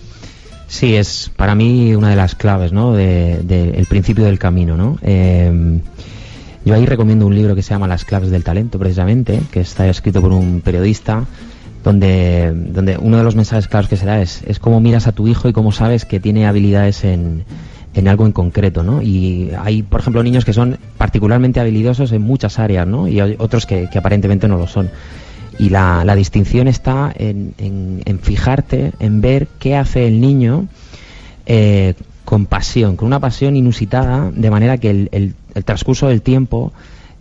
Sí, 0.69 0.95
es 0.95 1.33
para 1.35 1.57
mí 1.57 1.97
una 1.97 2.11
de 2.11 2.17
las 2.17 2.37
claves, 2.37 2.73
¿no? 2.73 2.93
Del 2.93 3.49
de, 3.49 3.85
principio 3.89 4.27
del 4.27 4.39
camino, 4.39 4.77
¿no? 4.77 4.97
Eh, 5.03 5.81
yo 6.69 6.75
ahí 6.75 6.85
recomiendo 6.85 7.27
un 7.27 7.35
libro 7.35 7.55
que 7.55 7.63
se 7.63 7.71
llama 7.71 7.89
Las 7.89 8.05
claves 8.05 8.31
del 8.31 8.45
talento, 8.45 8.79
precisamente, 8.79 9.41
que 9.51 9.61
está 9.61 9.89
escrito 9.89 10.21
por 10.21 10.33
un 10.33 10.61
periodista, 10.61 11.25
donde, 11.83 12.53
donde 12.55 12.99
uno 12.99 13.17
de 13.17 13.25
los 13.25 13.37
mensajes 13.37 13.69
claros 13.69 13.89
que 13.89 13.97
se 13.97 14.05
da 14.05 14.21
es, 14.21 14.43
es 14.47 14.59
cómo 14.59 14.79
miras 14.79 15.07
a 15.07 15.13
tu 15.13 15.27
hijo 15.29 15.49
y 15.49 15.55
cómo 15.55 15.73
sabes 15.73 16.05
que 16.05 16.21
tiene 16.21 16.47
habilidades 16.47 17.05
en, 17.05 17.45
en 17.95 18.07
algo 18.07 18.27
en 18.27 18.33
concreto, 18.33 18.83
¿no? 18.83 19.01
Y 19.01 19.51
hay, 19.59 19.83
por 19.83 20.01
ejemplo, 20.01 20.23
niños 20.23 20.45
que 20.45 20.53
son 20.53 20.77
particularmente 20.99 21.59
habilidosos 21.59 22.13
en 22.13 22.21
muchas 22.21 22.59
áreas, 22.59 22.87
¿no? 22.87 23.09
Y 23.09 23.19
hay 23.19 23.37
otros 23.39 23.65
que, 23.65 23.89
aparentemente 23.97 24.47
no 24.47 24.59
lo 24.59 24.67
son. 24.67 24.91
Y 25.59 25.71
la, 25.71 26.05
distinción 26.17 26.69
está 26.69 27.11
en, 27.17 27.55
en, 27.57 28.19
fijarte, 28.21 28.93
en 29.01 29.23
ver 29.23 29.49
qué 29.59 29.75
hace 29.75 30.07
el 30.07 30.21
niño 30.21 30.67
eh, 31.47 31.95
con 32.27 32.45
pasión, 32.45 32.97
con 32.97 33.07
una 33.07 33.21
pasión 33.21 33.57
inusitada, 33.57 34.31
de 34.31 34.51
manera 34.51 34.77
que 34.77 34.91
el, 34.91 35.09
el 35.13 35.35
transcurso 35.65 36.09
del 36.09 36.23
tiempo 36.23 36.73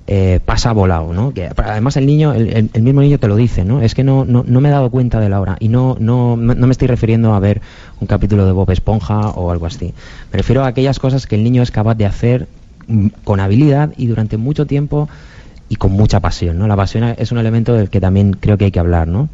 eh, 0.10 0.40
pasa 0.46 0.72
volado, 0.72 1.12
¿no? 1.12 1.34
Que 1.34 1.50
además 1.54 1.98
el 1.98 2.06
niño, 2.06 2.34
el, 2.34 2.70
mismo 2.82 3.02
niño 3.02 3.20
te 3.20 3.28
lo 3.28 3.36
dice, 3.36 3.66
¿no? 3.66 3.82
Es 3.82 3.94
que 3.94 4.06
no, 4.06 4.24
no, 4.24 4.46
no, 4.48 4.62
me 4.62 4.70
he 4.70 4.72
dado 4.72 4.90
cuenta 4.90 5.20
de 5.20 5.28
la 5.28 5.42
hora 5.42 5.58
y 5.60 5.68
no, 5.68 5.98
no, 6.00 6.38
no 6.38 6.68
me 6.68 6.72
estoy 6.72 6.88
refiriendo 6.88 7.34
a 7.34 7.40
ver 7.42 7.62
un 8.00 8.08
capítulo 8.08 8.46
de 8.46 8.54
Bob 8.54 8.72
Esponja 8.72 9.32
o 9.32 9.52
algo 9.52 9.66
así. 9.66 9.94
Me 10.32 10.38
refiero 10.38 10.64
a 10.64 10.68
aquellas 10.68 10.98
cosas 11.00 11.28
que 11.28 11.36
el 11.36 11.44
niño 11.44 11.62
es 11.62 11.72
capaz 11.72 11.96
de 11.96 12.06
hacer 12.06 12.48
mm, 12.88 13.08
con 13.26 13.42
habilidad 13.42 13.92
y 13.98 14.08
durante 14.08 14.38
mucho 14.38 14.66
tiempo 14.66 15.10
y 15.68 15.76
con 15.76 15.92
mucha 15.92 16.22
pasión, 16.22 16.58
¿no? 16.58 16.68
La 16.68 16.78
pasión 16.78 17.04
es 17.18 17.34
un 17.34 17.38
elemento 17.38 17.74
del 17.74 17.90
que 17.90 18.00
también 18.00 18.32
creo 18.32 18.58
que 18.58 18.64
hay 18.64 18.72
que 18.72 18.80
hablar, 18.80 19.10
¿no? 19.10 19.28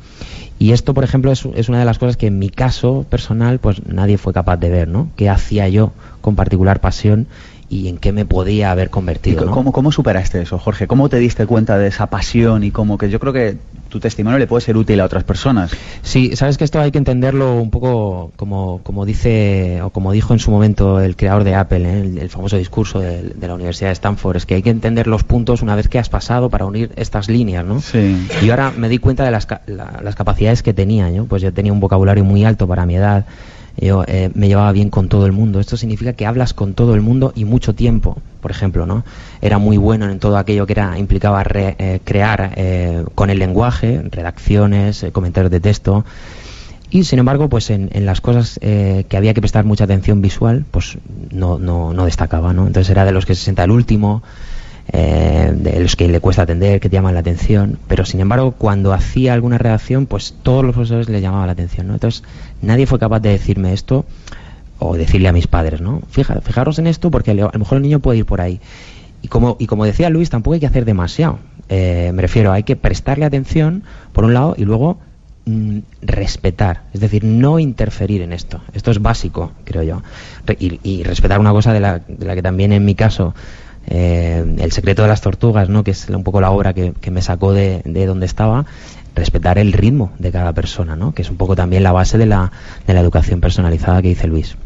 Y 0.58 0.72
esto, 0.72 0.96
por 0.96 1.04
ejemplo, 1.04 1.32
es, 1.32 1.46
es, 1.54 1.70
una 1.70 1.78
de 1.78 1.86
las 1.86 2.00
cosas 2.00 2.18
que 2.18 2.26
en 2.26 2.40
mi 2.40 2.50
caso 2.50 3.06
personal, 3.08 3.60
pues 3.60 3.86
nadie 3.86 4.18
fue 4.18 4.34
capaz 4.34 4.58
de 4.58 4.72
ver, 4.72 4.88
¿no? 4.88 5.10
¿Qué 5.18 5.30
hacía 5.30 5.70
yo 5.70 5.92
con 6.22 6.36
particular 6.36 6.80
pasión 6.80 7.28
y 7.74 7.88
en 7.88 7.98
qué 7.98 8.12
me 8.12 8.24
podía 8.24 8.70
haber 8.70 8.92
convertido. 8.92 9.50
¿Cómo, 9.50 9.72
¿Cómo 9.72 9.92
superaste 9.92 10.40
eso, 10.44 10.60
Jorge? 10.60 10.86
¿Cómo 10.86 11.10
te 11.10 11.18
diste 11.18 11.48
cuenta 11.48 11.80
de 11.80 11.88
esa 11.88 12.06
pasión 12.06 12.64
y 12.64 12.70
cómo 12.70 13.00
que 13.00 13.10
yo 13.10 13.20
creo 13.20 13.34
que 13.34 13.58
tu 13.90 14.00
testimonio 14.00 14.38
le 14.38 14.46
puede 14.46 14.62
ser 14.62 14.78
útil 14.78 15.02
a 15.02 15.06
otras 15.06 15.24
personas? 15.24 15.72
Sí, 16.04 16.36
sabes 16.36 16.60
que 16.60 16.66
esto 16.66 16.80
hay 16.80 16.92
que 16.92 17.00
entenderlo 17.00 17.56
un 17.56 17.72
poco 17.72 18.32
como, 18.36 18.82
como 18.84 19.08
dice 19.08 19.82
o 19.82 19.90
como 19.90 20.12
dijo 20.12 20.34
en 20.34 20.40
su 20.40 20.52
momento 20.52 21.02
el 21.02 21.16
creador 21.16 21.44
de 21.44 21.56
Apple, 21.56 21.90
¿eh? 21.90 22.22
el, 22.22 22.30
famoso 22.30 22.58
discurso 22.58 23.00
de, 23.00 23.34
la 23.42 23.56
Universidad 23.56 23.90
de 23.90 23.94
Stanford, 23.94 24.38
es 24.38 24.46
que 24.46 24.54
hay 24.54 24.62
que 24.62 24.70
entender 24.70 25.08
los 25.08 25.24
puntos 25.24 25.64
una 25.64 25.76
vez 25.76 25.88
que 25.88 25.98
has 25.98 26.10
pasado 26.10 26.52
para 26.52 26.66
unir 26.66 26.92
estas 26.96 27.28
líneas, 27.28 27.66
¿no? 27.66 27.82
Sí. 27.82 28.28
Y 28.44 28.52
ahora 28.52 28.72
me 28.78 28.88
di 28.88 29.00
cuenta 29.00 29.24
de 29.24 29.32
las, 29.32 29.48
las 29.66 30.16
capacidades 30.16 30.62
que 30.62 30.76
tenía, 30.76 31.10
¿no? 31.10 31.26
Pues 31.26 31.42
yo 31.42 31.52
tenía 31.52 31.74
un 31.74 31.80
vocabulario 31.80 32.24
muy 32.24 32.46
alto 32.46 32.68
para 32.68 32.86
mi 32.86 32.98
edad 32.98 33.26
yo 33.78 34.04
eh, 34.08 34.30
me 34.36 34.48
llevaba 34.48 34.72
bien 34.72 34.90
con 34.90 35.10
todo 35.10 35.26
el 35.26 35.32
mundo. 35.32 35.60
Esto 35.60 35.78
significa 35.78 36.14
que 36.14 36.26
hablas 36.26 36.54
con 36.54 36.74
todo 36.74 36.96
el 36.96 37.02
mundo 37.02 37.34
y 37.36 37.46
mucho 37.46 37.74
tiempo, 37.74 38.18
por 38.42 38.52
ejemplo, 38.52 38.86
¿no? 38.86 39.04
Era 39.42 39.58
muy 39.58 39.78
bueno 39.78 40.10
en 40.10 40.20
todo 40.20 40.38
aquello 40.38 40.66
que 40.66 40.74
era 40.74 40.98
implicaba 40.98 41.44
eh, 41.54 42.00
crear 42.04 42.54
eh, 42.56 43.04
con 43.16 43.30
el 43.30 43.40
lenguaje, 43.40 44.02
redacciones, 44.12 45.06
comentarios 45.12 45.52
de 45.52 45.60
texto. 45.60 46.06
Y 46.92 47.06
sin 47.06 47.18
embargo, 47.18 47.50
pues 47.50 47.72
en, 47.72 47.90
las 48.06 48.22
cosas 48.22 48.60
que 48.62 49.18
había 49.18 49.34
que 49.34 49.42
prestar 49.42 49.66
mucha 49.66 49.86
atención 49.86 50.22
visual, 50.22 50.64
pues 50.70 51.00
no, 51.32 51.58
no, 51.58 51.92
no 51.92 52.06
destacaba, 52.06 52.54
¿no? 52.54 52.68
Entonces 52.68 52.92
era 52.92 53.04
de 53.04 53.12
los 53.12 53.26
que 53.26 53.34
se 53.34 53.46
sienta 53.46 53.64
el 53.64 53.72
último, 53.72 54.22
de 54.92 55.80
los 55.80 55.96
que 55.96 56.08
le 56.08 56.20
cuesta 56.20 56.44
atender, 56.44 56.80
que 56.80 56.90
te 56.90 56.96
llaman 56.96 57.16
la 57.16 57.22
atención, 57.22 57.80
pero 57.88 58.06
sin 58.06 58.20
embargo 58.20 58.52
cuando 58.52 58.94
hacía 58.94 59.34
alguna 59.34 59.58
redacción, 59.58 60.06
pues 60.06 60.36
todos 60.44 60.64
los 60.64 60.76
profesores 60.76 61.10
le 61.10 61.20
llamaban 61.20 61.48
la 61.48 61.54
atención, 61.54 61.88
¿no? 61.88 61.96
Entonces 61.96 62.22
nadie 62.64 62.88
fue 62.88 63.00
capaz 63.00 63.20
de 63.20 63.30
decirme 63.30 63.74
esto 63.74 64.06
o 64.80 64.98
decirle 64.98 65.30
a 65.30 65.34
mis 65.34 65.48
padres, 65.48 65.82
¿no? 65.82 66.02
Fija, 66.10 66.42
fijaros 66.42 66.80
en 66.80 66.88
esto 66.88 67.12
porque 67.12 67.32
a 67.32 67.34
lo 67.34 67.52
mejor 67.60 67.78
el 67.78 67.84
niño 67.84 68.00
puede 68.00 68.20
ir 68.20 68.26
por 68.26 68.42
ahí. 68.42 68.60
Y 69.22 69.28
como, 69.30 69.56
y 69.60 69.68
como 69.68 69.86
decía 69.86 70.10
Luis, 70.10 70.30
tampoco 70.30 70.56
hay 70.56 70.60
que 70.60 70.68
hacer 70.68 70.84
demasiado. 70.84 71.40
Eh, 71.70 72.12
me 72.14 72.22
refiero, 72.22 72.52
hay 72.52 72.64
que 72.64 72.76
prestarle 72.76 73.26
atención, 73.26 73.84
por 74.12 74.26
un 74.26 74.34
lado, 74.34 74.56
y 74.58 74.66
luego 74.66 74.98
mm, 75.46 75.80
respetar, 76.02 76.84
es 76.94 77.00
decir, 77.00 77.24
no 77.24 77.60
interferir 77.60 78.22
en 78.22 78.34
esto. 78.34 78.62
Esto 78.74 78.92
es 78.92 79.02
básico, 79.02 79.54
creo 79.64 79.84
yo. 79.84 80.04
y, 80.60 81.04
respetar 81.04 81.40
una 81.40 81.52
cosa 81.52 81.72
de 81.72 81.80
la, 81.80 82.00
de 82.00 82.26
la, 82.26 82.36
que 82.36 82.42
también 82.42 82.74
en 82.74 82.84
mi 82.84 82.96
caso, 82.96 83.34
eh, 83.88 84.46
El 84.60 84.72
secreto 84.72 85.02
de 85.02 85.10
las 85.10 85.22
tortugas, 85.22 85.70
¿no? 85.70 85.84
que 85.84 85.92
es 85.92 86.10
un 86.10 86.24
poco 86.24 86.42
la 86.42 86.52
obra 86.52 86.74
que, 86.74 86.94
me 87.12 87.22
sacó 87.22 87.54
de, 87.54 87.82
de 87.86 88.06
donde 88.06 88.26
estaba, 88.26 88.66
respetar 89.16 89.58
el 89.58 89.74
ritmo 89.74 90.12
de 90.20 90.32
cada 90.32 90.54
persona, 90.54 90.96
¿no? 90.96 91.14
que 91.14 91.22
es 91.22 91.30
un 91.30 91.38
poco 91.38 91.56
también 91.56 91.84
la 91.84 91.92
base 91.92 92.18
de 92.18 92.26
la, 92.26 92.52
de 92.88 92.94
la 92.94 93.00
educación 93.00 93.42
personalizada 93.42 94.02
que 94.02 94.10
dice 94.10 94.28
Luis. 94.28 94.58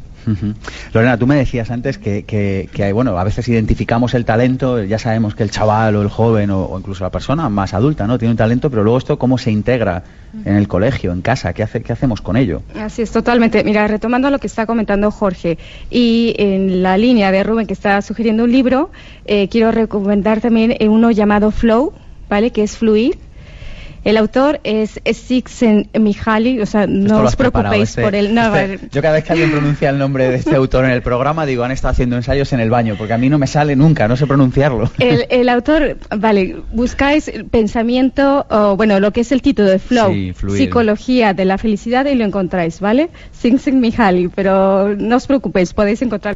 Lorena, 0.93 1.17
tú 1.17 1.25
me 1.25 1.35
decías 1.35 1.71
antes 1.71 1.97
que, 1.97 2.23
que, 2.25 2.91
bueno, 2.91 3.17
a 3.17 3.23
veces 3.23 3.47
identificamos 3.47 4.13
el 4.13 4.25
talento, 4.25 4.83
ya 4.83 4.99
sabemos 4.99 5.35
que 5.35 5.43
el 5.43 5.51
chaval 5.51 5.95
o 5.95 6.01
el 6.01 6.09
joven 6.09 6.51
o, 6.51 6.75
incluso 6.77 7.03
la 7.03 7.11
persona 7.11 7.47
más 7.49 7.73
adulta, 7.73 8.07
¿no? 8.07 8.17
Tiene 8.17 8.31
un 8.31 8.37
talento, 8.37 8.69
pero 8.69 8.83
luego 8.83 8.97
esto 8.97 9.17
cómo 9.17 9.37
se 9.37 9.51
integra 9.51 10.03
en 10.43 10.55
el 10.55 10.67
colegio, 10.67 11.13
en 11.13 11.21
casa, 11.21 11.53
¿qué, 11.53 11.63
hace, 11.63 11.81
qué 11.81 11.93
hacemos 11.93 12.21
con 12.21 12.35
ello? 12.35 12.61
Así 12.77 13.01
es, 13.01 13.11
totalmente. 13.11 13.63
Mira, 13.63 13.87
retomando 13.87 14.29
lo 14.29 14.39
que 14.39 14.47
está 14.47 14.65
comentando 14.65 15.11
Jorge 15.11 15.57
y 15.89 16.35
en 16.37 16.83
la 16.83 16.97
línea 16.97 17.31
de 17.31 17.43
Rubén 17.43 17.65
que 17.65 17.73
está 17.73 18.01
sugiriendo 18.01 18.43
un 18.43 18.51
libro, 18.51 18.91
eh, 19.25 19.47
quiero 19.47 19.71
recomendar 19.71 20.41
también 20.41 20.75
uno 20.89 21.11
llamado 21.11 21.51
Flow, 21.51 21.93
¿vale? 22.29 22.51
Que 22.51 22.63
es 22.63 22.77
fluir 22.77 23.17
el 24.07 24.15
autor 24.15 24.61
es 24.63 25.01
Sixen 25.11 25.89
Mihaly, 25.93 26.61
o 26.61 26.65
sea, 26.65 26.87
no 26.87 27.23
os 27.23 27.35
preocupéis 27.35 27.89
este, 27.89 28.01
por 28.01 28.15
él. 28.15 28.37
Este, 28.37 28.87
yo 28.89 29.01
cada 29.01 29.15
vez 29.15 29.25
que 29.25 29.33
alguien 29.33 29.51
pronuncia 29.51 29.89
el 29.89 29.97
nombre 29.97 30.29
de 30.29 30.35
este 30.37 30.55
autor 30.55 30.85
en 30.85 30.91
el 30.91 31.01
programa 31.01 31.45
digo, 31.45 31.65
han 31.65 31.71
estado 31.71 31.91
haciendo 31.91 32.15
ensayos 32.15 32.53
en 32.53 32.61
el 32.61 32.69
baño, 32.69 32.95
porque 32.97 33.11
a 33.11 33.17
mí 33.17 33.27
no 33.27 33.37
me 33.37 33.47
sale 33.47 33.75
nunca, 33.75 34.07
no 34.07 34.15
sé 34.15 34.25
pronunciarlo. 34.25 34.89
El, 34.97 35.49
autor, 35.49 35.97
vale, 36.15 36.55
buscáis 36.71 37.29
pensamiento, 37.51 38.45
o 38.49 38.77
bueno, 38.77 39.01
lo 39.01 39.11
que 39.11 39.19
es 39.19 39.33
el 39.33 39.41
título 39.41 39.67
de 39.67 39.79
Flow, 39.79 40.13
Psicología 40.55 41.33
de 41.33 41.43
la 41.43 41.57
Felicidad 41.57 42.05
y 42.05 42.15
lo 42.15 42.23
encontráis, 42.23 42.79
¿vale? 42.79 43.09
Sixen 43.33 43.81
Mihaly, 43.81 44.29
pero 44.29 44.95
no 44.95 45.17
os 45.17 45.27
preocupéis, 45.27 45.73
podéis 45.73 46.01
encontrar 46.01 46.35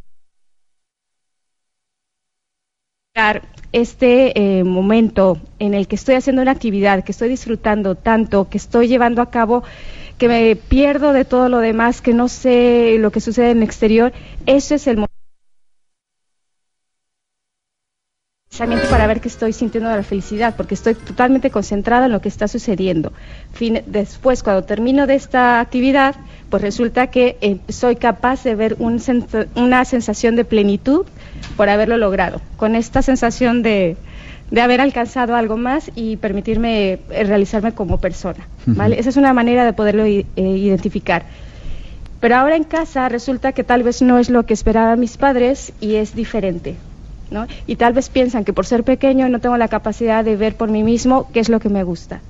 este 3.71 4.59
eh, 4.59 4.63
momento 4.63 5.37
en 5.59 5.73
el 5.73 5.87
que 5.87 5.95
estoy 5.95 6.15
haciendo 6.15 6.41
una 6.41 6.51
actividad, 6.51 7.03
que 7.03 7.11
estoy 7.11 7.29
disfrutando 7.29 7.95
tanto, 7.95 8.49
que 8.49 8.57
estoy 8.57 8.87
llevando 8.87 9.21
a 9.21 9.29
cabo, 9.29 9.63
que 10.17 10.27
me 10.27 10.55
pierdo 10.55 11.13
de 11.13 11.25
todo 11.25 11.49
lo 11.49 11.59
demás, 11.59 12.01
que 12.01 12.13
no 12.13 12.27
sé 12.27 12.97
lo 12.99 13.11
que 13.11 13.21
sucede 13.21 13.51
en 13.51 13.57
el 13.57 13.63
exterior, 13.63 14.13
eso 14.45 14.75
es 14.75 14.87
el 14.87 14.97
momento 14.97 15.20
para 18.89 19.07
ver 19.07 19.21
que 19.21 19.29
estoy 19.29 19.53
sintiendo 19.53 19.89
la 19.89 20.03
felicidad, 20.03 20.55
porque 20.57 20.75
estoy 20.75 20.93
totalmente 20.93 21.49
concentrada 21.49 22.07
en 22.07 22.11
lo 22.11 22.19
que 22.19 22.27
está 22.27 22.47
sucediendo. 22.47 23.13
después, 23.85 24.43
cuando 24.43 24.63
termino 24.63 25.07
de 25.07 25.15
esta 25.15 25.61
actividad, 25.61 26.15
pues 26.49 26.61
resulta 26.61 27.07
que 27.07 27.37
eh, 27.41 27.59
soy 27.69 27.95
capaz 27.95 28.43
de 28.43 28.55
ver 28.55 28.75
una 28.77 29.85
sensación 29.85 30.35
de 30.35 30.43
plenitud 30.43 31.05
por 31.55 31.69
haberlo 31.69 31.97
logrado, 31.97 32.41
con 32.57 32.75
esta 32.75 33.01
sensación 33.01 33.63
de, 33.63 33.95
haber 34.61 34.81
alcanzado 34.81 35.35
algo 35.35 35.55
más 35.55 35.89
y 35.95 36.17
permitirme 36.17 36.99
eh, 37.09 37.23
realizarme 37.23 37.71
como 37.71 37.99
persona. 37.99 38.47
¿vale? 38.65 38.99
Esa 38.99 39.09
es 39.09 39.17
una 39.17 39.33
manera 39.33 39.63
de 39.63 39.71
poderlo 39.71 40.03
eh, 40.03 40.25
identificar. 40.35 41.23
Pero 42.19 42.35
ahora 42.35 42.57
en 42.57 42.65
casa 42.65 43.07
resulta 43.07 43.53
que 43.53 43.63
tal 43.63 43.81
vez 43.81 44.01
no 44.01 44.19
es 44.19 44.29
lo 44.29 44.45
que 44.45 44.53
esperaban 44.53 44.99
mis 44.99 45.15
padres 45.15 45.71
y 45.79 45.95
es 45.95 46.13
diferente. 46.13 46.75
Y 47.65 47.77
tal 47.77 47.93
vez 47.93 48.09
piensan 48.09 48.43
que 48.43 48.53
por 48.53 48.65
ser 48.65 48.83
pequeño 48.83 49.29
no 49.29 49.39
tengo 49.39 49.57
la 49.57 49.67
capacidad 49.67 50.23
de 50.23 50.35
ver 50.35 50.55
por 50.55 50.69
mí 50.69 50.83
mismo 50.83 51.29
qué 51.33 51.39
es 51.39 51.49
lo 51.49 51.59
que 51.59 51.69
me 51.69 51.83
gusta. 51.83 52.21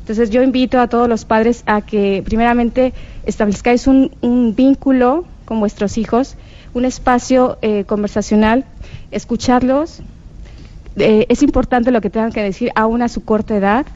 Entonces 0.00 0.30
yo 0.30 0.42
invito 0.42 0.80
a 0.80 0.88
todos 0.88 1.08
los 1.08 1.24
padres 1.24 1.62
a 1.66 1.80
que 1.80 2.22
primeramente 2.24 2.92
establezcáis 3.24 3.86
un, 3.86 4.54
vínculo 4.56 5.24
con 5.44 5.60
vuestros 5.60 5.96
hijos, 5.96 6.36
un 6.74 6.84
espacio 6.84 7.58
eh, 7.62 7.84
conversacional, 7.84 8.64
escucharlos. 9.10 10.00
Eh, 10.96 11.26
es 11.28 11.42
importante 11.42 11.90
lo 11.90 12.00
que 12.00 12.10
tengan 12.10 12.32
que 12.32 12.42
decir 12.42 12.72
aún 12.74 13.02
a 13.02 13.08
su 13.08 13.24
corta 13.24 13.56
edad 13.56 13.86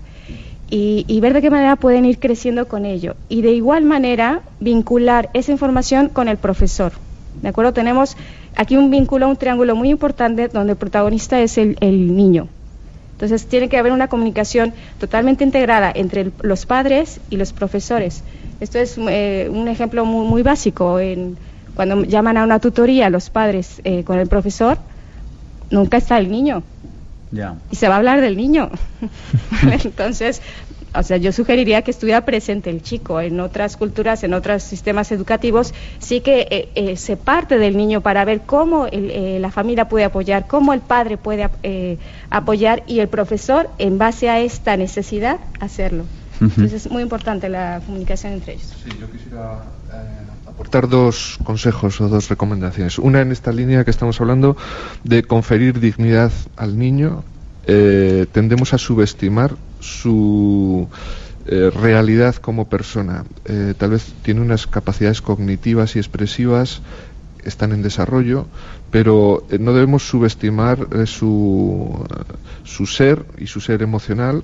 y, 0.70 1.04
y, 1.08 1.20
ver 1.20 1.32
de 1.32 1.42
qué 1.42 1.50
manera 1.50 1.76
pueden 1.76 2.04
ir 2.04 2.18
creciendo 2.18 2.68
con 2.68 2.84
ello. 2.84 3.16
Y 3.28 3.42
de 3.42 3.52
igual 3.52 3.84
manera 3.84 4.42
vincular 4.60 5.30
esa 5.32 5.50
información 5.50 6.08
con 6.08 6.28
el 6.28 6.36
profesor. 6.36 6.92
¿De 7.42 7.48
acuerdo? 7.48 7.72
Tenemos 7.72 8.16
aquí 8.56 8.76
un 8.76 8.90
vínculo, 8.90 9.28
un 9.28 9.36
triángulo 9.36 9.76
muy 9.76 9.90
importante 9.90 10.48
donde 10.48 10.72
el 10.72 10.78
protagonista 10.78 11.40
es 11.40 11.58
el, 11.58 11.76
niño. 12.16 12.48
Entonces 13.12 13.46
tiene 13.46 13.68
que 13.68 13.78
haber 13.78 13.92
una 13.92 14.08
comunicación 14.08 14.74
totalmente 14.98 15.44
integrada 15.44 15.90
entre 15.94 16.32
los 16.42 16.66
padres 16.66 17.20
y 17.30 17.36
los 17.36 17.52
profesores. 17.52 18.22
Esto 18.60 18.78
es 18.78 18.96
eh, 18.98 19.48
un 19.50 19.68
ejemplo 19.68 20.04
muy, 20.04 20.26
muy 20.26 20.42
básico. 20.42 20.98
En, 20.98 21.36
cuando 21.74 22.04
llaman 22.04 22.36
a 22.36 22.44
una 22.44 22.58
tutoría 22.58 23.08
los 23.10 23.30
padres 23.30 23.80
eh, 23.84 24.04
con 24.04 24.18
el 24.18 24.28
profesor, 24.28 24.78
nunca 25.70 25.96
está 25.98 26.18
el 26.18 26.30
niño. 26.30 26.62
Y 27.70 27.76
se 27.76 27.88
va 27.88 27.94
a 27.94 27.98
hablar 27.98 28.20
del 28.20 28.36
niño. 28.36 28.70
Entonces, 29.84 30.40
o 30.98 31.02
sea, 31.02 31.16
yo 31.16 31.32
sugeriría 31.32 31.82
que 31.82 31.90
estuviera 31.90 32.24
presente 32.24 32.70
el 32.70 32.82
chico. 32.82 33.20
En 33.20 33.40
otras 33.40 33.76
culturas, 33.76 34.24
en 34.24 34.34
otros 34.34 34.62
sistemas 34.62 35.12
educativos, 35.12 35.74
sí 35.98 36.20
que 36.20 36.46
eh, 36.50 36.68
eh, 36.74 36.96
se 36.96 37.16
parte 37.16 37.58
del 37.58 37.76
niño 37.76 38.00
para 38.00 38.24
ver 38.24 38.42
cómo 38.46 38.86
eh, 38.90 39.38
la 39.40 39.50
familia 39.50 39.88
puede 39.88 40.04
apoyar, 40.04 40.46
cómo 40.46 40.72
el 40.72 40.80
padre 40.80 41.16
puede 41.16 41.48
apoyar 42.30 42.82
y 42.86 43.00
el 43.00 43.08
profesor, 43.08 43.68
en 43.78 43.98
base 43.98 44.28
a 44.28 44.40
esta 44.40 44.76
necesidad, 44.76 45.38
hacerlo. 45.60 46.04
Entonces 46.40 46.84
es 46.84 46.90
muy 46.90 47.02
importante 47.02 47.48
la 47.48 47.80
comunicación 47.84 48.34
entre 48.34 48.54
ellos. 48.54 48.74
Sí, 48.84 48.90
yo 49.00 49.10
quisiera 49.10 49.62
aportar 50.46 50.86
dos 50.86 51.38
consejos 51.44 51.98
o 52.00 52.08
dos 52.08 52.28
recomendaciones. 52.28 52.98
Una 52.98 53.22
en 53.22 53.32
esta 53.32 53.52
línea 53.52 53.84
que 53.84 53.90
estamos 53.90 54.20
hablando 54.20 54.56
de 55.02 55.22
conferir 55.22 55.80
dignidad 55.80 56.32
al 56.56 56.78
niño. 56.78 57.24
tendemos 57.66 58.74
a 58.74 58.78
subestimar 58.78 59.56
su 59.86 60.88
eh, 61.46 61.70
realidad 61.70 62.34
como 62.36 62.68
persona. 62.68 63.24
Eh, 63.44 63.74
tal 63.78 63.90
vez 63.90 64.12
tiene 64.22 64.40
unas 64.40 64.66
capacidades 64.66 65.22
cognitivas 65.22 65.96
y 65.96 66.00
expresivas, 66.00 66.82
están 67.44 67.72
en 67.72 67.82
desarrollo, 67.82 68.46
pero 68.90 69.46
eh, 69.50 69.58
no 69.58 69.72
debemos 69.72 70.02
subestimar 70.08 71.06
su, 71.06 72.04
su 72.64 72.86
ser 72.86 73.24
y 73.38 73.46
su 73.46 73.60
ser 73.60 73.82
emocional 73.82 74.42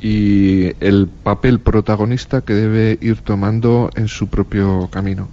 y 0.00 0.72
el 0.84 1.08
papel 1.22 1.60
protagonista 1.60 2.40
que 2.40 2.54
debe 2.54 2.98
ir 3.00 3.18
tomando 3.18 3.90
en 3.94 4.08
su 4.08 4.28
propio 4.28 4.88
camino. 4.90 5.28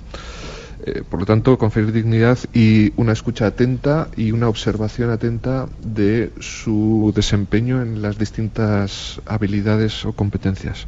Eh, 0.89 1.03
por 1.07 1.19
lo 1.19 1.25
tanto, 1.25 1.57
conferir 1.57 1.91
dignidad 1.91 2.39
y 2.51 2.93
una 2.95 3.13
escucha 3.13 3.45
atenta 3.45 4.07
y 4.15 4.31
una 4.31 4.47
observación 4.47 5.11
atenta 5.11 5.67
de 5.83 6.31
su 6.39 7.11
desempeño 7.15 7.81
en 7.81 8.01
las 8.01 8.17
distintas 8.17 9.21
habilidades 9.25 10.03
o 10.05 10.13
competencias. 10.13 10.87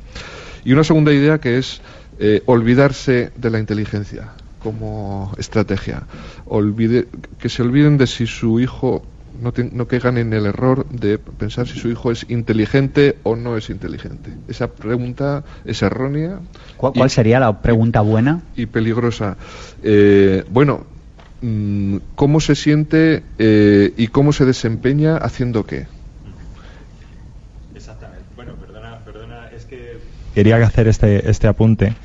Y 0.63 0.73
una 0.73 0.83
segunda 0.83 1.13
idea 1.13 1.39
que 1.39 1.57
es 1.57 1.81
eh, 2.19 2.41
olvidarse 2.45 3.31
de 3.35 3.49
la 3.49 3.59
inteligencia. 3.59 4.33
como 4.61 5.33
estrategia. 5.39 6.03
Olvide, 6.45 7.07
que 7.39 7.49
se 7.49 7.63
olviden 7.63 7.97
de 7.97 8.05
si 8.05 8.27
su 8.27 8.59
hijo 8.59 9.03
no, 9.41 9.53
no, 9.71 9.87
caigan 9.87 10.17
en 10.17 10.31
el 10.33 10.45
error 10.45 10.87
de 10.89 11.17
pensar 11.17 11.67
si 11.67 11.79
su 11.79 11.89
hijo 11.89 12.11
es 12.11 12.25
inteligente 12.29 13.17
o 13.23 13.35
no 13.35 13.57
es 13.57 13.69
inteligente. 13.69 14.31
Esa 14.47 14.67
pregunta 14.67 15.43
es 15.65 15.81
errónea. 15.81 16.39
¿Cuál, 16.77 17.09
sería 17.09 17.39
la 17.39 17.61
pregunta 17.61 18.01
buena? 18.01 18.41
Y 18.55 18.67
peligrosa. 18.67 19.37
Eh, 19.83 20.43
bueno, 20.49 20.85
mm, 21.41 21.97
¿cómo 22.15 22.39
se 22.39 22.55
siente 22.55 23.23
eh, 23.39 23.93
y 23.97 24.07
cómo 24.07 24.31
se 24.31 24.45
desempeña 24.45 25.17
haciendo 25.17 25.65
qué? 25.65 25.87
Exactamente. 27.75 28.23
Bueno, 28.35 28.53
perdona, 28.55 28.99
perdona, 29.03 29.49
es 29.55 29.65
que 29.65 29.97
quería 30.35 30.57
hacer 30.57 30.87
este, 30.87 31.29
este 31.29 31.47
apunte 31.47 31.95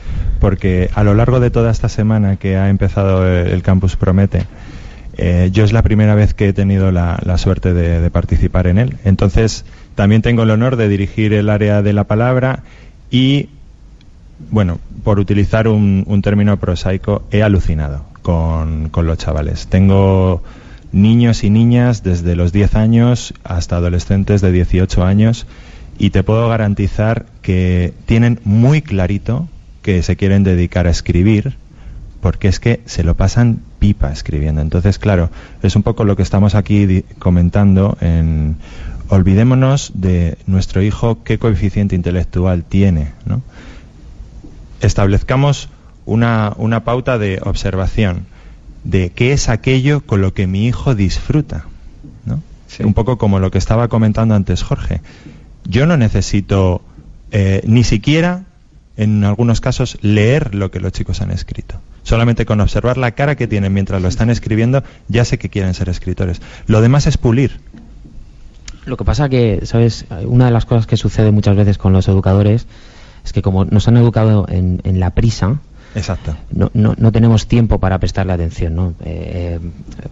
porque 0.41 0.91
a 0.95 1.05
lo 1.05 1.14
largo 1.14 1.41
de 1.41 1.51
toda 1.51 1.70
esta 1.70 1.89
semana 1.89 2.37
que 2.37 2.57
ha 2.57 2.68
empezado 2.68 3.26
el 3.26 3.62
Campus 3.62 3.97
Promete, 3.97 4.47
eh, 5.19 5.51
yo 5.53 5.64
es 5.64 5.73
la 5.73 5.83
primera 5.83 6.14
vez 6.14 6.35
que 6.35 6.49
he 6.49 6.53
tenido 6.53 6.93
la, 6.93 7.39
suerte 7.39 7.73
de, 7.73 8.11
participar 8.11 8.67
en 8.67 8.79
él. 8.79 8.97
Entonces, 9.05 9.64
también 9.95 10.23
tengo 10.23 10.43
el 10.43 10.51
honor 10.51 10.77
de 10.77 10.89
dirigir 10.89 11.33
el 11.33 11.49
área 11.49 11.83
de 11.83 11.93
la 11.93 12.05
palabra 12.05 12.62
y, 13.11 13.49
bueno, 14.51 14.79
por 15.05 15.19
utilizar 15.19 15.69
un, 15.69 16.21
término 16.23 16.59
prosaico, 16.59 17.23
he 17.31 17.43
alucinado 17.43 18.05
con, 18.23 18.91
con, 18.91 19.07
los 19.07 19.17
chavales. 19.19 19.69
Tengo 19.69 20.43
niños 20.93 21.45
y 21.45 21.51
niñas 21.51 22.03
desde 22.03 22.37
los 22.37 22.53
10 22.53 22.75
años 22.75 23.35
hasta 23.43 23.77
adolescentes 23.77 24.41
de 24.41 24.53
18 24.53 25.05
años 25.05 25.47
y 25.99 26.11
te 26.11 26.23
puedo 26.23 26.49
garantizar 26.49 27.27
que 27.43 27.95
tienen 28.05 28.41
muy 28.45 28.83
clarito 28.83 29.49
que 29.83 30.03
se 30.03 30.17
quieren 30.17 30.43
dedicar 30.43 30.87
a 30.87 30.91
escribir 30.91 31.57
porque 32.27 32.49
es 32.49 32.59
que 32.59 32.81
se 32.87 33.05
lo 33.05 33.14
pasan 33.14 33.61
pipa 33.79 34.11
escribiendo. 34.11 34.61
Entonces, 34.61 34.99
claro, 34.99 35.31
es 35.62 35.77
un 35.77 35.85
poco 35.85 36.03
lo 36.03 36.16
que 36.16 36.24
estamos 36.24 36.57
aquí 36.57 37.05
comentando 37.20 37.97
en 38.01 38.57
olvidémonos 39.09 39.93
de 39.95 40.37
nuestro 40.49 40.83
hijo 40.83 41.22
qué 41.22 41.39
coeficiente 41.39 41.95
intelectual 41.95 42.64
tiene, 42.64 43.12
¿no? 43.27 43.43
Establezcamos 44.81 45.68
una, 46.05 46.53
una 46.57 46.83
pauta 46.83 47.16
de 47.16 47.39
observación 47.45 48.27
de 48.83 49.11
qué 49.11 49.33
es 49.33 49.49
aquello 49.49 50.01
con 50.01 50.20
lo 50.20 50.35
que 50.35 50.49
mi 50.49 50.66
hijo 50.66 50.97
disfruta, 50.97 51.66
¿no? 52.24 52.43
Un 52.81 52.95
poco 52.95 53.18
como 53.18 53.39
lo 53.39 53.53
que 53.53 53.59
estaba 53.59 53.87
comentando 53.87 54.35
antes 54.35 54.64
Jorge. 54.64 55.01
Yo 55.64 55.87
no 55.87 55.97
necesito 55.97 56.83
eh, 57.31 57.62
ni 57.68 57.85
siquiera, 57.85 58.47
en 58.97 59.22
algunos 59.22 59.61
casos, 59.61 59.97
leer 60.03 60.57
lo 60.57 60.72
que 60.72 60.81
los 60.81 60.91
chicos 60.91 61.20
han 61.20 61.31
escrito. 61.31 61.81
Solamente 62.07 62.46
con 62.46 62.61
observar 62.61 62.98
la 62.98 63.11
cara 63.11 63.34
que 63.34 63.48
tienen 63.48 63.72
mientras 63.72 64.00
lo 64.00 64.07
están 64.07 64.30
escribiendo, 64.30 64.84
ya 65.09 65.24
sé 65.24 65.38
que 65.38 65.48
quieren 65.48 65.74
ser 65.74 65.88
escritores. 65.88 66.40
Lo 66.68 66.80
demás 66.80 67.09
es 67.09 67.18
pulir. 67.18 67.59
Lo 68.84 68.96
que 68.96 69.04
pasa 69.04 69.28
que, 69.28 69.62
¿sabes? 69.64 70.07
Una 70.24 70.44
de 70.44 70.52
las 70.52 70.66
cosas 70.66 70.86
que 70.86 70.96
sucede 70.96 71.32
muchas 71.32 71.57
veces 71.57 71.78
con 71.78 71.92
los 71.92 72.07
educadores 72.07 72.68
es 73.24 73.32
que 73.32 73.42
como 73.42 73.64
nos 73.64 73.88
han 73.88 73.96
educado 73.96 74.46
en, 74.48 75.00
la 75.00 75.11
prisa, 75.11 75.59
Exacto. 75.97 76.36
No, 76.51 76.70
no, 76.74 76.94
no, 76.99 77.11
tenemos 77.11 77.47
tiempo 77.47 77.80
para 77.80 77.99
prestarle 77.99 78.34
atención. 78.34 78.74
¿no? 78.74 78.94
Eh, 79.05 79.59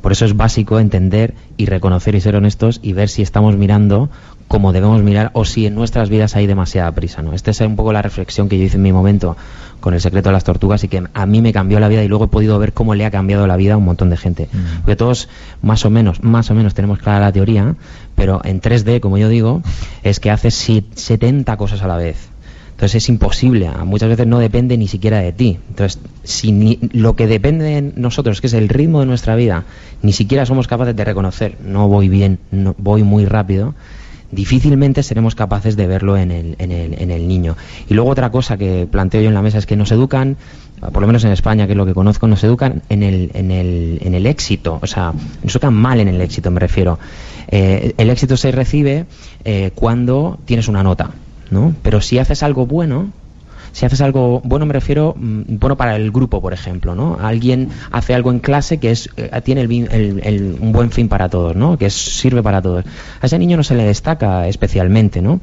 por 0.01 0.13
eso 0.13 0.25
es 0.25 0.35
básico 0.35 0.81
entender 0.81 1.35
y 1.59 1.67
reconocer 1.67 2.15
y 2.15 2.23
ser 2.23 2.37
honestos 2.37 2.81
y 2.83 2.95
ver 2.95 3.11
si 3.11 3.21
estamos 3.23 3.57
mirando 3.57 4.09
como 4.49 4.73
debemos 4.73 5.03
mirar 5.03 5.31
o 5.35 5.45
si 5.45 5.67
en 5.67 5.75
nuestras 5.75 6.09
vidas 6.09 6.37
hay 6.37 6.47
demasiada 6.47 6.91
prisa. 6.93 7.23
¿no? 7.23 7.35
Esta 7.35 7.51
es 7.51 7.61
un 7.61 7.77
poco 7.77 7.93
la 7.93 8.01
reflexión 8.01 8.49
que 8.49 8.59
yo 8.59 8.65
hice 8.65 8.77
en 8.77 8.83
mi 8.83 8.93
momento 8.93 9.37
con 9.81 9.93
el 9.93 10.01
secreto 10.01 10.31
de 10.31 10.33
las 10.33 10.45
tortugas 10.45 10.83
y 10.85 10.89
que 10.89 11.05
a 11.13 11.27
mí 11.27 11.43
me 11.43 11.53
cambió 11.53 11.79
la 11.79 11.89
vida 11.89 12.03
y 12.03 12.09
luego 12.09 12.25
he 12.25 12.29
podido 12.29 12.59
ver 12.59 12.73
cómo 12.73 12.95
le 12.95 13.05
ha 13.05 13.11
cambiado 13.11 13.47
la 13.47 13.59
vida 13.59 13.75
a 13.75 13.77
un 13.77 13.85
montón 13.85 14.09
de 14.09 14.17
gente. 14.17 14.49
Mm. 14.51 14.77
Porque 14.79 14.97
todos 14.97 15.29
más 15.61 15.85
o 15.85 15.91
menos, 15.91 16.23
más 16.23 16.51
o 16.51 16.55
menos 16.55 16.73
tenemos 16.73 16.99
clara 16.99 17.21
la 17.21 17.33
teoría, 17.33 17.75
pero 18.15 18.41
en 18.45 18.63
3D, 18.63 19.01
como 19.01 19.19
yo 19.19 19.29
digo, 19.29 19.61
es 20.03 20.21
que 20.21 20.31
haces 20.31 20.55
70 20.55 21.55
cosas 21.59 21.83
a 21.83 21.87
la 21.87 21.99
vez. 21.99 22.31
Entonces 22.85 23.03
es 23.03 23.09
imposible, 23.09 23.71
muchas 23.87 24.11
veces 24.11 24.27
no 24.27 24.39
depende 24.39 24.77
ni 24.77 24.89
siquiera 24.89 25.19
de 25.19 25.33
ti. 25.33 25.59
Entonces, 25.71 25.99
si 26.23 26.79
lo 26.93 27.17
que 27.17 27.27
depende 27.27 27.65
de 27.65 27.81
nosotros, 27.81 28.43
que 28.43 28.47
es 28.47 28.53
el 28.53 28.69
ritmo 28.69 29.01
de 29.01 29.07
nuestra 29.07 29.37
vida, 29.37 29.65
ni 30.03 30.13
siquiera 30.13 30.45
somos 30.45 30.69
capaces 30.69 30.95
de 30.95 31.03
reconocer, 31.03 31.57
no 31.65 31.89
voy 31.89 32.11
bien, 32.11 32.41
no, 32.51 32.75
voy 32.77 33.03
muy 33.03 33.25
rápido, 33.25 33.75
difícilmente 34.33 35.03
seremos 35.03 35.35
capaces 35.35 35.77
de 35.77 35.87
verlo 35.87 36.19
en 36.19 36.31
el, 36.31 36.57
en, 36.59 36.73
el, 36.73 37.01
en 37.01 37.11
el 37.11 37.27
niño. 37.27 37.57
Y 37.89 37.95
luego 37.95 38.11
otra 38.11 38.31
cosa 38.31 38.59
que 38.59 38.87
planteo 38.87 39.23
yo 39.23 39.29
en 39.29 39.35
la 39.35 39.41
mesa 39.41 39.57
es 39.57 39.65
que 39.65 39.77
nos 39.77 39.91
educan, 39.91 40.37
por 40.93 41.01
lo 41.01 41.07
menos 41.07 41.25
en 41.25 41.33
España, 41.33 41.65
que 41.65 41.73
es 41.73 41.79
lo 41.79 41.87
que 41.87 41.95
conozco, 41.95 42.27
nos 42.27 42.45
educan 42.45 42.83
en 42.91 43.03
el, 43.03 43.31
en 43.33 43.51
el, 43.51 43.99
en 44.03 44.13
el 44.13 44.27
éxito, 44.27 44.79
o 44.83 44.87
sea, 44.87 45.15
nos 45.43 45.55
educan 45.55 45.73
mal 45.73 46.01
en 46.01 46.09
el 46.09 46.21
éxito, 46.21 46.51
me 46.51 46.61
refiero. 46.61 46.99
Eh, 47.49 47.95
el 47.97 48.11
éxito 48.11 48.37
se 48.37 48.53
recibe 48.53 49.07
eh, 49.47 49.71
cuando 49.75 50.39
tienes 50.45 50.69
una 50.69 50.83
nota, 50.83 51.13
¿no? 51.55 51.75
Pero 51.83 52.03
si 52.03 52.19
haces 52.19 52.43
algo 52.43 52.67
bueno, 52.67 53.13
si 53.75 53.85
haces 53.85 54.01
algo 54.01 54.41
bueno 54.45 54.67
me 54.67 54.73
refiero 54.73 55.15
mm, 55.19 55.59
bueno 55.59 55.77
para 55.77 55.97
el 55.97 56.11
grupo 56.13 56.41
por 56.41 56.53
ejemplo 56.53 56.95
no 56.95 57.19
alguien 57.21 57.69
hace 57.91 58.15
algo 58.15 58.31
en 58.31 58.39
clase 58.39 58.79
que 58.79 58.93
es 58.93 59.11
eh, 59.17 59.29
tiene 59.43 59.63
el, 59.63 60.57
un 60.61 60.73
buen 60.73 60.93
fin 60.93 61.09
para 61.09 61.29
todos 61.29 61.57
no 61.57 61.77
que 61.77 61.91
sirve 61.91 62.43
para 62.43 62.63
todos. 62.63 62.85
A 63.21 63.27
ese 63.27 63.39
niño 63.39 63.57
no 63.57 63.65
se 63.65 63.75
le 63.75 63.85
destaca 63.85 64.47
especialmente 64.47 65.21
no 65.21 65.41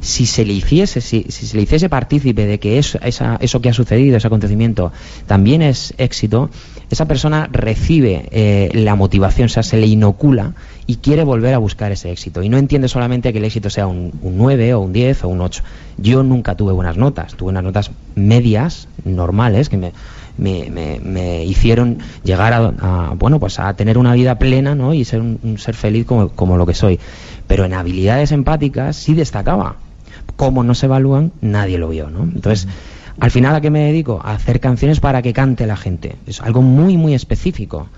si 0.00 0.26
se 0.26 0.44
le 0.44 0.52
hiciese 0.52 1.00
si, 1.00 1.24
se 1.24 1.56
le 1.56 1.64
hiciese 1.64 1.88
partícipe 1.88 2.46
de 2.46 2.60
que 2.60 2.78
eso, 2.78 2.98
eso 3.02 3.60
que 3.60 3.68
ha 3.68 3.74
sucedido 3.74 4.16
ese 4.16 4.28
acontecimiento 4.28 4.92
también 5.26 5.60
es 5.60 5.92
éxito 5.98 6.50
esa 6.88 7.06
persona 7.06 7.48
recibe 7.50 8.28
eh, 8.30 8.70
la 8.74 8.94
motivación 8.94 9.46
o 9.46 9.48
sea 9.48 9.64
se 9.64 9.76
le 9.76 9.88
inocula 9.88 10.54
y 10.86 10.96
quiere 10.96 11.24
volver 11.24 11.54
a 11.54 11.58
buscar 11.58 11.92
ese 11.92 12.10
éxito. 12.10 12.42
Y 12.42 12.48
no 12.48 12.58
entiende 12.58 12.88
solamente 12.88 13.32
que 13.32 13.38
el 13.38 13.44
éxito 13.44 13.70
sea 13.70 13.86
un, 13.86 14.12
9 14.22 14.74
o 14.74 14.80
un 14.80 14.92
10 14.92 15.24
o 15.24 15.28
un 15.28 15.40
8. 15.40 15.62
Yo 15.98 16.22
nunca 16.22 16.54
tuve 16.56 16.72
buenas 16.72 16.96
notas, 16.96 17.34
tuve 17.34 17.50
unas 17.50 17.64
notas 17.64 17.90
medias, 18.14 18.88
normales, 19.04 19.68
que 19.68 19.76
me, 19.76 19.92
me, 20.38 21.00
me, 21.00 21.44
hicieron 21.44 21.98
llegar 22.24 22.52
a, 22.52 23.14
bueno, 23.16 23.38
pues 23.38 23.58
a 23.58 23.74
tener 23.74 23.98
una 23.98 24.14
vida 24.14 24.38
plena 24.38 24.74
¿no? 24.74 24.94
y 24.94 25.04
ser 25.04 25.20
un, 25.20 25.56
ser 25.58 25.74
feliz 25.74 26.06
como, 26.06 26.30
como, 26.30 26.56
lo 26.56 26.66
que 26.66 26.74
soy. 26.74 26.98
Pero 27.46 27.64
en 27.64 27.74
habilidades 27.74 28.32
empáticas 28.32 28.96
sí 28.96 29.14
destacaba. 29.14 29.76
Como 30.36 30.64
no 30.64 30.74
se 30.74 30.86
evalúan, 30.86 31.32
nadie 31.40 31.78
lo 31.78 31.88
vio. 31.88 32.10
¿no? 32.10 32.22
Entonces, 32.22 32.66
al 33.20 33.30
final, 33.30 33.54
¿a 33.54 33.60
qué 33.60 33.70
me 33.70 33.84
dedico? 33.84 34.20
A 34.24 34.32
hacer 34.32 34.58
canciones 34.58 34.98
para 34.98 35.22
que 35.22 35.32
cante 35.32 35.66
la 35.66 35.76
gente. 35.76 36.16
Es 36.26 36.40
algo 36.40 36.62
muy, 36.62 36.96
muy 36.96 37.14
específico 37.14 37.88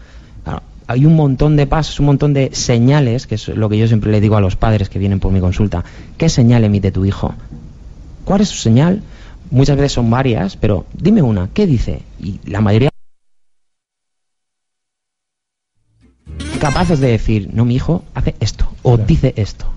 hay 0.86 1.06
un 1.06 1.16
montón 1.16 1.56
de 1.56 1.66
pasos, 1.66 1.98
un 2.00 2.06
montón 2.06 2.34
de 2.34 2.50
señales, 2.52 3.26
que 3.26 3.36
es 3.36 3.48
lo 3.48 3.68
que 3.68 3.78
yo 3.78 3.86
siempre 3.86 4.10
le 4.10 4.20
digo 4.20 4.36
a 4.36 4.40
los 4.40 4.56
padres 4.56 4.88
que 4.88 4.98
vienen 4.98 5.20
por 5.20 5.32
mi 5.32 5.40
consulta. 5.40 5.84
¿Qué 6.18 6.28
señal 6.28 6.64
emite 6.64 6.92
tu 6.92 7.04
hijo? 7.04 7.34
¿Cuál 8.24 8.42
es 8.42 8.48
su 8.48 8.58
señal? 8.58 9.02
Muchas 9.50 9.76
veces 9.76 9.92
son 9.92 10.10
varias, 10.10 10.56
pero 10.56 10.86
dime 10.92 11.22
una, 11.22 11.48
¿qué 11.52 11.66
dice? 11.66 12.02
Y 12.20 12.40
la 12.46 12.60
mayoría 12.60 12.90
capaces 16.60 16.98
de 17.00 17.08
decir, 17.08 17.50
no, 17.52 17.64
mi 17.64 17.74
hijo 17.74 18.04
hace 18.14 18.34
esto 18.40 18.66
o 18.82 18.96
dice 18.96 19.34
esto 19.36 19.73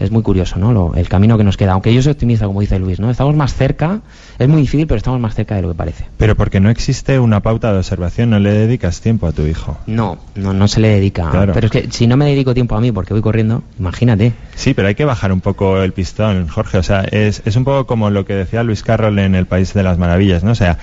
es 0.00 0.10
muy 0.10 0.22
curioso, 0.22 0.58
¿no? 0.58 0.94
el 0.94 1.08
camino 1.08 1.36
que 1.36 1.44
nos 1.44 1.56
queda. 1.56 1.72
Aunque 1.72 1.92
yo 1.92 2.02
soy 2.02 2.12
optimista, 2.12 2.46
como 2.46 2.60
dice 2.60 2.78
Luis, 2.78 3.00
¿no? 3.00 3.10
Estamos 3.10 3.34
más 3.34 3.54
cerca, 3.54 4.00
es 4.38 4.48
muy 4.48 4.62
difícil, 4.62 4.86
pero 4.86 4.98
estamos 4.98 5.20
más 5.20 5.34
cerca 5.34 5.56
de 5.56 5.62
lo 5.62 5.68
que 5.68 5.74
parece. 5.74 6.06
Pero 6.16 6.36
porque 6.36 6.60
no 6.60 6.70
existe 6.70 7.18
una 7.18 7.40
pauta 7.40 7.72
de 7.72 7.78
observación, 7.78 8.30
no 8.30 8.38
le 8.38 8.52
dedicas 8.52 9.00
tiempo 9.00 9.26
a 9.26 9.32
tu 9.32 9.42
hijo. 9.42 9.76
No, 9.86 10.18
no, 10.34 10.52
no 10.52 10.68
se 10.68 10.80
le 10.80 10.88
dedica. 10.88 11.30
Pero 11.52 11.66
es 11.66 11.70
que 11.70 11.88
si 11.90 12.06
no 12.06 12.16
me 12.16 12.26
dedico 12.26 12.54
tiempo 12.54 12.76
a 12.76 12.80
mí 12.80 12.92
porque 12.92 13.14
voy 13.14 13.22
corriendo, 13.22 13.62
imagínate. 13.78 14.32
Sí, 14.54 14.74
pero 14.74 14.88
hay 14.88 14.94
que 14.94 15.04
bajar 15.04 15.32
un 15.32 15.40
poco 15.40 15.82
el 15.82 15.92
pistón, 15.92 16.48
Jorge. 16.48 16.78
O 16.78 16.82
sea, 16.82 17.02
es, 17.02 17.42
es 17.44 17.56
un 17.56 17.64
poco 17.64 17.86
como 17.86 18.10
lo 18.10 18.24
que 18.24 18.34
decía 18.34 18.62
Luis 18.62 18.82
Carroll 18.82 19.18
en 19.18 19.34
El 19.34 19.46
País 19.46 19.74
de 19.74 19.82
las 19.82 19.98
Maravillas, 19.98 20.44
¿no? 20.44 20.52
O 20.52 20.56
sea, 20.56 20.78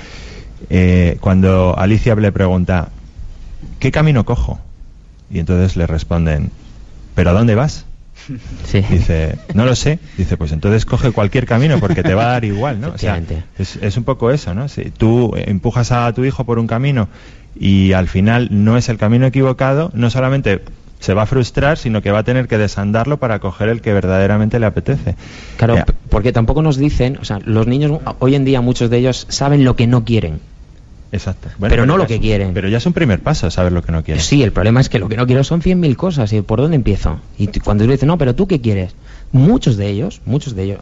eh, 0.70 1.18
cuando 1.22 1.78
Alicia 1.78 2.16
le 2.16 2.32
pregunta, 2.32 2.89
¿qué 3.80 3.91
camino 3.91 4.26
cojo? 4.26 4.59
Y 5.30 5.39
entonces 5.39 5.76
le 5.76 5.88
responden, 5.88 6.51
¿pero 7.16 7.32
a 7.32 7.34
dónde 7.34 7.55
vas? 7.55 7.86
Dice, 8.89 9.38
no 9.53 9.65
lo 9.65 9.76
sé. 9.76 9.99
Dice, 10.17 10.38
pues 10.38 10.51
entonces 10.51 10.86
coge 10.86 11.11
cualquier 11.11 11.45
camino 11.45 11.80
porque 11.80 12.03
te 12.03 12.13
va 12.13 12.23
a 12.23 12.32
dar 12.34 12.45
igual, 12.45 12.82
¿no? 12.82 12.89
O 12.89 12.97
sea, 12.97 13.21
es, 13.57 13.97
un 13.97 14.03
poco 14.03 14.32
eso, 14.32 14.53
¿no? 14.53 14.67
Si 14.67 14.91
tú 14.91 15.34
empujas 15.36 15.91
a 15.91 16.11
tu 16.13 16.26
hijo 16.26 16.43
por 16.45 16.59
un 16.59 16.67
camino 16.67 17.07
y 17.57 17.93
al 17.93 18.07
final 18.07 18.49
no 18.51 18.78
es 18.78 18.89
el 18.89 18.97
camino 18.97 19.26
equivocado, 19.26 19.91
no 19.93 20.09
solamente 20.09 20.61
se 20.99 21.13
va 21.13 21.23
a 21.23 21.26
frustrar, 21.26 21.78
sino 21.78 22.01
que 22.01 22.11
va 22.11 22.19
a 22.19 22.23
tener 22.23 22.47
que 22.47 22.57
desandarlo 22.57 23.17
para 23.17 23.39
coger 23.39 23.69
el 23.69 23.82
que 23.82 23.93
verdaderamente 23.93 24.59
le 24.59 24.65
apetece. 24.65 25.15
Claro, 25.57 25.84
porque 26.09 26.32
tampoco 26.32 26.61
nos 26.61 26.78
dicen, 26.78 27.17
o 27.21 27.26
sea, 27.26 27.39
los 27.45 27.67
niños 27.67 27.99
hoy 28.19 28.36
en 28.36 28.45
día 28.45 28.61
muchos 28.61 28.89
de 28.89 28.97
ellos 28.97 29.28
saben 29.30 29.63
lo 29.63 29.76
que 29.76 29.88
no 29.88 30.03
quieren. 30.03 30.39
Exacto. 31.16 31.49
pero, 31.59 31.86
no 31.86 31.97
lo 31.97 32.07
que 32.07 32.20
quieren. 32.20 32.53
Pero 32.53 32.68
ya 32.68 32.78
es 32.78 32.86
un 32.86 32.93
primer 32.93 33.22
paso 33.22 33.49
saber 33.49 33.72
lo 33.72 33.82
que 33.82 33.91
no 33.91 34.03
quieren. 34.03 34.22
Sí, 34.22 34.43
el 34.43 34.51
problema 34.51 34.82
es 34.82 34.89
que 34.89 34.99
lo 34.99 35.07
que 35.07 35.18
no 35.18 35.26
quiero 35.26 35.43
son 35.43 35.61
100.000 35.61 35.95
cosas. 35.95 36.34
¿Y 36.34 36.41
por 36.41 36.61
dónde 36.61 36.76
empiezo? 36.76 37.20
Y 37.38 37.47
cuando 37.59 37.86
tú 37.86 37.91
dices, 37.91 38.07
no, 38.07 38.18
pero 38.18 38.36
tú 38.36 38.47
qué 38.47 38.61
quieres? 38.61 38.95
Muchos 39.32 39.76
de 39.78 39.89
ellos, 39.89 40.22
muchos 40.26 40.55
de 40.55 40.63
ellos, 40.63 40.80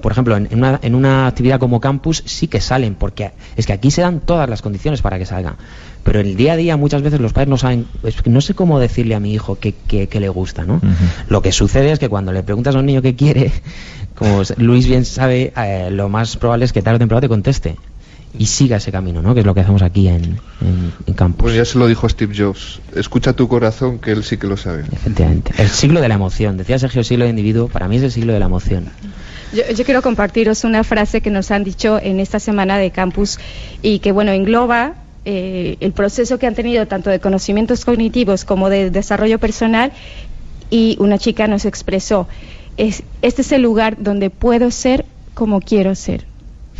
por 0.00 0.12
ejemplo, 0.12 0.36
en 0.36 0.48
una, 0.52 0.78
en 0.82 0.94
una 0.94 1.26
actividad 1.26 1.58
como 1.58 1.80
campus 1.80 2.22
sí 2.26 2.48
que 2.48 2.60
salen, 2.60 2.94
porque 2.94 3.32
es 3.56 3.66
que 3.66 3.72
aquí 3.72 3.90
se 3.90 4.00
dan 4.00 4.20
todas 4.20 4.48
las 4.48 4.62
condiciones 4.62 5.02
para 5.02 5.18
que 5.18 5.26
salgan. 5.26 5.56
Pero 6.04 6.20
en 6.20 6.26
el 6.26 6.36
día 6.36 6.54
a 6.54 6.56
día 6.56 6.76
muchas 6.76 7.02
veces 7.02 7.20
los 7.20 7.32
padres 7.32 7.48
no 7.48 7.58
saben, 7.58 7.86
no 8.24 8.40
sé 8.40 8.54
cómo 8.54 8.80
decirle 8.80 9.14
a 9.14 9.20
mi 9.20 9.32
hijo 9.32 9.58
qué, 9.58 10.08
le 10.12 10.28
gusta, 10.28 10.64
¿no? 10.64 10.80
Lo 11.28 11.42
que 11.42 11.52
sucede 11.52 11.92
es 11.92 11.98
que 11.98 12.08
cuando 12.08 12.32
le 12.32 12.42
preguntas 12.42 12.74
a 12.74 12.78
un 12.78 12.86
niño 12.86 13.02
qué 13.02 13.14
quiere, 13.14 13.52
como 14.14 14.42
Luis 14.56 14.86
bien 14.86 15.04
sabe, 15.04 15.52
eh, 15.56 15.90
lo 15.90 16.08
más 16.08 16.36
probable 16.36 16.64
es 16.64 16.72
que 16.72 16.82
tarde 16.82 16.96
o 16.96 16.98
temprano 16.98 17.20
te 17.20 17.28
conteste 17.28 17.76
y 18.38 18.46
siga 18.46 18.78
ese 18.78 18.90
camino, 18.90 19.20
¿no? 19.20 19.34
Que 19.34 19.40
es 19.40 19.46
lo 19.46 19.54
que 19.54 19.60
hacemos 19.60 19.82
aquí 19.82 20.08
en, 20.08 20.38
en, 20.60 21.14
campus. 21.14 21.42
Pues 21.42 21.54
ya 21.54 21.64
se 21.64 21.78
lo 21.78 21.86
dijo 21.86 22.08
Steve 22.08 22.34
Jobs. 22.36 22.80
Escucha 22.94 23.34
tu 23.34 23.46
corazón, 23.46 23.98
que 23.98 24.12
él 24.12 24.24
sí 24.24 24.38
que 24.38 24.46
lo 24.46 24.56
sabe. 24.56 24.84
Efectivamente. 24.90 25.52
El 25.58 25.68
siglo 25.68 26.00
de 26.00 26.08
la 26.08 26.14
emoción. 26.14 26.56
Decía 26.56 26.78
Sergio, 26.78 27.04
siglo 27.04 27.24
de 27.24 27.30
individuo. 27.30 27.68
Para 27.68 27.88
mí 27.88 27.96
es 27.96 28.02
el 28.02 28.12
siglo 28.12 28.32
de 28.32 28.38
la 28.38 28.46
emoción. 28.46 28.86
Yo, 29.52 29.84
quiero 29.84 30.00
compartiros 30.00 30.64
una 30.64 30.82
frase 30.82 31.20
que 31.20 31.30
nos 31.30 31.50
han 31.50 31.62
dicho 31.62 32.00
en 32.02 32.20
esta 32.20 32.40
semana 32.40 32.78
de 32.78 32.90
campus 32.90 33.38
y 33.82 33.98
que, 33.98 34.10
bueno, 34.10 34.32
engloba 34.32 34.94
eh, 35.26 35.76
el 35.80 35.92
proceso 35.92 36.38
que 36.38 36.46
han 36.46 36.54
tenido 36.54 36.86
tanto 36.86 37.10
de 37.10 37.20
conocimientos 37.20 37.84
cognitivos 37.84 38.46
como 38.46 38.70
de 38.70 38.90
desarrollo 38.90 39.38
personal 39.38 39.92
y 40.70 40.96
una 41.00 41.18
chica 41.18 41.46
nos 41.48 41.66
expresó, 41.66 42.28
es, 42.78 43.02
este 43.20 43.42
es 43.42 43.52
el 43.52 43.60
lugar 43.60 43.96
donde 43.98 44.30
puedo 44.30 44.70
ser 44.70 45.04
como 45.34 45.60
quiero 45.60 45.94
ser. 45.94 46.24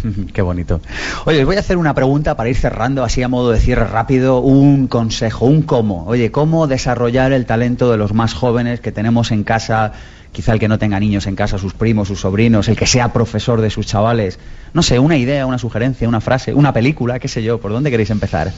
Qué 0.33 0.43
bonito. 0.43 0.81
Oye, 1.25 1.41
os 1.41 1.47
voy 1.47 1.57
a 1.57 1.61
hacer 1.61 1.77
una 1.77 1.95
pregunta 1.95 2.37
para 2.37 2.49
ir 2.49 2.57
cerrando, 2.57 3.05
así 3.05 3.23
a 3.23 3.29
modo 3.29 3.51
de 3.51 3.59
cierre 3.59 3.87
rápido, 3.87 4.41
un 4.41 4.87
consejo, 4.87 5.47
un 5.47 5.63
cómo. 5.63 6.05
Oye, 6.07 6.31
¿cómo 6.31 6.67
desarrollar 6.67 7.33
el 7.33 7.47
talento 7.47 7.91
de 7.91 7.97
los 7.97 8.13
más 8.13 8.35
jóvenes 8.35 8.81
que 8.81 8.93
tenemos 8.93 9.31
en 9.31 9.45
casa? 9.45 9.93
Quizá 10.33 10.55
el 10.55 10.59
que 10.59 10.69
no 10.69 10.79
tenga 10.79 10.99
niños 10.99 11.27
en 11.27 11.37
casa, 11.37 11.59
sus 11.59 11.75
primos, 11.75 12.09
sus 12.09 12.21
sobrinos, 12.21 12.69
el 12.69 12.77
que 12.77 12.87
sea 12.87 13.13
profesor 13.13 13.61
de 13.61 13.69
sus 13.69 13.87
chavales. 13.87 14.39
No 14.73 14.83
sé, 14.83 14.99
una 14.99 15.19
idea, 15.19 15.45
una 15.45 15.59
sugerencia, 15.59 16.09
una 16.09 16.23
frase, 16.23 16.55
una 16.55 16.73
película, 16.73 17.19
qué 17.19 17.29
sé 17.29 17.43
yo. 17.43 17.61
¿Por 17.61 17.71
dónde 17.71 17.91
queréis 17.91 18.11
empezar? 18.11 18.51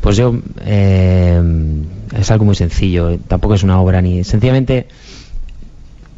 Pues 0.00 0.16
yo, 0.16 0.36
eh, 0.64 1.40
es 2.18 2.30
algo 2.30 2.44
muy 2.44 2.56
sencillo, 2.56 3.18
tampoco 3.18 3.54
es 3.54 3.62
una 3.62 3.80
obra 3.80 4.02
ni. 4.02 4.24
Sencillamente, 4.24 4.88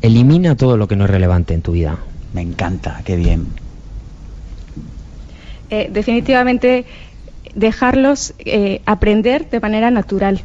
elimina 0.00 0.56
todo 0.56 0.78
lo 0.78 0.88
que 0.88 0.96
no 0.96 1.04
es 1.04 1.10
relevante 1.10 1.52
en 1.52 1.60
tu 1.60 1.72
vida. 1.72 1.98
Me 2.32 2.40
encanta, 2.40 3.02
qué 3.04 3.16
bien. 3.16 3.46
Eh, 5.70 5.88
definitivamente 5.92 6.86
dejarlos 7.54 8.34
eh, 8.38 8.80
aprender 8.86 9.48
de 9.50 9.60
manera 9.60 9.90
natural. 9.90 10.40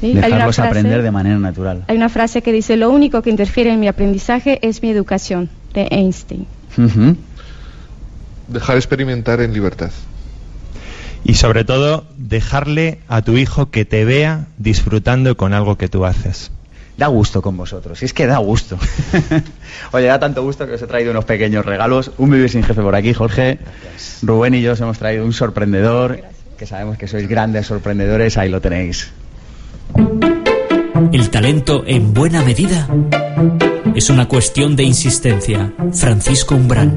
Dejarlos 0.00 0.58
aprender 0.58 1.02
de 1.02 1.10
manera 1.10 1.38
natural. 1.38 1.84
Hay 1.86 1.96
una 1.96 2.08
frase 2.08 2.42
que 2.42 2.52
dice, 2.52 2.76
lo 2.76 2.90
único 2.90 3.22
que 3.22 3.30
interfiere 3.30 3.72
en 3.72 3.78
mi 3.80 3.88
aprendizaje 3.88 4.58
es 4.66 4.82
mi 4.82 4.90
educación, 4.90 5.48
de 5.74 5.86
Einstein. 5.90 6.46
Dejar 8.48 8.76
experimentar 8.76 9.40
en 9.40 9.52
libertad. 9.52 9.90
Y 11.24 11.34
sobre 11.34 11.64
todo, 11.64 12.04
dejarle 12.18 12.98
a 13.06 13.22
tu 13.22 13.36
hijo 13.36 13.70
que 13.70 13.84
te 13.84 14.04
vea 14.04 14.46
disfrutando 14.58 15.36
con 15.36 15.54
algo 15.54 15.78
que 15.78 15.88
tú 15.88 16.04
haces 16.04 16.50
da 16.96 17.06
gusto 17.06 17.42
con 17.42 17.56
vosotros. 17.56 18.00
Y 18.02 18.04
es 18.04 18.14
que 18.14 18.26
da 18.26 18.38
gusto. 18.38 18.78
Oye, 19.92 20.06
da 20.06 20.18
tanto 20.18 20.42
gusto 20.42 20.66
que 20.66 20.74
os 20.74 20.82
he 20.82 20.86
traído 20.86 21.10
unos 21.10 21.24
pequeños 21.24 21.64
regalos. 21.64 22.12
Un 22.18 22.30
vivir 22.30 22.50
sin 22.50 22.62
jefe 22.62 22.82
por 22.82 22.94
aquí, 22.94 23.12
Jorge. 23.14 23.58
Rubén 24.22 24.54
y 24.54 24.62
yo 24.62 24.72
os 24.72 24.80
hemos 24.80 24.98
traído 24.98 25.24
un 25.24 25.32
sorprendedor, 25.32 26.20
que 26.58 26.66
sabemos 26.66 26.98
que 26.98 27.08
sois 27.08 27.28
grandes 27.28 27.66
sorprendedores. 27.66 28.36
Ahí 28.36 28.48
lo 28.48 28.60
tenéis. 28.60 29.10
El 31.12 31.30
talento, 31.30 31.84
en 31.86 32.14
buena 32.14 32.42
medida, 32.42 32.88
es 33.94 34.10
una 34.10 34.28
cuestión 34.28 34.76
de 34.76 34.84
insistencia. 34.84 35.72
Francisco 35.92 36.54
Umbral. 36.54 36.96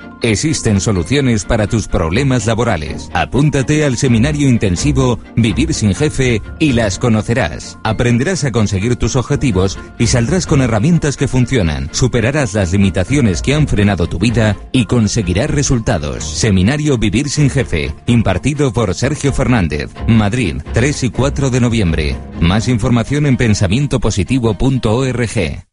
Existen 0.21 0.79
soluciones 0.79 1.43
para 1.45 1.65
tus 1.67 1.87
problemas 1.87 2.45
laborales. 2.45 3.09
Apúntate 3.13 3.83
al 3.83 3.97
seminario 3.97 4.47
intensivo 4.47 5.17
Vivir 5.35 5.73
sin 5.73 5.95
jefe 5.95 6.43
y 6.59 6.73
las 6.73 6.99
conocerás. 6.99 7.79
Aprenderás 7.83 8.43
a 8.43 8.51
conseguir 8.51 8.97
tus 8.97 9.15
objetivos 9.15 9.79
y 9.97 10.05
saldrás 10.07 10.45
con 10.45 10.61
herramientas 10.61 11.15
que 11.17 11.27
funcionan. 11.27 11.89
Superarás 11.91 12.53
las 12.53 12.71
limitaciones 12.71 13.41
que 13.41 13.55
han 13.55 13.67
frenado 13.67 14.07
tu 14.07 14.19
vida 14.19 14.55
y 14.71 14.85
conseguirás 14.85 15.49
resultados. 15.49 16.23
Seminario 16.23 16.99
Vivir 16.99 17.29
sin 17.29 17.49
jefe, 17.49 17.95
impartido 18.05 18.71
por 18.73 18.93
Sergio 18.93 19.33
Fernández, 19.33 19.89
Madrid, 20.07 20.61
3 20.73 21.05
y 21.05 21.09
4 21.09 21.49
de 21.49 21.59
noviembre. 21.59 22.15
Más 22.39 22.67
información 22.67 23.25
en 23.25 23.37
pensamientopositivo.org. 23.37 25.65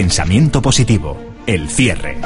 Pensamiento 0.00 0.62
positivo, 0.62 1.20
el 1.46 1.68
cierre. 1.68 2.16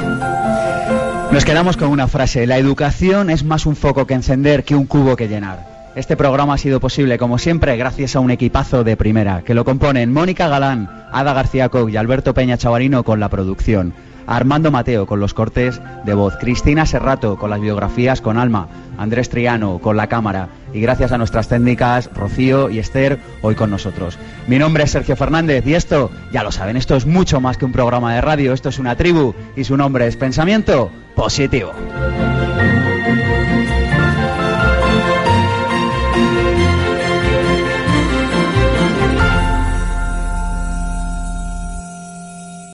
Nos 1.33 1.43
quedamos 1.43 1.75
con 1.75 1.89
una 1.89 2.07
frase, 2.07 2.47
la 2.47 2.57
educación 2.57 3.29
es 3.29 3.43
más 3.43 3.65
un 3.65 3.75
foco 3.75 4.07
que 4.07 4.13
encender 4.13 4.63
que 4.63 4.75
un 4.75 4.85
cubo 4.85 5.17
que 5.17 5.27
llenar. 5.27 5.91
Este 5.93 6.15
programa 6.15 6.53
ha 6.53 6.57
sido 6.57 6.79
posible, 6.79 7.17
como 7.17 7.37
siempre, 7.37 7.75
gracias 7.75 8.15
a 8.15 8.21
un 8.21 8.31
equipazo 8.31 8.85
de 8.85 8.95
primera, 8.95 9.41
que 9.41 9.53
lo 9.53 9.65
componen 9.65 10.13
Mónica 10.13 10.47
Galán, 10.47 10.89
Ada 11.11 11.33
García 11.33 11.67
Coq 11.67 11.89
y 11.89 11.97
Alberto 11.97 12.33
Peña 12.33 12.57
Chavarino 12.57 13.03
con 13.03 13.19
la 13.19 13.27
producción. 13.27 13.93
Armando 14.27 14.71
Mateo 14.71 15.05
con 15.05 15.19
los 15.19 15.33
cortes 15.33 15.81
de 16.03 16.13
voz, 16.13 16.35
Cristina 16.39 16.85
Serrato 16.85 17.37
con 17.37 17.49
las 17.49 17.61
biografías 17.61 18.21
con 18.21 18.37
alma, 18.37 18.67
Andrés 18.97 19.29
Triano 19.29 19.79
con 19.79 19.97
la 19.97 20.07
cámara 20.07 20.49
y 20.73 20.81
gracias 20.81 21.11
a 21.11 21.17
nuestras 21.17 21.47
técnicas 21.47 22.09
Rocío 22.13 22.69
y 22.69 22.79
Esther 22.79 23.19
hoy 23.41 23.55
con 23.55 23.69
nosotros. 23.69 24.17
Mi 24.47 24.57
nombre 24.57 24.83
es 24.83 24.91
Sergio 24.91 25.15
Fernández 25.15 25.65
y 25.65 25.73
esto, 25.73 26.11
ya 26.31 26.43
lo 26.43 26.51
saben, 26.51 26.77
esto 26.77 26.95
es 26.95 27.05
mucho 27.05 27.39
más 27.41 27.57
que 27.57 27.65
un 27.65 27.71
programa 27.71 28.13
de 28.13 28.21
radio, 28.21 28.53
esto 28.53 28.69
es 28.69 28.79
una 28.79 28.95
tribu 28.95 29.33
y 29.55 29.63
su 29.63 29.77
nombre 29.77 30.07
es 30.07 30.15
Pensamiento 30.15 30.91
Positivo. 31.15 31.71